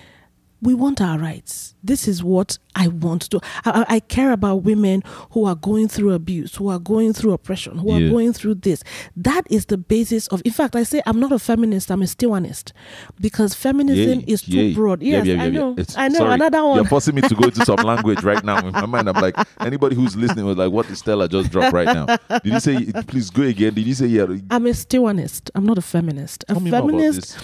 we 0.63 0.73
want 0.75 1.01
our 1.01 1.19
rights. 1.19 1.75
This 1.85 2.07
is 2.07 2.23
what 2.23 2.57
I 2.77 2.87
want 2.87 3.23
to 3.23 3.29
do. 3.31 3.41
I, 3.65 3.85
I- 3.89 4.01
care 4.01 4.33
about 4.33 4.57
women 4.63 5.03
who 5.33 5.45
are 5.47 5.55
going 5.57 5.89
through 5.89 6.13
abuse, 6.13 6.55
who 6.55 6.69
are 6.69 6.79
going 6.79 7.13
through 7.13 7.33
oppression, 7.33 7.79
who 7.79 7.89
Yeah. 7.99 8.07
are 8.07 8.11
going 8.11 8.33
through 8.33 8.57
this. 8.57 8.83
That 9.17 9.43
is 9.51 9.67
the 9.67 9.77
basis 9.79 10.27
of. 10.29 10.41
In 10.45 10.53
fact, 10.53 10.77
I 10.77 10.83
say 10.85 11.03
I'm 11.07 11.19
not 11.19 11.33
a 11.33 11.39
feminist. 11.39 11.91
I'm 11.91 12.03
a 12.03 12.05
Stiwanist 12.07 12.73
because 13.21 13.55
feminism 13.55 14.21
Yay, 14.21 14.25
is 14.29 14.43
too 14.43 14.53
yay. 14.53 14.75
broad. 14.75 15.03
Yeah, 15.03 15.19
Yes, 15.19 15.27
yeah, 15.27 15.35
yeah, 15.35 15.43
I 15.43 15.49
know. 15.51 15.77
I 15.97 16.09
know 16.09 16.19
sorry, 16.19 16.35
another 16.35 16.65
one. 16.65 16.77
You're 16.77 16.85
forcing 16.87 17.15
me 17.17 17.23
to 17.23 17.35
go 17.35 17.45
into 17.45 17.65
some 17.65 17.77
language 17.85 18.23
right 18.23 18.43
now. 18.45 18.59
In 18.67 18.73
my 18.73 18.87
mind, 18.87 19.09
I'm 19.09 19.21
like, 19.21 19.35
anybody 19.61 19.97
who's 19.97 20.15
listening 20.17 20.45
was 20.45 20.57
like, 20.57 20.71
what 20.71 20.87
did 20.87 20.97
Stella 20.97 21.29
just 21.29 21.51
drop 21.51 21.73
right 21.73 21.87
now? 21.87 22.07
Did 22.43 22.53
you 22.53 22.61
say, 22.61 22.93
please 23.09 23.31
go 23.31 23.43
again? 23.43 23.75
Did 23.75 23.87
you 23.87 23.95
say, 23.95 24.07
yeah? 24.07 24.27
I'm 24.51 24.67
a 24.67 24.71
Stiwanist. 24.71 25.51
I'm 25.55 25.67
not 25.67 25.79
a 25.79 25.83
feminist. 25.83 26.45
A 26.45 26.55
Tell 26.55 26.67
about 26.67 26.87
feminist. 26.87 27.37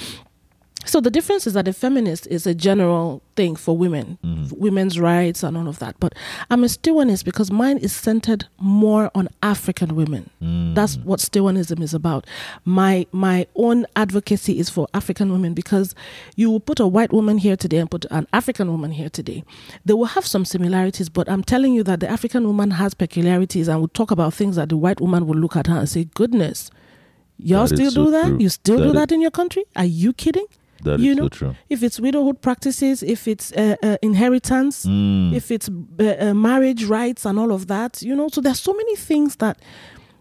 So 0.89 1.03
the 1.03 1.11
difference 1.11 1.47
is 1.47 1.53
that 1.53 1.69
a 1.69 1.75
feminist 1.75 2.27
is 2.29 2.47
a 2.47 2.55
general 2.55 3.21
thing 3.37 3.57
for 3.57 3.77
women, 3.77 4.17
f- 4.25 4.53
women's 4.53 4.99
rights 4.99 5.43
and 5.43 5.55
all 5.55 5.69
of 5.69 5.79
that. 5.81 5.95
But 6.01 6.15
I'm 6.51 6.65
a 6.65 6.67
Stiwanist 6.67 7.27
because 7.27 7.51
mine 7.51 7.77
is 7.77 7.93
centered 7.93 8.47
more 8.59 9.11
on 9.15 9.29
African 9.43 9.95
women. 9.95 10.31
Mm. 10.43 10.75
That's 10.75 10.97
what 10.97 11.21
Stiwanism 11.21 11.83
is 11.83 11.93
about. 11.93 12.27
My 12.65 13.07
my 13.13 13.47
own 13.55 13.85
advocacy 13.97 14.59
is 14.59 14.71
for 14.71 14.89
African 14.95 15.31
women 15.31 15.53
because 15.53 15.95
you 16.37 16.51
will 16.51 16.59
put 16.61 16.81
a 16.81 16.87
white 16.87 17.13
woman 17.13 17.37
here 17.37 17.57
today 17.57 17.77
and 17.77 17.91
put 17.91 18.07
an 18.11 18.27
African 18.33 18.69
woman 18.71 18.91
here 18.93 19.11
today. 19.11 19.45
They 19.85 19.93
will 19.93 20.07
have 20.17 20.27
some 20.27 20.47
similarities, 20.47 21.11
but 21.11 21.29
I'm 21.29 21.45
telling 21.45 21.75
you 21.75 21.83
that 21.85 22.01
the 22.01 22.09
African 22.09 22.47
woman 22.47 22.71
has 22.73 22.95
peculiarities 22.95 23.69
and 23.69 23.79
will 23.81 23.89
talk 23.89 24.11
about 24.11 24.33
things 24.33 24.57
that 24.57 24.71
the 24.71 24.77
white 24.79 25.03
woman 25.03 25.27
will 25.27 25.37
look 25.37 25.55
at 25.55 25.67
her 25.67 25.77
and 25.81 25.89
say, 25.89 26.05
"Goodness, 26.15 26.71
y'all 27.37 27.67
That 27.67 27.77
still 27.77 27.91
so 27.91 28.05
do 28.07 28.11
that? 28.13 28.27
true. 28.29 28.39
You 28.41 28.49
still 28.49 28.79
That 28.79 28.85
do 28.87 28.93
that 28.95 29.13
in 29.13 29.21
your 29.21 29.31
country? 29.31 29.65
Are 29.77 29.85
you 29.85 30.15
kidding?" 30.15 30.47
That 30.85 31.01
is 31.01 31.07
you 31.07 31.15
so 31.15 31.23
know, 31.23 31.29
true. 31.29 31.55
if 31.69 31.83
it's 31.83 31.99
widowhood 32.01 32.41
practices, 32.41 33.03
if 33.03 33.27
it's 33.29 33.53
uh, 33.53 33.77
uh, 33.83 33.97
inheritance, 34.03 34.87
Mm. 34.87 35.35
if 35.35 35.51
it's 35.51 35.69
uh, 35.69 36.17
uh, 36.21 36.35
marriage 36.35 36.85
rights 36.85 37.27
and 37.27 37.39
all 37.39 37.53
of 37.53 37.67
that, 37.67 38.03
you 38.03 38.15
know, 38.15 38.29
so 38.29 38.41
there's 38.41 38.61
so 38.61 38.73
many 38.75 38.97
things 38.97 39.37
that 39.37 39.59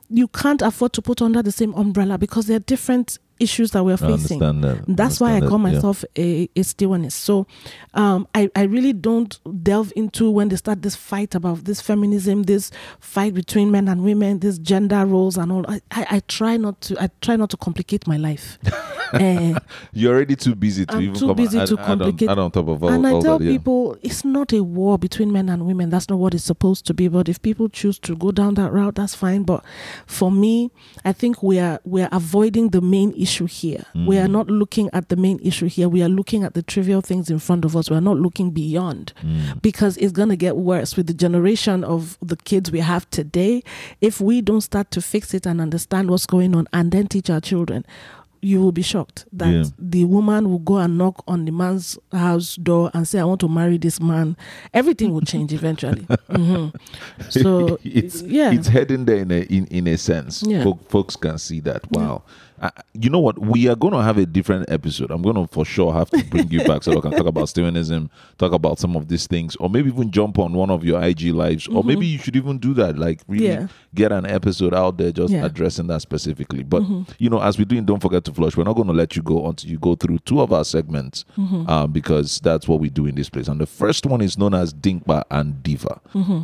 you 0.10 0.28
can't 0.30 0.62
afford 0.62 0.93
to 0.93 1.01
put 1.01 1.22
under 1.22 1.41
the 1.43 1.51
same 1.51 1.74
umbrella 1.76 2.18
because 2.18 2.47
they're 2.47 2.60
different 2.60 3.20
issues 3.39 3.71
that 3.71 3.83
we're 3.83 3.97
facing. 3.97 4.39
that. 4.39 4.83
That's 4.88 5.19
why 5.19 5.35
I 5.38 5.39
call 5.41 5.57
that, 5.59 5.69
yeah. 5.69 5.73
myself 5.75 6.05
a, 6.15 6.43
a 6.55 6.59
Stiwanist. 6.61 7.13
So 7.13 7.47
um, 7.93 8.27
I, 8.33 8.49
I 8.55 8.63
really 8.63 8.93
don't 8.93 9.39
delve 9.63 9.91
into 9.95 10.29
when 10.29 10.49
they 10.49 10.55
start 10.55 10.81
this 10.81 10.95
fight 10.95 11.35
about 11.35 11.63
this 11.65 11.81
feminism, 11.81 12.43
this 12.43 12.71
fight 12.99 13.33
between 13.33 13.71
men 13.71 13.88
and 13.88 14.03
women, 14.03 14.39
this 14.39 14.57
gender 14.57 15.05
roles 15.05 15.38
and 15.38 15.51
all. 15.51 15.65
I, 15.69 15.81
I, 15.91 16.07
I 16.09 16.19
try 16.27 16.57
not 16.57 16.81
to 16.81 17.01
I 17.01 17.09
try 17.21 17.35
not 17.35 17.49
to 17.51 17.57
complicate 17.57 18.07
my 18.07 18.17
life. 18.17 18.57
Eh, 19.13 19.57
You're 19.93 20.13
already 20.13 20.35
too 20.35 20.53
busy 20.53 20.85
to 20.85 20.95
I'm 20.95 21.01
even 21.01 21.15
too 21.15 21.27
come 21.27 21.38
busy 21.38 21.57
to 21.57 21.63
add 21.63 21.71
on, 21.71 21.85
complicate- 21.85 22.29
add 22.29 22.39
on 22.39 22.51
top 22.51 22.67
of 22.67 22.83
all, 22.83 22.89
and 22.89 23.07
I 23.07 23.11
all 23.11 23.21
tell 23.21 23.39
that. 23.39 23.45
Yeah. 23.45 23.51
people 23.53 23.97
it's 24.01 24.25
not 24.25 24.51
a 24.51 24.61
war 24.61 24.97
between 24.97 25.31
men 25.31 25.47
and 25.47 25.65
women. 25.65 25.89
That's 25.89 26.09
not 26.09 26.19
what 26.19 26.33
it's 26.33 26.43
supposed 26.43 26.85
to 26.88 26.93
be. 26.93 27.07
But 27.07 27.29
if 27.29 27.41
people 27.41 27.69
choose 27.69 27.99
to 27.99 28.17
go 28.17 28.31
down 28.33 28.55
that 28.55 28.73
route, 28.73 28.95
that's 28.95 29.15
fine. 29.15 29.43
But 29.43 29.63
for 30.07 30.29
me, 30.29 30.71
I 31.05 31.13
think 31.13 31.41
we 31.41 31.57
are 31.59 31.79
we 31.85 32.01
are 32.01 32.09
avoiding 32.11 32.69
the 32.71 32.81
main 32.81 33.13
issue 33.13 33.26
here. 33.45 33.84
We 33.93 34.15
Mm. 34.15 34.23
are 34.25 34.28
not 34.28 34.47
looking 34.49 34.89
at 34.93 35.09
the 35.09 35.15
main 35.15 35.39
issue 35.43 35.67
here. 35.67 35.88
We 35.89 36.01
are 36.01 36.09
looking 36.09 36.43
at 36.43 36.53
the 36.53 36.61
trivial 36.61 37.01
things 37.01 37.30
in 37.30 37.39
front 37.39 37.65
of 37.65 37.75
us. 37.75 37.89
We 37.89 37.97
are 37.97 38.01
not 38.01 38.17
looking 38.17 38.51
beyond 38.51 39.13
Mm. 39.23 39.61
because 39.61 39.97
it's 39.97 40.13
gonna 40.13 40.36
get 40.38 40.55
worse 40.57 40.95
with 40.97 41.07
the 41.07 41.13
generation 41.13 41.84
of 41.84 42.17
the 42.21 42.38
kids 42.38 42.71
we 42.71 42.80
have 42.80 43.09
today. 43.09 43.61
If 44.01 44.19
we 44.21 44.41
don't 44.41 44.61
start 44.61 44.91
to 44.91 45.01
fix 45.01 45.34
it 45.34 45.45
and 45.45 45.59
understand 45.61 46.09
what's 46.09 46.25
going 46.25 46.55
on 46.55 46.67
and 46.73 46.91
then 46.91 47.07
teach 47.07 47.30
our 47.30 47.41
children, 47.41 47.86
you 48.39 48.61
will 48.61 48.71
be 48.71 48.84
shocked 48.84 49.25
that 49.34 49.51
Yeah. 49.51 49.63
the 49.80 50.05
woman 50.05 50.47
will 50.47 50.59
go 50.59 50.78
and 50.78 50.95
knock 50.95 51.23
on 51.28 51.45
the 51.45 51.51
man's 51.51 51.97
house 52.11 52.55
door 52.55 52.91
and 52.93 53.07
say, 53.07 53.19
"I 53.19 53.23
want 53.25 53.39
to 53.41 53.47
marry 53.49 53.78
this 53.80 53.99
man." 53.99 54.38
Everything 54.75 55.11
will 55.11 55.21
change 55.21 55.51
eventually. 55.53 56.05
Mhm. 56.30 56.71
So 57.30 57.80
it's 57.84 58.21
yeah, 58.21 58.51
it's 58.51 58.67
heading 58.67 59.05
there 59.05 59.17
in 59.17 59.32
a 59.32 59.41
in, 59.41 59.65
in 59.67 59.88
a 59.88 59.97
sense. 59.97 60.43
Yeah. 60.45 60.63
Folk, 60.63 60.88
folks 60.89 61.15
can 61.15 61.39
see 61.39 61.59
that. 61.61 61.91
Wow. 61.91 62.23
I, 62.62 62.72
you 62.93 63.10
know 63.10 63.20
what? 63.20 63.39
We 63.39 63.68
are 63.68 63.76
going 63.76 63.93
to 63.93 64.01
have 64.01 64.18
a 64.18 64.26
different 64.26 64.70
episode. 64.70 65.12
I'm 65.12 65.22
going 65.22 65.36
to 65.36 65.47
for 65.47 65.66
sure 65.66 65.93
have 65.93 66.10
to 66.12 66.24
bring 66.26 66.49
you 66.49 66.64
back 66.64 66.84
so 66.84 66.93
we 66.95 67.01
can 67.01 67.12
talk 67.12 67.28
about 67.28 67.45
Stevenism, 67.45 68.10
talk 68.38 68.51
about 68.51 68.80
some 68.80 68.95
of 68.95 69.08
these 69.08 69.28
things, 69.28 69.55
or 69.58 69.70
maybe 69.70 69.89
even 69.89 70.12
jump 70.12 70.39
on 70.39 70.53
one 70.53 70.70
of 70.70 70.84
your 70.84 71.01
IG 71.03 71.26
lives, 71.26 71.68
or 71.68 71.76
mm-hmm. 71.76 71.88
maybe 71.88 72.05
you 72.08 72.18
should 72.18 72.36
even 72.36 72.58
do 72.58 72.74
that. 72.74 72.97
Like 72.97 73.22
really 73.28 73.47
Yeah. 73.47 73.68
get 73.93 74.12
an 74.12 74.26
episode 74.26 74.74
out 74.74 74.97
there 74.97 75.12
just 75.12 75.34
Yeah. 75.34 75.45
addressing 75.45 75.88
that 75.88 76.01
specifically. 76.01 76.64
But 76.64 76.84
mm-hmm. 76.84 77.03
you 77.20 77.30
know, 77.30 77.41
as 77.41 77.58
we're 77.58 77.66
doing, 77.66 77.86
don't 77.86 78.01
forget 78.01 78.24
to 78.26 78.34
flush. 78.34 78.58
We're 78.58 78.64
not 78.64 78.76
going 78.76 78.88
to 78.88 78.93
let 78.93 79.16
you 79.16 79.22
go 79.22 79.47
until 79.47 79.70
you 79.70 79.78
go 79.78 79.95
through 79.95 80.20
two 80.20 80.41
of 80.41 80.51
our 80.51 80.66
segments, 80.66 81.26
mm-hmm. 81.38 81.70
um, 81.70 81.91
because 81.91 82.39
that's 82.39 82.68
what 82.68 82.80
we 82.80 82.89
do 82.89 83.05
in 83.05 83.16
this 83.16 83.30
place. 83.30 83.47
And 83.47 83.62
the 83.62 83.66
first 83.68 84.05
one 84.05 84.22
is 84.22 84.38
known 84.38 84.53
as 84.53 84.74
Dimkpa 84.74 85.24
and 85.30 85.62
Diva. 85.62 86.01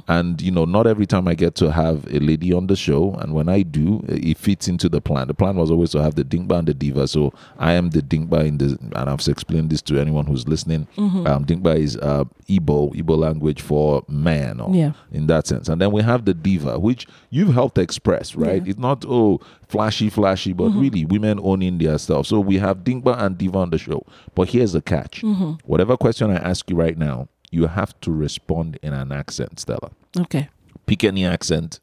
And 0.08 0.42
you 0.42 0.52
know, 0.52 0.66
not 0.66 0.86
every 0.88 1.06
time 1.06 1.28
I 1.28 1.34
get 1.34 1.56
to 1.56 1.72
have 1.72 2.06
a 2.14 2.20
lady 2.20 2.54
on 2.54 2.68
the 2.68 2.76
show, 2.76 3.14
and 3.16 3.34
when 3.34 3.50
I 3.50 3.64
do, 3.64 4.04
it 4.08 4.38
fits 4.38 4.68
into 4.68 4.90
the 4.90 5.02
plan. 5.02 5.28
The 5.28 5.34
plan 5.34 5.56
was 5.56 5.72
always 5.72 5.90
to 5.92 6.03
have 6.04 6.16
the 6.16 6.24
Dimkpa 6.24 6.60
and 6.60 6.68
the 6.68 6.74
Diva. 6.74 7.08
So 7.08 7.34
I 7.58 7.74
am 7.74 7.90
the 7.90 8.02
Dimkpa 8.02 8.46
in 8.46 8.58
the, 8.60 8.78
and 8.96 9.10
I've 9.10 9.28
explained 9.28 9.70
this 9.70 9.82
to 9.84 10.00
anyone 10.00 10.26
who's 10.26 10.48
listening. 10.48 10.88
Um, 10.98 11.46
Dimkpa 11.46 11.76
is 11.78 11.98
uh, 11.98 12.26
Igbo, 12.48 12.94
Igbo 12.96 13.18
language 13.18 13.62
for 13.62 14.04
man, 14.08 14.60
or 14.60 14.74
Yeah. 14.76 14.94
in 15.12 15.28
that 15.28 15.48
sense. 15.48 15.70
And 15.70 15.82
then 15.82 15.92
we 15.92 16.02
have 16.04 16.26
the 16.26 16.34
diva, 16.34 16.78
which 16.80 17.08
you've 17.30 17.54
helped 17.54 17.78
express, 17.78 18.36
right? 18.36 18.64
Yeah. 18.64 18.72
It's 18.72 18.80
not 18.80 19.06
oh 19.08 19.40
flashy, 19.68 20.10
flashy, 20.10 20.54
but 20.54 20.70
really 20.70 21.06
women 21.06 21.40
owning 21.42 21.78
their 21.80 21.98
stuff. 21.98 22.28
So 22.28 22.40
we 22.40 22.58
have 22.60 22.80
Dimkpa 22.80 23.18
and 23.20 23.38
Diva 23.38 23.58
on 23.60 23.70
the 23.72 23.78
show. 23.78 24.06
But 24.36 24.50
here's 24.50 24.74
the 24.74 24.82
catch: 24.82 25.24
whatever 25.66 25.98
question 25.98 26.30
I 26.30 26.36
ask 26.36 26.70
you 26.70 26.76
right 26.76 26.98
now, 26.98 27.28
you 27.52 27.68
have 27.68 28.00
to 28.02 28.12
respond 28.12 28.78
in 28.84 28.94
an 28.94 29.12
accent, 29.12 29.60
Stella. 29.60 29.92
Okay. 30.18 30.50
Pick 30.86 31.04
any 31.04 31.26
accent. 31.26 31.80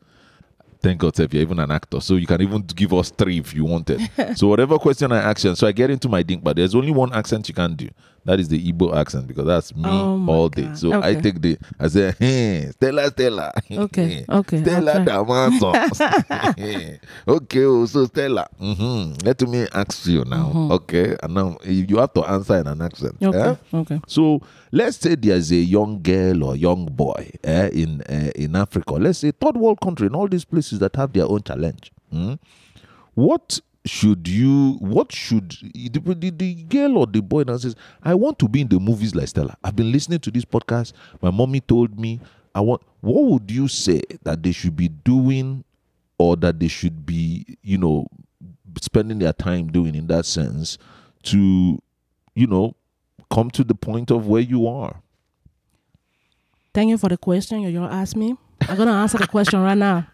Thank 0.82 1.00
God, 1.00 1.18
if 1.20 1.34
you're 1.34 1.42
even 1.42 1.58
an 1.58 1.70
actor, 1.70 2.00
so 2.00 2.16
you 2.16 2.26
can 2.26 2.40
even 2.40 2.62
give 2.62 2.94
us 2.94 3.10
three 3.10 3.38
if 3.38 3.54
you 3.54 3.66
wanted. 3.66 4.00
so 4.34 4.48
whatever 4.48 4.78
question 4.78 5.12
I 5.12 5.18
ask 5.18 5.44
you, 5.44 5.54
so 5.54 5.66
I 5.66 5.72
get 5.72 5.90
into 5.90 6.08
my 6.08 6.22
dink, 6.22 6.42
but 6.42 6.56
there's 6.56 6.74
only 6.74 6.90
one 6.90 7.12
accent 7.12 7.48
you 7.48 7.54
can 7.54 7.74
do. 7.74 7.88
That 8.24 8.38
is 8.38 8.48
the 8.48 8.60
Igbo 8.72 8.94
accent 8.94 9.26
because 9.26 9.46
that's 9.46 9.74
me 9.74 9.82
Oh 9.86 10.24
all 10.28 10.48
day. 10.50 10.64
God. 10.66 10.78
So 10.78 11.02
I 11.02 11.14
take 11.14 11.40
the 11.40 11.56
I 11.78 11.88
say, 11.88 12.12
hey, 12.18 12.68
Stella, 12.72 13.08
Stella. 13.10 13.50
Okay, 13.70 14.26
okay, 14.28 14.60
Stella 14.62 15.04
Damaso. 15.04 15.72
okay, 17.28 17.64
oh, 17.64 17.86
so 17.86 18.04
Stella. 18.06 18.46
hmm 18.58 19.12
Let 19.24 19.40
me 19.48 19.66
ask 19.72 20.06
you 20.06 20.24
now. 20.26 20.52
Okay, 20.72 21.16
and 21.22 21.34
now 21.34 21.56
you 21.64 21.96
have 21.98 22.12
to 22.14 22.22
answer 22.24 22.58
in 22.58 22.66
an 22.66 22.82
accent. 22.82 23.16
Okay. 23.22 23.38
eh? 23.38 23.54
Okay. 23.72 24.00
So 24.06 24.42
let's 24.70 24.98
say 24.98 25.14
there's 25.14 25.50
a 25.50 25.56
young 25.56 26.02
girl 26.02 26.44
or 26.44 26.56
young 26.56 26.86
boy 26.86 27.30
eh, 27.42 27.68
in 27.72 28.02
uh, 28.02 28.30
in 28.34 28.54
Africa. 28.56 28.94
Let's 28.94 29.18
say 29.20 29.30
third 29.32 29.56
world 29.56 29.80
country 29.80 30.06
in 30.08 30.14
all 30.14 30.28
these 30.28 30.44
places 30.44 30.78
that 30.80 30.94
have 30.96 31.12
their 31.12 31.24
own 31.26 31.42
challenge. 31.42 31.90
mm, 32.12 32.38
What 33.14 33.60
should 33.84 34.28
you? 34.28 34.76
What 34.80 35.12
should 35.12 35.50
the, 35.74 36.00
the, 36.14 36.30
the 36.30 36.54
girl 36.64 36.98
or 36.98 37.06
the 37.06 37.22
boy 37.22 37.44
now 37.46 37.56
says? 37.56 37.74
I 38.02 38.14
want 38.14 38.38
to 38.40 38.48
be 38.48 38.60
in 38.60 38.68
the 38.68 38.78
movies 38.78 39.14
like 39.14 39.28
Stella. 39.28 39.56
I've 39.64 39.76
been 39.76 39.90
listening 39.90 40.18
to 40.20 40.30
this 40.30 40.44
podcast. 40.44 40.92
My 41.22 41.30
mommy 41.30 41.60
told 41.60 41.98
me 41.98 42.20
I 42.54 42.60
want. 42.60 42.82
What 43.00 43.24
would 43.24 43.50
you 43.50 43.68
say 43.68 44.02
that 44.24 44.42
they 44.42 44.52
should 44.52 44.76
be 44.76 44.88
doing, 44.88 45.64
or 46.18 46.36
that 46.36 46.60
they 46.60 46.68
should 46.68 47.06
be, 47.06 47.58
you 47.62 47.78
know, 47.78 48.06
spending 48.80 49.18
their 49.18 49.32
time 49.32 49.72
doing 49.72 49.94
in 49.94 50.06
that 50.08 50.26
sense 50.26 50.76
to, 51.22 51.80
you 52.34 52.46
know, 52.46 52.74
come 53.30 53.50
to 53.52 53.64
the 53.64 53.74
point 53.74 54.10
of 54.10 54.26
where 54.26 54.42
you 54.42 54.66
are? 54.66 55.00
Thank 56.74 56.90
you 56.90 56.98
for 56.98 57.08
the 57.08 57.16
question 57.16 57.62
you 57.62 57.84
asked 57.84 58.16
me. 58.16 58.36
I'm 58.68 58.76
gonna 58.76 58.92
answer 58.92 59.18
the 59.18 59.26
question 59.26 59.60
right 59.60 59.78
now. 59.78 60.06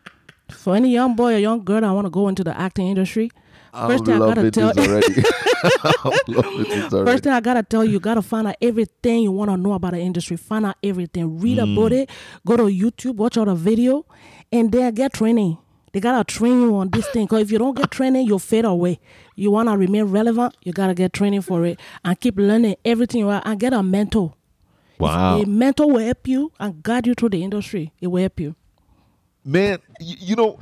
For 0.51 0.77
any 0.77 0.91
young 0.93 1.17
boy 1.17 1.35
or 1.35 1.39
young 1.39 1.65
girl 1.65 1.81
that 1.81 1.91
want 1.91 2.07
to 2.07 2.11
go 2.11 2.29
into 2.29 2.45
the 2.45 2.57
acting 2.57 2.87
industry, 2.87 3.31
First 3.77 4.05
thing 4.07 4.15
I 4.15 4.19
gotta 4.19 4.51
tell- 4.51 4.73
this 4.73 4.89
already. 4.89 5.23
I'm 5.85 6.35
loving 6.35 6.63
this 6.65 6.93
already. 6.93 7.11
First 7.11 7.25
thing 7.25 7.33
I 7.33 7.41
gotta 7.41 7.63
tell 7.63 7.85
you, 7.85 7.93
you 7.93 8.01
gotta 8.01 8.23
find 8.23 8.49
out 8.49 8.57
everything 8.63 9.23
you 9.23 9.33
wanna 9.33 9.57
know 9.57 9.75
about 9.75 9.93
the 9.93 9.99
industry. 9.99 10.37
Find 10.37 10.67
out 10.67 10.77
everything. 10.83 11.39
Read 11.41 11.59
mm. 11.59 11.73
about 11.73 11.93
it. 11.93 12.11
Go 12.47 12.57
to 12.57 12.65
YouTube, 12.65 13.17
watch 13.17 13.37
all 13.37 13.45
the 13.45 13.55
video, 13.55 14.07
and 14.51 14.73
then 14.73 14.95
get 14.95 15.13
training. 15.13 15.59
They 15.93 16.01
gotta 16.01 16.25
train 16.25 16.61
you 16.61 16.77
on 16.77 16.91
this 16.91 17.07
thing. 17.09 17.27
Cause 17.27 17.41
if 17.41 17.51
you 17.51 17.59
don't 17.59 17.77
get 17.77 17.91
training, 17.91 18.27
you'll 18.27 18.39
fade 18.39 18.65
away. 18.65 18.99
You 19.35 19.51
wanna 19.51 19.77
remain 19.77 20.05
relevant, 20.05 20.57
you 20.63 20.73
gotta 20.73 20.95
get 20.95 21.13
training 21.13 21.43
for 21.43 21.65
it 21.65 21.81
and 22.05 22.19
keep 22.19 22.37
learning 22.39 22.77
everything 22.85 23.21
you 23.21 23.29
are 23.29 23.43
and 23.45 23.59
get 23.59 23.73
a 23.73 23.83
mentor. 23.83 24.35
wow. 24.99 25.41
A 25.41 25.47
mentor 25.47 25.91
will 25.91 26.05
help 26.05 26.27
you 26.29 26.53
and 26.59 26.83
guide 26.83 27.07
you 27.07 27.15
through 27.15 27.31
the 27.31 27.43
industry. 27.43 27.93
It 28.01 28.09
will 28.09 28.21
help 28.21 28.41
you. 28.41 28.55
man 29.45 29.79
you, 30.01 30.17
you 30.19 30.37
know 30.37 30.59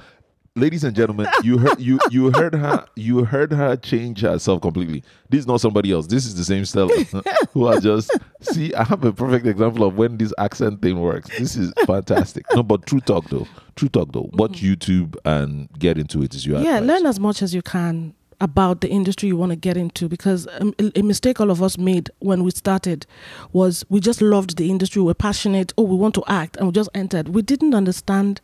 ladies 0.57 0.85
and 0.85 0.95
gentlemen 0.95 1.27
you 1.43 1.59
heard 1.59 1.81
you 1.81 1.99
you 2.11 2.31
heard 2.31 2.55
her 2.55 2.87
you 2.95 3.25
heard 3.25 3.53
her 3.53 3.75
change 3.77 4.21
herself 4.21 4.63
completely. 4.63 5.03
This 5.29 5.41
is 5.41 5.47
not 5.49 5.61
somebody 5.61 5.91
else. 5.91 6.07
This 6.07 6.27
is 6.27 6.37
the 6.37 6.45
same 6.45 6.65
stella 6.65 6.95
who 7.53 7.67
i 7.67 7.81
just 7.81 8.17
see 8.41 8.73
i 8.75 8.85
have 8.85 9.05
a 9.05 9.13
perfect 9.13 9.47
example 9.47 9.85
of 9.85 9.99
when 9.99 10.17
this 10.17 10.33
accent 10.39 10.81
thing 10.81 11.01
works. 11.01 11.29
This 11.39 11.57
is 11.57 11.73
fantastic. 11.87 12.45
No 12.55 12.63
but 12.63 12.87
true 12.87 13.01
talk 13.01 13.29
though. 13.31 13.49
True 13.75 13.89
talk 13.89 14.13
though. 14.13 14.31
Watch 14.35 14.63
youtube 14.63 15.17
and 15.25 15.69
get 15.77 15.99
into 15.99 16.23
it 16.23 16.35
is 16.35 16.47
your 16.47 16.61
yeah 16.61 16.77
advice. 16.79 16.89
learn 16.89 17.07
as 17.07 17.19
much 17.19 17.43
as 17.43 17.53
you 17.53 17.63
can 17.63 18.15
about 18.41 18.81
the 18.81 18.89
industry 18.89 19.29
you 19.29 19.37
want 19.37 19.51
to 19.51 19.57
get 19.57 19.77
into 19.77 20.09
because 20.09 20.47
um, 20.61 20.75
a, 20.79 20.99
a 20.99 21.03
mistake 21.03 21.41
all 21.41 21.51
of 21.51 21.63
us 21.63 21.79
made 21.79 22.11
when 22.19 22.43
we 22.45 22.51
started 22.51 23.07
was 23.53 23.85
we 23.89 24.01
just 24.01 24.21
loved 24.21 24.57
the 24.57 24.71
industry. 24.71 25.01
We 25.01 25.07
we're 25.07 25.15
passionate. 25.15 25.73
Oh 25.79 25.83
we 25.83 25.97
want 25.97 26.15
to 26.17 26.25
act. 26.27 26.57
And 26.57 26.67
we 26.67 26.73
just 26.73 26.91
entered. 26.95 27.31
We 27.31 27.43
didn't 27.43 27.75
understand 27.75 28.41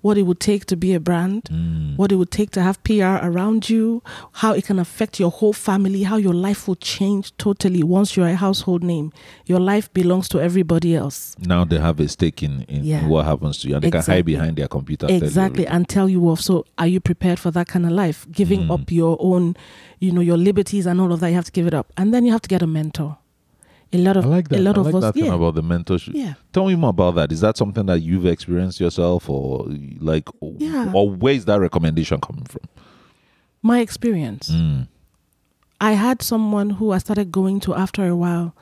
what 0.00 0.16
it 0.18 0.22
would 0.22 0.40
take 0.40 0.64
to 0.66 0.76
be 0.76 0.94
a 0.94 1.00
brand 1.00 1.42
Mm. 1.50 1.96
what 1.96 2.12
it 2.12 2.16
would 2.16 2.30
take 2.30 2.50
to 2.52 2.62
have 2.62 2.82
pr 2.84 3.02
around 3.28 3.68
you 3.68 4.02
how 4.32 4.52
it 4.52 4.64
can 4.64 4.78
affect 4.78 5.18
your 5.20 5.30
whole 5.30 5.52
family 5.52 6.02
how 6.04 6.16
your 6.16 6.34
life 6.34 6.68
will 6.68 6.76
change 6.76 7.36
totally 7.38 7.82
once 7.82 8.16
you're 8.16 8.28
a 8.28 8.36
household 8.36 8.82
name. 8.82 9.12
Your 9.46 9.60
life 9.60 9.92
belongs 9.92 10.28
to 10.28 10.40
everybody 10.40 10.94
else. 10.94 11.34
Now 11.38 11.64
they 11.64 11.78
have 11.78 11.98
a 12.00 12.08
stake 12.08 12.42
in, 12.42 12.62
in, 12.62 12.84
Yeah. 12.84 13.06
what 13.08 13.24
happens 13.26 13.58
to 13.58 13.68
you 13.68 13.74
and 13.74 13.82
they 13.84 13.90
can 13.90 14.02
hide 14.02 14.24
behind 14.24 14.56
their 14.56 14.68
computer 14.68 15.06
exactly 15.08 15.66
and 15.66 15.88
tell 15.88 16.08
you 16.08 16.28
off. 16.28 16.40
So 16.40 16.64
are 16.78 16.86
you 16.86 17.00
prepared 17.00 17.38
for 17.38 17.50
that 17.52 17.66
kind 17.68 17.84
of 17.86 17.92
life? 17.92 18.26
Giving 18.30 18.62
Mm. 18.66 18.70
up 18.74 18.90
your 18.92 19.16
own 19.20 19.56
you 20.00 20.12
know 20.12 20.20
your 20.20 20.36
liberties 20.36 20.86
and 20.86 21.00
all 21.00 21.12
of 21.12 21.20
that 21.20 21.28
you 21.30 21.34
have 21.34 21.44
to 21.46 21.52
give 21.52 21.66
it 21.66 21.74
up. 21.74 21.92
And 21.96 22.12
then 22.14 22.24
you 22.24 22.32
have 22.32 22.42
to 22.42 22.48
get 22.48 22.62
a 22.62 22.66
mentor 22.66 23.16
a 23.92 23.98
lot 23.98 24.16
of 24.16 24.26
I 24.26 24.28
like 24.28 24.48
that. 24.48 24.58
a 24.58 24.62
lot 24.62 24.76
I 24.76 24.80
of 24.82 24.94
us 24.94 25.02
that 25.02 25.16
yeah 25.16 25.32
about 25.34 25.54
the 25.54 25.62
mentorship. 25.62 26.12
yeah 26.14 26.34
Tell 26.52 26.66
me 26.66 26.74
more 26.76 26.90
about 26.90 27.14
that. 27.16 27.32
Is 27.32 27.40
that 27.40 27.56
something 27.56 27.86
that 27.86 28.00
you've 28.00 28.26
experienced 28.26 28.80
yourself, 28.80 29.28
or 29.30 29.66
like, 30.00 30.28
Yeah. 30.58 30.92
or 30.94 31.10
where 31.10 31.34
is 31.34 31.44
that 31.46 31.60
recommendation 31.60 32.20
coming 32.20 32.44
from? 32.44 32.62
my 33.62 33.80
experience 33.80 34.50
Mm. 34.50 34.86
i 35.80 35.92
had 35.92 36.22
someone 36.22 36.70
who 36.70 36.92
i 36.92 36.98
started 36.98 37.32
going 37.32 37.58
to 37.60 37.74
after 37.74 38.06
a 38.06 38.14
while 38.14 38.54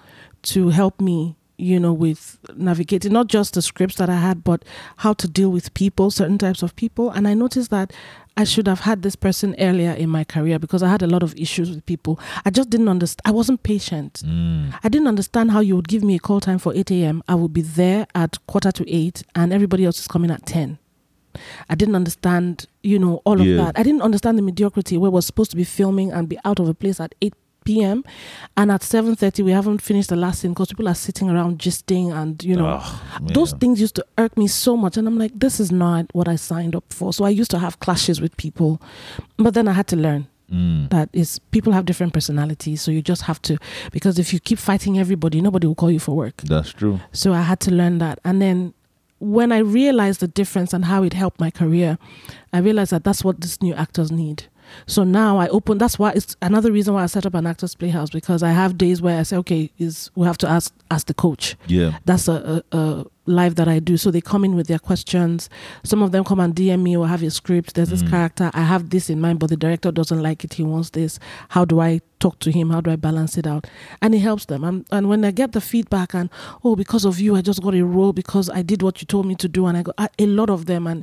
to 0.43 0.71
help 0.71 1.01
me 1.01 1.37
you 1.59 1.81
know 1.81 1.93
with 1.93 2.39
navigating 2.57 3.13
not 3.13 3.27
just 3.29 3.55
the 3.55 3.63
scripts 3.63 3.97
that 3.97 4.11
i 4.11 4.17
had 4.17 4.45
but 4.45 4.65
how 4.99 5.13
to 5.15 5.27
deal 5.27 5.51
with 5.51 5.73
people 5.75 6.11
certain 6.11 6.37
types 6.39 6.63
of 6.63 6.75
people 6.77 7.11
and 7.11 7.27
i 7.27 7.33
noticed 7.35 7.71
that 7.71 7.93
i 8.37 8.45
should 8.45 8.67
have 8.69 8.81
had 8.81 9.01
this 9.03 9.17
person 9.17 9.55
earlier 9.59 9.93
in 9.93 10.11
my 10.11 10.23
career 10.23 10.59
because 10.59 10.83
i 10.83 10.89
had 10.89 11.03
a 11.03 11.07
lot 11.07 11.23
of 11.23 11.35
issues 11.37 11.71
with 11.71 11.85
people 11.87 12.21
i 12.45 12.51
just 12.51 12.69
didn't 12.69 12.89
understand 12.89 13.23
i 13.25 13.31
wasn't 13.31 13.63
patient 13.63 14.23
Mm. 14.25 14.75
I 14.85 14.89
didn't 14.89 15.09
understand 15.09 15.51
how 15.53 15.61
you 15.61 15.77
would 15.77 15.89
give 15.89 16.03
me 16.05 16.15
a 16.17 16.19
call 16.19 16.41
time 16.41 16.59
for 16.59 16.75
8 16.75 16.91
a.m. 16.91 17.23
I 17.29 17.35
would 17.37 17.53
be 17.53 17.63
there 17.63 18.07
at 18.15 18.45
quarter 18.47 18.73
to 18.73 18.91
8 18.91 19.23
and 19.35 19.53
everybody 19.53 19.85
else 19.85 19.99
is 20.01 20.09
coming 20.09 20.31
at 20.31 20.45
10. 20.47 20.79
I 21.69 21.75
didn't 21.75 21.95
understand, 21.95 22.67
you 22.83 22.99
know, 22.99 23.21
all 23.25 23.41
of 23.41 23.47
Yeah. 23.47 23.57
that. 23.57 23.79
I 23.79 23.83
didn't 23.83 24.03
understand 24.03 24.39
the 24.39 24.43
mediocrity 24.43 24.97
where 24.99 25.11
we're 25.11 25.21
supposed 25.21 25.51
to 25.53 25.57
be 25.57 25.65
filming 25.65 26.11
and 26.13 26.29
be 26.29 26.39
out 26.45 26.59
of 26.59 26.69
a 26.69 26.75
place 26.75 26.99
at 27.01 27.15
8 27.21 27.35
p.m. 27.67 28.03
and 28.57 28.71
at 28.73 28.81
7.30 28.81 29.45
we 29.45 29.51
haven't 29.53 29.83
finished 29.83 30.09
the 30.09 30.17
last 30.17 30.41
scene 30.41 30.53
because 30.53 30.69
people 30.69 30.89
are 30.89 30.95
sitting 30.95 31.29
around 31.29 31.59
gisting 31.59 32.13
and, 32.15 32.43
you 32.43 32.57
know, 32.57 32.83
those 33.35 33.53
things 33.53 33.81
used 33.81 33.97
to 33.97 34.05
irk 34.17 34.37
me 34.39 34.47
so 34.47 34.77
much 34.77 34.97
and 34.97 35.07
i'm 35.09 35.19
like 35.19 35.33
this 35.39 35.61
is 35.61 35.71
not 35.71 36.07
what 36.15 36.29
i 36.29 36.37
signed 36.37 36.75
up 36.75 36.85
for 36.91 37.13
so 37.13 37.25
i 37.25 37.29
used 37.41 37.51
to 37.51 37.59
have 37.59 37.79
clashes 37.81 38.21
with 38.21 38.35
people 38.37 38.81
but 39.37 39.53
then 39.55 39.69
i 39.69 39.73
had 39.73 39.87
to 39.89 39.97
learn 39.97 40.27
Mm. 40.49 40.89
that 40.91 41.09
is 41.13 41.41
people 41.51 41.73
have 41.73 41.87
different 41.87 42.13
personalities 42.13 42.81
so 42.81 42.93
you 42.93 43.03
just 43.03 43.23
have 43.23 43.43
to 43.43 43.59
because 43.91 44.17
if 44.17 44.33
you 44.33 44.39
keep 44.39 44.61
fighting 44.61 44.97
everybody 44.97 45.41
nobody 45.41 45.67
will 45.67 45.75
call 45.75 45.91
you 45.91 45.99
for 45.99 46.15
work 46.15 46.37
That's 46.43 46.71
true. 46.73 47.01
so 47.11 47.33
i 47.33 47.43
had 47.43 47.59
to 47.67 47.73
learn 47.73 47.99
that 47.99 48.21
and 48.25 48.41
then 48.41 48.73
when 49.19 49.51
i 49.51 49.59
realized 49.59 50.21
the 50.21 50.29
difference 50.29 50.73
and 50.73 50.85
how 50.85 51.03
it 51.03 51.15
helped 51.15 51.41
my 51.41 51.51
career 51.51 51.99
i 52.53 52.59
realized 52.61 52.93
that 52.93 53.03
that's 53.03 53.25
what 53.25 53.41
these 53.41 53.61
new 53.61 53.75
actors 53.75 54.13
need 54.13 54.45
so 54.87 55.05
now 55.05 55.39
i 55.39 55.49
open 55.49 55.79
that's 55.79 55.99
why 55.99 56.11
it's 56.13 56.37
another 56.43 56.71
reason 56.73 56.95
why 56.95 57.03
i 57.03 57.07
set 57.07 57.25
up 57.27 57.35
an 57.35 57.47
actors 57.47 57.75
playhouse 57.75 58.11
because 58.11 58.43
i 58.43 58.51
have 58.51 58.77
days 58.79 59.01
where 59.03 59.19
i 59.19 59.23
say 59.23 59.37
okay 59.37 59.71
is 59.79 60.11
we 60.15 60.27
have 60.27 60.39
to 60.39 60.49
ask 60.49 60.75
ask 60.91 61.07
the 61.07 61.15
coach 61.15 61.57
Yeah. 61.67 61.99
that's 62.05 62.29
a, 62.29 62.63
a, 62.73 62.77
a 62.77 63.05
live 63.29 63.57
that 63.57 63.67
I 63.67 63.81
do. 63.81 63.97
So 63.97 64.13
they 64.13 64.21
come 64.21 64.45
in 64.45 64.55
with 64.55 64.69
their 64.69 64.79
questions. 64.79 65.51
Some 65.83 66.01
of 66.01 66.13
them 66.13 66.23
come 66.23 66.39
and 66.39 66.55
DM 66.55 66.81
me 66.85 66.97
or 66.97 67.09
have 67.09 67.25
a 67.25 67.31
script. 67.33 67.75
There's 67.75 67.89
this 67.91 68.05
Mm. 68.05 68.11
character. 68.11 68.53
I 68.55 68.63
have 68.63 68.91
this 68.91 69.11
in 69.11 69.21
mind, 69.21 69.41
but 69.41 69.51
the 69.51 69.57
director 69.57 69.91
doesn't 69.91 70.23
like 70.23 70.45
it. 70.45 70.55
He 70.55 70.63
wants 70.63 70.91
this. 70.91 71.19
How 71.49 71.65
do 71.65 71.81
I 71.81 72.03
talk 72.21 72.39
to 72.39 72.53
him? 72.53 72.71
How 72.71 72.81
do 72.81 72.93
I 72.93 72.95
balance 72.95 73.37
it 73.37 73.45
out? 73.45 73.67
And 74.01 74.15
it 74.15 74.21
helps 74.21 74.45
them. 74.45 74.63
And, 74.63 74.87
and 74.93 75.09
when 75.09 75.25
I 75.25 75.33
get 75.33 75.51
the 75.51 75.61
feedback 75.61 76.15
and, 76.15 76.31
oh, 76.63 76.77
because 76.77 77.05
of 77.05 77.19
you, 77.19 77.35
I 77.35 77.41
just 77.41 77.61
got 77.65 77.75
a 77.75 77.83
role 77.85 78.13
because 78.13 78.49
I 78.49 78.63
did 78.63 78.81
what 78.81 79.03
you 79.03 79.07
told 79.07 79.27
me 79.27 79.35
to 79.35 79.49
do. 79.49 79.67
And 79.67 79.77
I 79.77 79.83
go, 79.83 79.93
a 79.99 80.27
lot 80.27 80.49
of 80.49 80.67
them. 80.67 80.87
And 80.87 81.03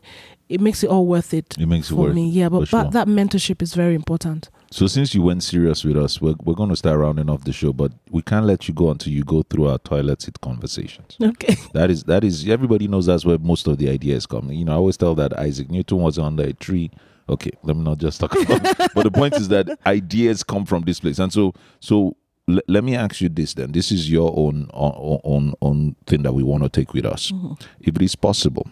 it 0.54 0.62
makes 0.62 0.84
it 0.84 0.90
all 0.90 1.08
worth 1.08 1.34
it. 1.34 1.56
It 1.60 1.66
makes 1.68 1.88
it 1.90 1.96
for 1.96 2.04
worth 2.04 2.16
me. 2.16 2.30
Yeah, 2.30 2.50
but 2.50 2.68
sure. 2.68 2.84
that, 2.84 2.92
that 2.92 3.08
mentorship 3.08 3.62
is 3.64 3.74
very 3.74 3.96
important. 3.96 4.50
So 4.70 4.86
since 4.86 5.16
you 5.16 5.24
went 5.24 5.42
serious 5.44 5.84
with 5.84 5.98
us, 5.98 6.22
we're, 6.22 6.36
we're 6.44 6.54
going 6.54 6.70
to 6.70 6.76
start 6.76 7.00
rounding 7.00 7.30
off 7.30 7.44
the 7.44 7.54
show, 7.54 7.74
but 7.74 7.92
we 8.12 8.22
can't 8.22 8.46
let 8.46 8.68
you 8.68 8.74
go 8.74 8.92
until 8.92 9.14
you 9.14 9.24
go 9.24 9.42
through 9.44 9.68
our 9.68 9.80
toilet 9.80 10.22
seat 10.22 10.40
conversations. 10.42 11.18
Okay. 11.22 11.56
That 11.74 11.90
is 11.90 12.04
that 12.04 12.24
is 12.24 12.48
everybody 12.48 12.88
knows 12.88 13.08
that's 13.08 13.26
where 13.26 13.40
most 13.40 13.68
of 13.68 13.80
the 13.80 13.90
ideas 13.90 14.28
come. 14.28 14.52
You 14.52 14.66
know, 14.66 14.74
I 14.74 14.76
always 14.76 14.96
tell 14.96 15.16
that 15.16 15.34
Isaac 15.40 15.72
Newton 15.72 15.98
was 16.00 16.20
under 16.20 16.44
a 16.44 16.54
tree. 16.54 16.92
Okay, 17.28 17.50
let 17.64 17.76
me 17.76 17.84
not 17.84 17.98
just 17.98 18.20
talk 18.20 18.32
about. 18.40 18.62
but 18.94 19.04
the 19.04 19.12
point 19.12 19.34
is 19.36 19.48
that 19.48 19.80
ideas 19.88 20.44
come 20.44 20.66
from 20.66 20.84
this 20.84 21.00
place, 21.00 21.18
and 21.18 21.34
so 21.34 21.54
so 21.80 22.16
l- 22.48 22.62
let 22.68 22.84
me 22.84 22.96
ask 22.96 23.22
you 23.22 23.30
this 23.30 23.56
then. 23.56 23.72
This 23.72 23.92
is 23.92 24.12
your 24.12 24.32
own 24.38 24.70
own 24.74 25.20
own, 25.24 25.54
own 25.62 25.96
thing 26.06 26.22
that 26.24 26.34
we 26.34 26.44
want 26.44 26.62
to 26.64 26.70
take 26.70 26.94
with 26.94 27.06
us. 27.06 27.32
Mm-hmm. 27.32 27.54
If 27.82 27.96
it 27.96 28.02
is 28.04 28.16
possible, 28.16 28.68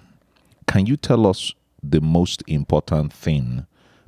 can 0.67 0.85
you 0.85 0.95
tell 0.97 1.25
us 1.25 1.53
the 1.83 2.01
most 2.01 2.43
important 2.47 3.11
thing 3.13 3.65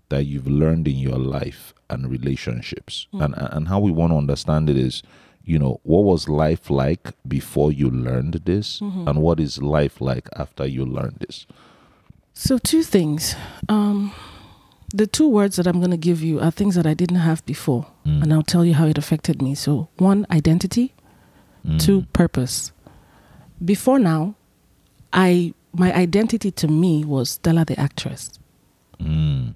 that 0.09 0.25
you've 0.25 0.47
learned 0.47 0.87
in 0.87 0.95
your 0.97 1.17
life 1.17 1.73
and 1.89 2.09
relationships 2.11 3.07
and 3.13 3.33
and 3.37 3.67
how 3.67 3.79
we 3.79 3.91
want 3.91 4.11
to 4.11 4.17
understand 4.17 4.69
it 4.69 4.77
is 4.77 5.03
you 5.45 5.57
know 5.59 5.79
what 5.83 6.03
was 6.03 6.29
life 6.29 6.69
like 6.69 7.11
before 7.27 7.71
you 7.71 7.89
learned 7.89 8.33
this 8.45 8.81
and 8.81 9.21
what 9.21 9.39
is 9.39 9.61
life 9.61 9.99
like 10.01 10.29
after 10.37 10.65
you 10.65 10.85
learned 10.85 11.17
this 11.27 11.45
So 12.35 12.57
two 12.57 12.81
things. 12.83 13.35
Um, 13.69 14.11
the 14.95 15.05
two 15.07 15.29
words 15.29 15.55
that 15.57 15.67
I'm 15.67 15.79
going 15.79 15.91
to 15.91 15.97
give 16.09 16.21
you 16.23 16.39
are 16.39 16.51
things 16.51 16.73
that 16.75 16.85
I 16.87 16.95
didn't 16.95 17.21
have 17.29 17.45
before, 17.45 17.85
Mm. 18.05 18.21
and 18.23 18.33
I'll 18.33 18.43
tell 18.53 18.65
you 18.65 18.73
how 18.73 18.87
it 18.87 18.97
affected 18.97 19.41
me. 19.41 19.53
So 19.55 19.87
one, 19.97 20.25
identity. 20.31 20.93
Mm. 21.65 21.77
Two, 21.79 22.01
purpose. 22.13 22.71
Before 23.63 23.99
now, 23.99 24.33
I 25.13 25.53
my 25.73 25.93
identity 25.93 26.51
to 26.51 26.67
me 26.67 27.03
was 27.03 27.31
Stella 27.31 27.65
the 27.65 27.79
actress. 27.79 28.31
Mm. 28.99 29.55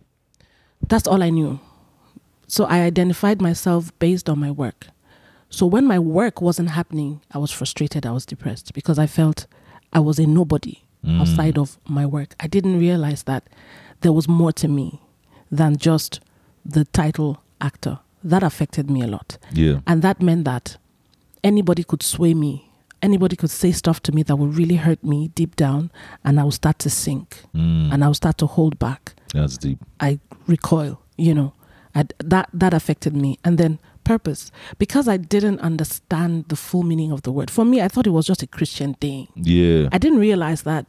That's 0.87 1.07
all 1.07 1.21
I 1.23 1.29
knew. 1.29 1.59
So 2.47 2.65
I 2.65 2.79
identified 2.81 3.41
myself 3.41 3.91
based 3.99 4.29
on 4.29 4.39
my 4.39 4.51
work. 4.51 4.87
So 5.49 5.65
when 5.65 5.85
my 5.85 5.99
work 5.99 6.41
wasn't 6.41 6.69
happening, 6.71 7.21
I 7.31 7.37
was 7.37 7.51
frustrated, 7.51 8.05
I 8.05 8.11
was 8.11 8.25
depressed 8.25 8.73
because 8.73 8.99
I 8.99 9.07
felt 9.07 9.47
I 9.93 9.99
was 9.99 10.19
a 10.19 10.25
nobody 10.25 10.83
Mm. 11.05 11.21
outside 11.21 11.59
of 11.59 11.77
my 11.87 12.07
work. 12.07 12.33
I 12.39 12.47
didn't 12.47 12.79
realize 12.79 13.23
that 13.23 13.43
there 14.01 14.11
was 14.11 14.27
more 14.27 14.51
to 14.53 14.67
me 14.67 14.99
than 15.51 15.77
just 15.77 16.19
the 16.65 16.85
title 16.85 17.43
actor. 17.61 17.99
That 18.23 18.41
affected 18.41 18.89
me 18.89 19.03
a 19.03 19.07
lot. 19.07 19.37
yeah 19.53 19.79
And 19.85 20.01
that 20.01 20.21
meant 20.23 20.45
that 20.45 20.77
anybody 21.43 21.83
could 21.83 22.01
sway 22.01 22.33
me. 22.33 22.66
Anybody 23.01 23.35
could 23.35 23.51
say 23.51 23.71
stuff 23.71 24.01
to 24.03 24.11
me 24.11 24.23
that 24.23 24.35
would 24.37 24.55
really 24.57 24.75
hurt 24.75 25.03
me 25.03 25.27
deep 25.29 25.55
down, 25.55 25.91
and 26.25 26.39
I 26.39 26.43
would 26.43 26.53
start 26.55 26.79
to 26.79 26.89
sink 26.89 27.43
Mm. 27.55 27.93
and 27.93 28.03
I 28.03 28.07
would 28.07 28.15
start 28.17 28.37
to 28.39 28.47
hold 28.47 28.79
back. 28.79 29.13
that's 29.33 29.57
deep 29.57 29.77
I 29.99 30.19
recoil, 30.47 30.99
you 31.17 31.33
know. 31.33 31.53
I, 31.93 32.05
that 32.23 32.49
that 32.53 32.73
affected 32.73 33.15
me. 33.15 33.37
And 33.43 33.57
then 33.57 33.79
purpose, 34.03 34.51
because 34.79 35.07
I 35.07 35.17
didn't 35.17 35.59
understand 35.59 36.45
the 36.47 36.55
full 36.55 36.83
meaning 36.83 37.11
of 37.11 37.21
the 37.23 37.31
word. 37.31 37.51
For 37.51 37.65
me, 37.65 37.81
I 37.81 37.87
thought 37.89 38.07
it 38.07 38.11
was 38.11 38.25
just 38.25 38.41
a 38.43 38.47
Christian 38.47 38.93
thing. 38.95 39.27
yeah 39.35 39.89
I 39.91 39.97
didn't 39.97 40.19
realize 40.19 40.61
that 40.63 40.85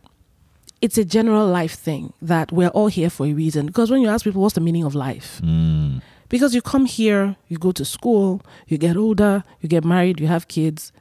it's 0.80 0.96
a 0.98 1.04
general 1.04 1.46
life 1.48 1.74
thing 1.74 2.12
that 2.22 2.52
we're 2.52 2.68
all 2.68 2.86
here 2.86 3.10
for 3.10 3.26
a 3.26 3.32
reason. 3.32 3.66
Because 3.66 3.90
when 3.90 4.00
you 4.00 4.08
ask 4.08 4.22
people 4.24 4.40
what's 4.42 4.54
the 4.54 4.60
meaning 4.60 4.84
of 4.84 4.94
life, 4.94 5.40
Mm. 5.42 6.00
because 6.28 6.54
you 6.54 6.62
come 6.62 6.86
here, 6.86 7.34
you 7.48 7.58
go 7.58 7.72
to 7.72 7.84
school, 7.84 8.40
you 8.68 8.78
get 8.78 8.96
older, 8.96 9.42
you 9.60 9.68
get 9.68 9.84
married, 9.84 10.20
you 10.20 10.28
have 10.28 10.46
kids, 10.46 10.92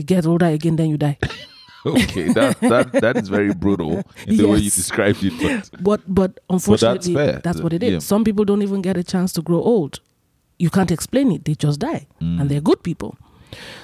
you 0.00 0.04
get 0.04 0.26
older 0.26 0.46
again, 0.46 0.76
then 0.76 0.88
you 0.90 0.96
die. 0.98 1.18
okay 1.86 2.28
that, 2.34 2.60
that 2.60 2.92
that 2.92 3.16
is 3.16 3.28
very 3.30 3.54
brutal 3.54 4.02
in 4.26 4.36
the 4.36 4.46
way 4.46 4.58
you 4.58 4.70
described 4.70 5.22
it 5.22 5.32
but 5.40 5.70
But 5.82 6.00
but 6.06 6.40
unfortunately, 6.50 7.14
fair. 7.14 7.40
that's 7.42 7.60
what 7.62 7.72
it 7.72 7.82
is. 7.82 7.92
Yeah. 7.92 7.98
Some 8.00 8.22
people 8.24 8.44
don't 8.44 8.60
even 8.62 8.82
get 8.82 8.96
a 8.98 9.02
chance 9.04 9.32
to 9.34 9.42
grow 9.42 9.62
old. 9.62 10.00
You 10.58 10.68
can't 10.68 10.90
explain 10.90 11.32
it; 11.32 11.44
they 11.46 11.54
just 11.54 11.80
die, 11.80 12.06
Mm. 12.20 12.40
and 12.40 12.50
they're 12.50 12.60
good 12.60 12.82
people. 12.82 13.16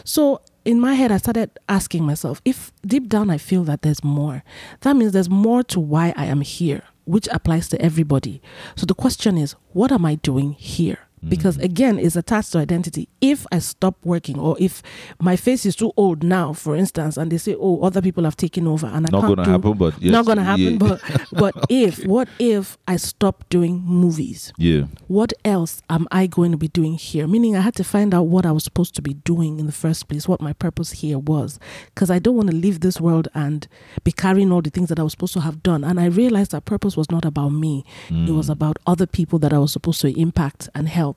So 0.04 0.40
in 0.66 0.78
my 0.78 0.92
head, 0.94 1.10
I 1.10 1.16
started 1.16 1.50
asking 1.70 2.04
myself, 2.04 2.42
if 2.44 2.70
deep 2.86 3.08
down 3.08 3.30
I 3.30 3.38
feel 3.38 3.64
that 3.64 3.80
there's 3.82 4.04
more, 4.04 4.42
that 4.82 4.94
means 4.94 5.12
there's 5.12 5.30
more 5.30 5.62
to 5.64 5.80
why 5.80 6.12
I 6.16 6.26
am 6.26 6.42
here, 6.42 6.82
which 7.06 7.28
applies 7.32 7.68
to 7.70 7.80
everybody. 7.80 8.42
So 8.76 8.84
the 8.84 8.94
question 8.94 9.38
is, 9.38 9.54
what 9.72 9.90
am 9.90 10.04
I 10.04 10.16
doing 10.16 10.52
here? 10.52 10.98
Mm. 11.26 11.30
Because 11.30 11.56
again, 11.58 11.98
it's 11.98 12.16
attached 12.16 12.52
to 12.52 12.58
identity. 12.58 13.08
If 13.20 13.46
I 13.50 13.58
stop 13.58 13.96
working, 14.04 14.38
or 14.38 14.56
if 14.60 14.82
my 15.20 15.34
face 15.36 15.66
is 15.66 15.74
too 15.74 15.92
old 15.96 16.22
now, 16.22 16.52
for 16.52 16.76
instance, 16.76 17.16
and 17.16 17.30
they 17.32 17.38
say, 17.38 17.56
"Oh, 17.58 17.80
other 17.82 18.00
people 18.00 18.24
have 18.24 18.36
taken 18.36 18.66
over," 18.68 18.86
and 18.86 19.06
I 19.06 19.08
not 19.10 19.22
gonna 19.22 19.44
do- 19.44 19.50
happen 19.50 19.72
but 19.76 20.00
yes, 20.00 20.12
not 20.12 20.24
gonna 20.26 20.44
happen. 20.44 20.72
yeah. 20.72 20.78
But 20.78 21.00
but 21.32 21.54
if 21.68 22.04
what 22.06 22.28
if 22.38 22.78
I 22.86 22.96
stop 22.96 23.44
doing 23.50 23.82
movies? 23.84 24.52
yeah 24.58 24.84
What 25.08 25.32
else 25.44 25.82
am 25.90 26.06
I 26.10 26.26
going 26.28 26.52
to 26.52 26.56
be 26.58 26.68
doing 26.68 26.94
here? 26.94 27.26
Meaning, 27.26 27.56
I 27.56 27.60
had 27.60 27.74
to 27.76 27.84
find 27.84 28.14
out 28.14 28.26
what 28.28 28.46
I 28.46 28.52
was 28.52 28.64
supposed 28.64 28.94
to 28.96 29.02
be 29.02 29.14
doing 29.14 29.58
in 29.60 29.66
the 29.66 29.72
first 29.72 30.08
place, 30.08 30.28
what 30.28 30.40
my 30.40 30.52
purpose 30.52 30.92
here 31.02 31.18
was, 31.18 31.58
because 31.94 32.10
I 32.10 32.18
don't 32.18 32.36
want 32.36 32.50
to 32.50 32.56
leave 32.56 32.80
this 32.80 33.00
world 33.00 33.28
and 33.34 33.66
be 34.04 34.12
carrying 34.12 34.52
all 34.52 34.62
the 34.62 34.70
things 34.70 34.88
that 34.88 34.98
I 34.98 35.02
was 35.02 35.12
supposed 35.12 35.34
to 35.34 35.40
have 35.40 35.62
done. 35.62 35.82
And 35.84 35.98
I 36.00 36.06
realized 36.06 36.50
that 36.52 36.64
purpose 36.64 36.96
was 36.96 37.10
not 37.10 37.24
about 37.24 37.50
me; 37.50 37.84
it 38.10 38.32
was 38.32 38.48
about 38.48 38.78
other 38.86 39.06
people 39.06 39.38
that 39.40 39.52
I 39.52 39.58
was 39.58 39.72
supposed 39.72 40.00
to 40.02 40.08
impact 40.20 40.68
and 40.74 40.88
help 40.88 41.15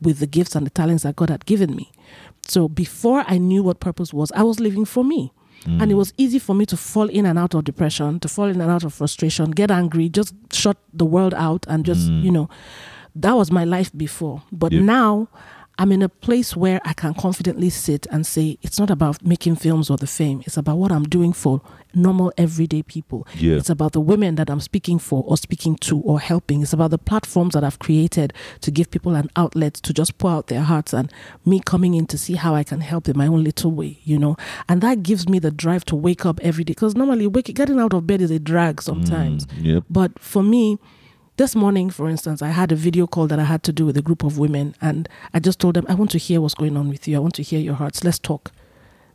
with 0.00 0.18
the 0.18 0.26
gifts 0.26 0.54
and 0.54 0.66
the 0.66 0.70
talents 0.70 1.02
that 1.02 1.16
God 1.16 1.30
had 1.30 1.46
given 1.46 1.74
me. 1.76 1.90
So 2.42 2.68
before 2.68 3.24
I 3.26 3.38
knew 3.38 3.62
what 3.62 3.80
purpose 3.80 4.12
was, 4.12 4.32
I 4.32 4.42
was 4.42 4.60
living 4.60 4.84
for 4.84 5.04
me. 5.04 5.32
And 5.66 5.90
it 5.90 5.94
mm. 5.94 5.98
was 5.98 6.14
easy 6.16 6.38
for 6.38 6.54
me 6.54 6.64
to 6.66 6.76
fall 6.76 7.10
in 7.10 7.26
and 7.26 7.38
out 7.38 7.52
of 7.52 7.64
depression, 7.64 8.18
to 8.20 8.28
fall 8.28 8.46
in 8.46 8.62
and 8.62 8.70
out 8.70 8.82
of 8.82 8.94
frustration, 8.94 9.50
get 9.50 9.70
angry, 9.70 10.08
just 10.08 10.34
shut 10.52 10.78
the 10.94 11.04
world 11.04 11.34
out 11.34 11.66
and 11.68 11.84
just, 11.84 12.08
mm. 12.08 12.22
you 12.22 12.30
know, 12.30 12.48
that 13.14 13.32
was 13.34 13.50
my 13.50 13.64
life 13.64 13.92
before. 13.94 14.42
But 14.50 14.72
Yep. 14.72 14.82
now 14.82 15.28
I'm 15.80 15.92
in 15.92 16.02
a 16.02 16.10
place 16.10 16.54
where 16.54 16.78
I 16.84 16.92
can 16.92 17.14
confidently 17.14 17.70
sit 17.70 18.06
and 18.10 18.26
say, 18.26 18.58
it's 18.60 18.78
not 18.78 18.90
about 18.90 19.24
making 19.24 19.56
films 19.56 19.88
or 19.88 19.96
the 19.96 20.06
fame. 20.06 20.42
It's 20.44 20.58
about 20.58 20.76
what 20.76 20.92
I'm 20.92 21.04
doing 21.04 21.32
for 21.32 21.62
normal, 21.94 22.34
everyday 22.36 22.82
people. 22.82 23.26
Yeah. 23.36 23.56
It's 23.56 23.70
about 23.70 23.92
the 23.92 24.00
women 24.00 24.34
that 24.34 24.50
I'm 24.50 24.60
speaking 24.60 24.98
for 24.98 25.24
or 25.26 25.38
speaking 25.38 25.76
to 25.76 25.98
or 26.00 26.20
helping. 26.20 26.60
It's 26.60 26.74
about 26.74 26.90
the 26.90 26.98
platforms 26.98 27.54
that 27.54 27.64
I've 27.64 27.78
created 27.78 28.34
to 28.60 28.70
give 28.70 28.90
people 28.90 29.14
an 29.14 29.30
outlet 29.36 29.72
to 29.72 29.94
just 29.94 30.18
pour 30.18 30.32
out 30.32 30.48
their 30.48 30.60
hearts 30.60 30.92
and 30.92 31.10
me 31.46 31.60
coming 31.60 31.94
in 31.94 32.06
to 32.08 32.18
see 32.18 32.34
how 32.34 32.54
I 32.54 32.62
can 32.62 32.82
help 32.82 33.08
in 33.08 33.16
my 33.16 33.26
own 33.26 33.42
little 33.42 33.70
way, 33.70 34.00
you 34.04 34.18
know. 34.18 34.36
And 34.68 34.82
that 34.82 35.02
gives 35.02 35.30
me 35.30 35.38
the 35.38 35.50
drive 35.50 35.86
to 35.86 35.96
wake 35.96 36.26
up 36.26 36.40
every 36.42 36.62
day 36.62 36.72
because 36.72 36.94
normally 36.94 37.26
waking, 37.26 37.54
getting 37.54 37.80
out 37.80 37.94
of 37.94 38.06
bed 38.06 38.20
is 38.20 38.30
a 38.30 38.38
drag 38.38 38.82
sometimes. 38.82 39.46
Mm. 39.46 39.64
yep 39.64 39.84
But 39.88 40.18
for 40.18 40.42
me, 40.42 40.78
this 41.40 41.56
morning, 41.56 41.88
for 41.88 42.06
instance, 42.10 42.42
I 42.42 42.48
had 42.48 42.70
a 42.70 42.76
video 42.76 43.06
call 43.06 43.26
that 43.28 43.38
I 43.38 43.44
had 43.44 43.62
to 43.62 43.72
do 43.72 43.86
with 43.86 43.96
a 43.96 44.02
group 44.02 44.24
of 44.24 44.36
women, 44.36 44.74
and 44.82 45.08
I 45.32 45.40
just 45.40 45.58
told 45.58 45.72
them, 45.72 45.86
I 45.88 45.94
want 45.94 46.10
to 46.10 46.18
hear 46.18 46.38
what's 46.38 46.52
going 46.52 46.76
on 46.76 46.90
with 46.90 47.08
you. 47.08 47.16
I 47.16 47.18
want 47.18 47.32
to 47.36 47.42
hear 47.42 47.58
your 47.58 47.76
hearts. 47.76 48.04
Let's 48.04 48.18
talk. 48.18 48.52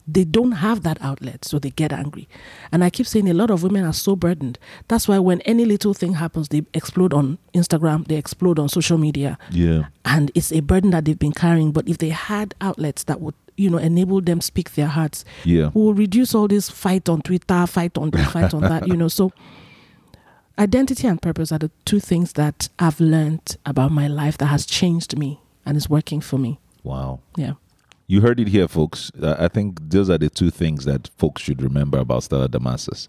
They 0.08 0.24
don't 0.24 0.54
have 0.54 0.82
that 0.82 0.98
outlet, 1.02 1.46
so 1.46 1.60
they 1.60 1.70
get 1.70 1.94
angry. 1.94 2.28
And 2.72 2.84
I 2.84 2.90
keep 2.90 3.06
saying 3.06 3.30
a 3.30 3.34
lot 3.36 3.52
of 3.52 3.62
women 3.62 3.86
are 3.86 3.94
so 3.94 4.16
burdened. 4.16 4.58
That's 4.88 5.08
why 5.08 5.20
when 5.20 5.42
any 5.42 5.66
little 5.66 5.94
thing 5.94 6.14
happens, 6.14 6.48
they 6.48 6.64
explode 6.74 7.14
on 7.14 7.38
Instagram, 7.54 8.08
they 8.08 8.16
explode 8.16 8.58
on 8.58 8.70
social 8.70 8.98
media, 8.98 9.38
yeah 9.52 9.84
and 10.04 10.32
it's 10.34 10.52
a 10.52 10.62
burden 10.62 10.90
that 10.92 11.06
they've 11.06 11.20
been 11.20 11.32
carrying. 11.32 11.72
But 11.72 11.88
if 11.88 12.00
they 12.00 12.10
had 12.10 12.56
outlets 12.60 13.04
that 13.04 13.22
would, 13.22 13.36
you 13.56 13.70
know, 13.70 13.78
enable 13.78 14.22
them 14.22 14.42
speak 14.42 14.74
their 14.74 14.88
hearts, 14.88 15.26
yeah 15.44 15.70
we 15.76 15.82
will 15.82 15.94
reduce 15.94 16.34
all 16.34 16.48
this 16.48 16.72
fight 16.72 17.08
on 17.08 17.22
Twitter, 17.22 17.68
fight 17.68 18.00
on 18.00 18.10
this, 18.10 18.28
fight 18.32 18.54
on 18.56 18.62
that, 18.62 18.88
you 18.88 18.98
know. 18.98 19.10
So 19.10 19.32
identity 20.58 21.08
and 21.08 21.22
purpose 21.22 21.52
are 21.52 21.60
the 21.60 21.72
two 21.86 22.00
things 22.00 22.34
that 22.34 22.70
I've 22.80 23.00
learned 23.00 23.58
about 23.66 23.92
my 23.92 24.08
life 24.08 24.38
that 24.38 24.48
has 24.48 24.66
changed 24.66 25.18
me 25.18 25.40
and 25.66 25.78
is 25.78 25.90
working 25.90 26.22
for 26.22 26.38
me. 26.38 26.60
wow 26.84 27.20
Yeah. 27.36 27.54
You 28.08 28.22
heard 28.22 28.40
it 28.40 28.48
here, 28.48 28.68
folks. 28.68 29.12
Uh, 29.20 29.36
I 29.40 29.48
think 29.48 29.80
those 29.82 30.12
are 30.12 30.20
the 30.20 30.30
two 30.30 30.52
things 30.52 30.86
that 30.86 31.10
folks 31.18 31.42
should 31.42 31.60
remember 31.62 31.98
about 31.98 32.22
Stella 32.24 32.48
Damasus: 32.48 33.08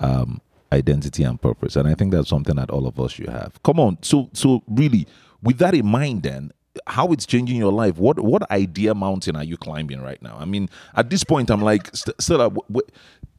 um, 0.00 0.40
identity 0.72 1.22
and 1.22 1.40
purpose. 1.40 1.76
And 1.76 1.86
I 1.86 1.94
think 1.94 2.12
that's 2.12 2.28
something 2.28 2.56
that 2.56 2.68
all 2.68 2.88
of 2.88 2.98
us 2.98 3.12
should 3.12 3.28
have. 3.28 3.62
Come 3.62 3.78
on, 3.78 3.98
so 4.02 4.28
so 4.32 4.64
really, 4.66 5.06
with 5.44 5.58
that 5.58 5.74
in 5.74 5.86
mind, 5.86 6.24
then 6.24 6.50
how 6.86 7.12
it's 7.12 7.26
changing 7.26 7.56
your 7.56 7.72
life? 7.72 7.98
What 7.98 8.18
what 8.18 8.50
idea 8.50 8.94
mountain 8.94 9.36
are 9.36 9.44
you 9.44 9.56
climbing 9.56 10.00
right 10.00 10.20
now? 10.20 10.36
I 10.38 10.44
mean, 10.44 10.68
at 10.96 11.08
this 11.08 11.22
point, 11.22 11.48
I'm 11.50 11.62
like, 11.62 11.90
Stella, 11.94 12.50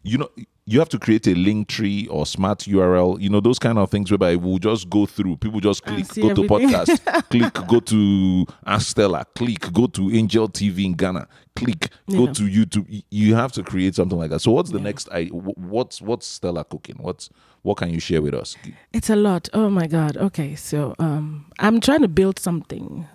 you 0.03 0.17
know. 0.17 0.29
You 0.65 0.79
have 0.79 0.87
to 0.89 0.97
create 0.97 1.27
a 1.27 1.31
Linktree 1.31 2.07
or 2.09 2.25
smart 2.25 2.59
URL, 2.59 3.19
you 3.19 3.29
know, 3.29 3.41
those 3.41 3.59
kind 3.59 3.77
of 3.77 3.91
things 3.91 4.09
whereby 4.09 4.37
we'll 4.37 4.59
just 4.59 4.89
go 4.89 5.05
through. 5.05 5.35
People 5.35 5.59
just 5.59 5.83
click, 5.83 6.07
go 6.15 6.29
everything. 6.29 6.35
to 6.35 6.53
podcast, 6.53 7.29
click, 7.29 7.67
go 7.67 7.81
to 7.81 8.45
Ask 8.65 8.87
Stella, 8.87 9.25
click, 9.35 9.73
go 9.73 9.87
to 9.87 10.15
Angel 10.15 10.47
TV 10.47 10.85
in 10.85 10.93
Ghana, 10.93 11.27
click, 11.57 11.89
go 12.09 12.27
to 12.27 12.43
YouTube. 12.43 13.03
You 13.11 13.35
have 13.35 13.51
to 13.51 13.63
create 13.63 13.95
something 13.95 14.17
like 14.17 14.29
that. 14.29 14.39
So, 14.39 14.51
what's 14.51 14.69
the 14.69 14.79
next? 14.79 15.09
I 15.11 15.25
what's 15.25 16.01
what's 16.01 16.25
Stella 16.25 16.63
cooking? 16.63 16.95
What's 16.97 17.29
what 17.63 17.77
can 17.77 17.89
you 17.89 17.99
share 17.99 18.21
with 18.21 18.33
us? 18.33 18.55
It's 18.91 19.09
a 19.09 19.15
lot. 19.15 19.49
Oh 19.53 19.69
my 19.69 19.87
God. 19.87 20.17
Okay. 20.17 20.55
So 20.55 20.95
um, 20.99 21.45
I'm 21.59 21.79
trying 21.79 22.01
to 22.01 22.07
build 22.07 22.37
something 22.37 23.07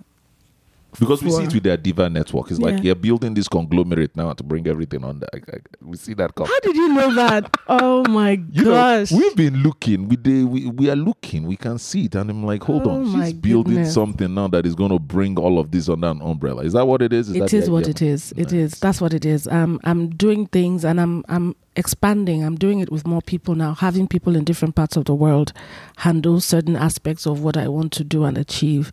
Because 0.99 1.21
we 1.21 1.29
see 1.31 1.43
it 1.43 1.53
with 1.53 1.63
the 1.63 1.77
Adiva 1.77 2.11
network. 2.11 2.49
It's 2.51 2.59
like 2.59 2.77
Yeah. 2.77 2.81
you're 2.83 2.95
building 2.95 3.33
this 3.33 3.47
conglomerate 3.47 4.15
now 4.15 4.33
to 4.33 4.43
bring 4.43 4.67
everything 4.67 5.03
on. 5.03 5.21
I, 5.33 5.37
I, 5.37 5.57
we 5.81 5.97
see 5.97 6.13
that 6.15 6.33
come. 6.35 6.47
How 6.47 6.59
did 6.61 6.75
you 6.75 6.89
know 6.93 7.13
that? 7.15 7.49
oh 7.67 8.03
my 8.09 8.31
You 8.51 8.63
know, 8.65 9.05
we've 9.11 9.35
been 9.35 9.57
looking. 9.63 10.07
We, 10.09 10.15
they, 10.15 10.43
we 10.43 10.67
we 10.67 10.89
are 10.89 10.95
looking. 10.95 11.43
We 11.47 11.57
can 11.57 11.77
see 11.77 12.05
it, 12.05 12.15
and 12.15 12.29
I'm 12.29 12.43
like, 12.45 12.63
hold 12.63 12.87
Oh 12.87 12.91
on, 12.91 13.11
she's 13.11 13.33
building 13.33 13.75
goodness. 13.75 13.93
something 13.93 14.33
now 14.33 14.47
that 14.47 14.65
is 14.65 14.75
going 14.75 14.91
to 14.91 14.99
bring 14.99 15.37
all 15.37 15.59
of 15.59 15.71
this 15.71 15.89
under 15.89 16.07
an 16.07 16.21
umbrella. 16.21 16.63
Is 16.63 16.73
that 16.73 16.85
what 16.87 17.01
it 17.01 17.13
is? 17.13 17.29
It 17.29 17.39
that 17.39 17.69
what 17.69 17.83
idea? 17.87 17.91
it 17.91 18.01
is. 18.01 18.33
It 18.37 18.53
is. 18.53 18.71
That's 18.79 18.99
what 19.01 19.13
it 19.13 19.25
is. 19.25 19.47
Um, 19.47 19.79
I'm 19.83 20.09
doing 20.09 20.47
things 20.47 20.83
and 20.85 20.99
I'm 20.99 21.23
I'm 21.29 21.55
expanding. 21.75 22.43
I'm 22.43 22.55
doing 22.55 22.79
it 22.79 22.91
with 22.91 23.05
more 23.07 23.21
people 23.21 23.55
now, 23.55 23.73
having 23.73 24.07
people 24.07 24.35
in 24.35 24.43
different 24.43 24.75
parts 24.75 24.97
of 24.97 25.05
the 25.05 25.15
world 25.15 25.53
handle 25.97 26.39
certain 26.41 26.75
aspects 26.75 27.25
of 27.25 27.41
what 27.43 27.55
I 27.57 27.67
want 27.67 27.91
to 27.93 28.03
do 28.03 28.23
and 28.25 28.37
achieve. 28.37 28.91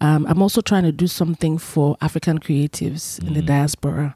Um, 0.00 0.26
I'm 0.28 0.42
also 0.42 0.60
trying 0.60 0.84
to 0.84 0.92
do 0.92 1.06
something 1.06 1.58
for 1.58 1.96
African 2.00 2.38
creatives 2.38 3.18
in 3.26 3.34
the 3.34 3.42
Mm. 3.42 3.46
diaspora, 3.46 4.14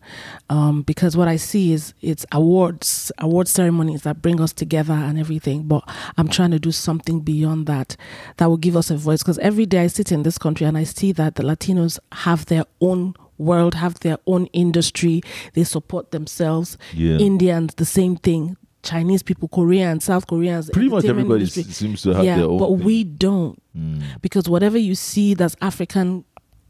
um, 0.50 0.82
because 0.82 1.16
what 1.16 1.28
I 1.28 1.36
see 1.36 1.72
is 1.72 1.94
it's 2.00 2.24
awards, 2.32 3.12
award 3.18 3.48
ceremonies 3.48 4.02
that 4.02 4.22
bring 4.22 4.40
us 4.40 4.52
together 4.52 4.94
and 4.94 5.18
everything. 5.18 5.62
But 5.64 5.82
I'm 6.16 6.28
trying 6.28 6.50
to 6.52 6.58
do 6.58 6.72
something 6.72 7.20
beyond 7.20 7.66
that 7.66 7.96
that 8.38 8.46
will 8.46 8.56
give 8.56 8.76
us 8.76 8.90
a 8.90 8.96
voice. 8.96 9.22
Because 9.22 9.38
every 9.38 9.66
day 9.66 9.80
I 9.84 9.86
sit 9.88 10.10
in 10.12 10.22
this 10.22 10.38
country 10.38 10.66
and 10.66 10.76
I 10.78 10.84
see 10.84 11.12
that 11.12 11.34
the 11.36 11.42
Latinos 11.42 11.98
have 12.12 12.46
their 12.46 12.64
own 12.80 13.14
world, 13.38 13.74
have 13.74 14.00
their 14.00 14.18
own 14.26 14.46
industry. 14.46 15.22
They 15.54 15.64
support 15.64 16.10
themselves. 16.10 16.76
Yeah. 16.94 17.16
Indians, 17.18 17.74
the 17.76 17.84
same 17.86 18.16
thing. 18.16 18.56
Chinese 18.82 19.22
people, 19.22 19.48
Koreans, 19.48 20.04
South 20.04 20.26
Koreans. 20.26 20.70
Pretty 20.72 20.88
much 20.88 21.04
everybody 21.04 21.40
industry. 21.40 21.64
seems 21.64 22.02
to 22.02 22.14
have 22.14 22.24
yeah, 22.24 22.36
their 22.36 22.46
own. 22.46 22.58
but 22.58 22.68
thing. 22.76 22.84
we 22.84 23.04
don't 23.04 23.60
Mm. 23.76 24.02
because 24.22 24.48
whatever 24.48 24.76
you 24.78 24.94
see 24.94 25.34
that's 25.34 25.54
African 25.60 26.24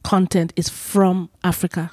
content 0.05 0.53
is 0.57 0.69
from 0.69 1.31
Africa. 1.45 1.91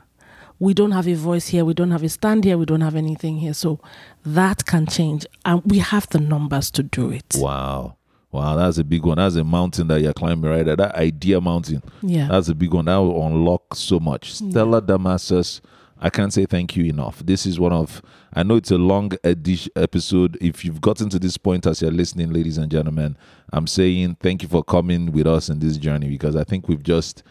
We 0.59 0.73
don't 0.73 0.91
have 0.91 1.07
a 1.07 1.13
voice 1.15 1.47
here. 1.47 1.63
We 1.65 1.73
don't 1.73 1.91
have 1.91 2.03
a 2.03 2.09
stand 2.09 2.43
here. 2.45 2.57
We 2.57 2.65
don't 2.65 2.81
have 2.81 2.95
anything 2.95 3.37
here. 3.37 3.53
So 3.53 3.79
that 4.25 4.65
can 4.65 4.87
change, 4.87 5.25
and 5.45 5.61
we 5.65 5.79
have 5.79 6.07
the 6.09 6.19
numbers 6.19 6.71
to 6.71 6.83
do 6.83 7.11
it. 7.11 7.35
Wow. 7.37 7.97
Wow, 8.35 8.55
that's 8.55 8.77
a 8.77 8.83
big 8.83 9.05
one. 9.05 9.17
That's 9.17 9.35
a 9.35 9.43
mountain 9.43 9.87
that 9.87 10.01
you're 10.01 10.13
climbing 10.13 10.49
right 10.49 10.65
there. 10.65 10.75
That 10.75 10.95
idea 10.95 11.39
mountain. 11.39 11.81
Yeah. 12.01 12.27
That's 12.27 12.49
a 12.49 12.55
big 12.55 12.73
one. 12.73 12.85
That 12.85 12.97
will 12.97 13.25
unlock 13.25 13.75
so 13.75 13.99
much. 13.99 14.33
Stella 14.33 14.81
Damasus, 14.81 15.61
I 15.99 16.09
can't 16.09 16.33
say 16.33 16.45
thank 16.45 16.75
you 16.75 16.85
enough. 16.85 17.25
This 17.25 17.45
is 17.45 17.59
one 17.59 17.71
of, 17.71 18.01
I 18.33 18.43
know 18.43 18.55
it's 18.55 18.71
a 18.71 18.77
long 18.77 19.13
edition 19.23 19.71
episode. 19.77 20.37
If 20.41 20.65
you've 20.65 20.81
gotten 20.81 21.09
to 21.09 21.19
this 21.19 21.37
point 21.37 21.65
as 21.65 21.81
you're 21.81 21.91
listening, 21.91 22.33
ladies 22.33 22.57
and 22.57 22.69
gentlemen, 22.69 23.17
I'm 23.53 23.67
saying 23.67 24.17
thank 24.19 24.43
you 24.43 24.49
for 24.49 24.63
coming 24.63 25.11
with 25.13 25.27
us 25.27 25.47
in 25.49 25.59
this 25.59 25.77
journey 25.77 26.09
because 26.09 26.35
I 26.35 26.43
think 26.43 26.67
we've 26.67 26.83
just, 26.83 27.23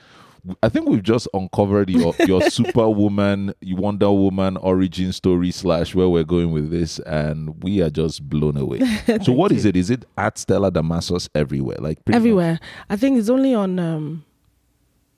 I 0.63 0.69
think 0.69 0.89
we've 0.89 1.03
just 1.03 1.27
uncovered 1.33 1.89
your, 1.89 2.15
your 2.27 2.43
superwoman, 2.51 3.55
Wonder 3.63 4.13
Woman 4.13 4.57
origin 4.59 5.13
story 5.13 5.51
slash 5.51 5.95
where 5.95 6.09
we're 6.09 6.25
going 6.25 6.51
with 6.53 6.71
this, 6.71 6.99
and 7.01 7.63
we 7.63 7.81
are 7.81 7.91
just 7.91 8.29
blown 8.29 8.57
away. 8.57 8.81
so, 9.23 9.33
what 9.33 9.53
is 9.53 9.65
it? 9.65 9.75
Is 9.77 9.91
it 9.91 10.05
at 10.19 10.37
Stella 10.39 10.71
Damasus 10.71 11.29
everywhere? 11.35 11.79
Like 11.81 12.05
pretty 12.05 12.19
much? 12.19 12.21
Everywhere. 12.21 12.61
I 12.91 12.97
think 12.97 13.19
it's 13.19 13.31
only 13.31 13.55
on 13.55 13.79
um, 13.79 14.25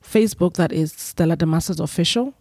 Facebook 0.02 0.54
that 0.54 0.72
is 0.72 0.92
Stella 0.92 1.36
Damasus 1.36 1.80
official. 1.80 2.32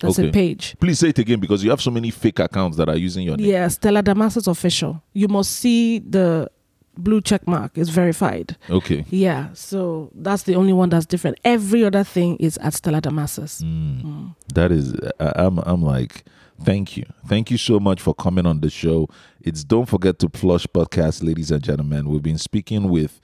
That's 0.00 0.18
Okay. 0.18 0.28
a 0.28 0.32
page. 0.32 0.76
Please 0.80 0.98
say 0.98 1.10
it 1.10 1.18
again 1.18 1.38
because 1.40 1.62
you 1.62 1.70
have 1.70 1.80
so 1.80 1.90
many 1.90 2.10
fake 2.10 2.38
accounts 2.40 2.76
that 2.78 2.88
are 2.88 2.96
using 2.96 3.24
your 3.24 3.36
name. 3.36 3.46
Yeah, 3.48 3.68
Stella 3.68 4.02
Damasus 4.02 4.48
official. 4.48 5.02
You 5.12 5.28
must 5.28 5.52
see 5.52 6.00
the 6.00 6.50
blue 6.96 7.20
check 7.20 7.46
mark. 7.46 7.76
is 7.76 7.88
verified. 7.88 8.56
Okay. 8.70 9.04
Yeah, 9.10 9.48
so 9.54 10.10
that's 10.14 10.44
the 10.44 10.54
only 10.54 10.72
one 10.72 10.88
that's 10.88 11.06
different. 11.06 11.38
Every 11.44 11.84
other 11.84 12.04
thing 12.04 12.36
is 12.36 12.56
at 12.58 12.74
Stella 12.74 13.00
Damasus. 13.00 13.62
Mm. 13.62 14.34
That 14.54 14.72
is, 14.72 14.94
I, 15.20 15.32
I'm, 15.36 15.58
I'm 15.58 15.82
like, 15.82 16.24
thank 16.62 16.96
you, 16.96 17.04
thank 17.26 17.50
you 17.50 17.58
so 17.58 17.80
much 17.80 18.00
for 18.00 18.14
coming 18.14 18.46
on 18.46 18.60
the 18.60 18.70
show. 18.70 19.08
It's 19.40 19.64
don't 19.64 19.86
forget 19.86 20.18
to 20.20 20.28
flush 20.28 20.66
podcast, 20.66 21.22
ladies 21.22 21.50
and 21.50 21.62
gentlemen. 21.62 22.08
We've 22.08 22.22
been 22.22 22.38
speaking 22.38 22.88
with. 22.88 23.20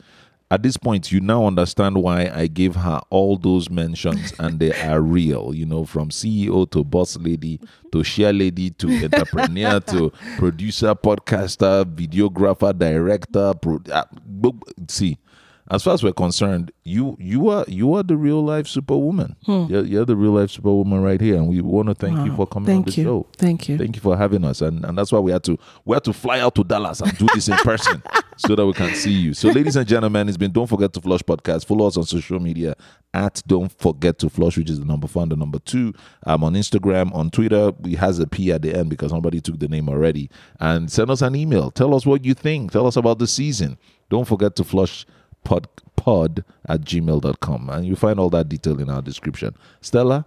At 0.52 0.64
this 0.64 0.76
point, 0.76 1.12
you 1.12 1.20
now 1.20 1.46
understand 1.46 1.96
why 1.98 2.28
I 2.34 2.48
gave 2.48 2.74
her 2.74 3.00
all 3.10 3.36
those 3.36 3.70
mentions, 3.70 4.32
and 4.40 4.58
they 4.58 4.72
are 4.82 5.00
real. 5.00 5.54
You 5.54 5.64
know, 5.64 5.84
from 5.84 6.08
CEO 6.08 6.68
to 6.72 6.82
boss 6.82 7.16
lady 7.16 7.60
to 7.92 8.02
share 8.02 8.32
lady 8.32 8.70
to 8.70 9.04
entrepreneur 9.04 9.78
to 9.78 10.10
producer, 10.38 10.96
podcaster, 10.96 11.84
videographer, 11.84 12.76
director. 12.76 13.54
Pro, 13.54 13.78
uh, 13.92 14.04
see, 14.88 15.18
as 15.70 15.84
far 15.84 15.94
as 15.94 16.02
we're 16.02 16.12
concerned, 16.12 16.72
you 16.84 17.16
you 17.20 17.48
are 17.48 17.64
you 17.68 17.94
are 17.94 18.02
the 18.02 18.16
real 18.16 18.44
life 18.44 18.66
superwoman. 18.66 19.36
Hmm. 19.46 19.66
You're, 19.68 19.84
you're 19.84 20.04
the 20.04 20.16
real 20.16 20.32
life 20.32 20.50
superwoman 20.50 21.00
right 21.00 21.20
here, 21.20 21.36
and 21.36 21.48
we 21.48 21.60
want 21.60 21.88
to 21.88 21.94
thank 21.94 22.26
you 22.26 22.34
for 22.34 22.46
coming 22.46 22.68
on 22.68 22.74
Thank 22.82 22.86
the 22.94 23.00
you. 23.00 23.04
show. 23.04 23.26
Thank 23.36 23.68
you. 23.68 23.78
Thank 23.78 23.94
you 23.94 24.02
for 24.02 24.16
having 24.16 24.44
us, 24.44 24.60
and 24.60 24.84
and 24.84 24.98
that's 24.98 25.12
why 25.12 25.20
we 25.20 25.30
had 25.30 25.44
to 25.44 25.56
we 25.84 25.94
had 25.94 26.04
to 26.04 26.12
fly 26.12 26.40
out 26.40 26.56
to 26.56 26.64
Dallas 26.64 27.00
and 27.00 27.16
do 27.16 27.26
this 27.34 27.48
in 27.48 27.56
person 27.58 28.02
so 28.36 28.56
that 28.56 28.66
we 28.66 28.72
can 28.72 28.94
see 28.94 29.12
you. 29.12 29.34
So, 29.34 29.48
ladies 29.48 29.76
and 29.76 29.86
gentlemen, 29.86 30.28
it's 30.28 30.36
been 30.38 30.50
Don't 30.50 30.66
Forget 30.66 30.92
to 30.94 31.00
Flush 31.00 31.20
podcast. 31.20 31.66
Follow 31.66 31.86
us 31.86 31.96
on 31.96 32.04
social 32.04 32.40
media 32.40 32.74
at 33.14 33.42
Don't 33.46 33.70
Forget 33.70 34.18
to 34.20 34.30
Flush, 34.30 34.56
which 34.56 34.70
is 34.70 34.80
the 34.80 34.86
number 34.86 35.06
and 35.14 35.30
the 35.30 35.36
number 35.36 35.58
two. 35.60 35.92
I'm 36.24 36.42
on 36.42 36.54
Instagram, 36.54 37.14
on 37.14 37.30
Twitter, 37.30 37.70
we 37.80 37.94
has 37.94 38.18
a 38.18 38.26
P 38.26 38.50
at 38.50 38.62
the 38.62 38.74
end 38.74 38.90
because 38.90 39.10
somebody 39.10 39.40
took 39.40 39.58
the 39.58 39.68
name 39.68 39.88
already. 39.88 40.30
And 40.58 40.90
send 40.90 41.10
us 41.10 41.22
an 41.22 41.36
email. 41.36 41.70
Tell 41.70 41.94
us 41.94 42.06
what 42.06 42.24
you 42.24 42.34
think. 42.34 42.72
Tell 42.72 42.86
us 42.86 42.96
about 42.96 43.18
the 43.18 43.26
season. 43.26 43.78
Don't 44.08 44.26
forget 44.26 44.56
to 44.56 44.64
flush 44.64 45.06
pod, 45.44 45.66
pod 45.96 46.44
at 46.68 46.82
gmail.com. 46.82 47.68
And 47.70 47.86
you 47.86 47.96
find 47.96 48.18
all 48.20 48.30
that 48.30 48.48
detail 48.48 48.80
in 48.80 48.90
our 48.90 49.02
description. 49.02 49.54
Stella, 49.80 50.24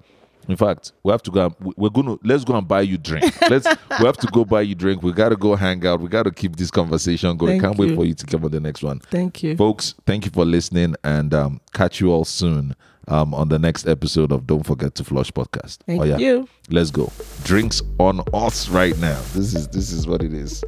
in 0.49 0.57
fact, 0.57 0.91
we 1.03 1.11
have 1.11 1.23
to 1.23 1.31
go. 1.31 1.55
we- 1.61 1.73
We're 1.77 1.89
gonna 1.89 2.17
let's 2.23 2.43
go 2.43 2.55
and 2.57 2.67
buy 2.67 2.81
you 2.81 2.97
drink. 2.97 3.23
Let's. 3.49 3.65
we 3.99 4.05
have 4.05 4.17
to 4.17 4.27
go 4.27 4.43
buy 4.43 4.61
you 4.61 4.75
drink. 4.75 5.01
We 5.01 5.13
gotta 5.13 5.37
go 5.37 5.55
hang 5.55 5.85
out. 5.87 6.01
We 6.01 6.09
gotta 6.09 6.31
keep 6.31 6.57
this 6.57 6.69
conversation 6.69 7.37
going. 7.37 7.53
Thank 7.53 7.63
Can't 7.63 7.77
wait 7.77 7.95
for 7.95 8.03
you 8.03 8.13
to 8.13 8.25
come 8.25 8.43
on 8.43 8.51
the 8.51 8.59
next 8.59 8.83
one, 8.83 8.99
Thank 8.99 9.41
you. 9.41 9.55
folks. 9.55 9.95
Thank 10.05 10.25
you 10.25 10.31
for 10.31 10.43
listening, 10.43 10.95
and 11.03 11.33
um, 11.33 11.61
catch 11.73 12.01
you 12.01 12.11
all 12.11 12.25
soon 12.25 12.75
um, 13.07 13.33
on 13.33 13.47
the 13.47 13.57
next 13.57 13.87
episode 13.87 14.33
of 14.33 14.45
Don't 14.45 14.65
Forget 14.65 14.95
to 14.95 15.05
Flush 15.05 15.31
podcast. 15.31 15.77
Thank 15.87 16.01
Oh, 16.01 16.03
yeah. 16.03 16.17
you. 16.17 16.49
Let's 16.69 16.91
go. 16.91 17.09
Drinks 17.45 17.81
on 17.97 18.19
us 18.33 18.67
right 18.67 18.97
now. 18.99 19.19
This 19.33 19.55
is 19.55 19.69
this 19.69 19.93
is 19.93 20.07
what 20.07 20.21
it 20.23 20.33
is. 20.33 20.61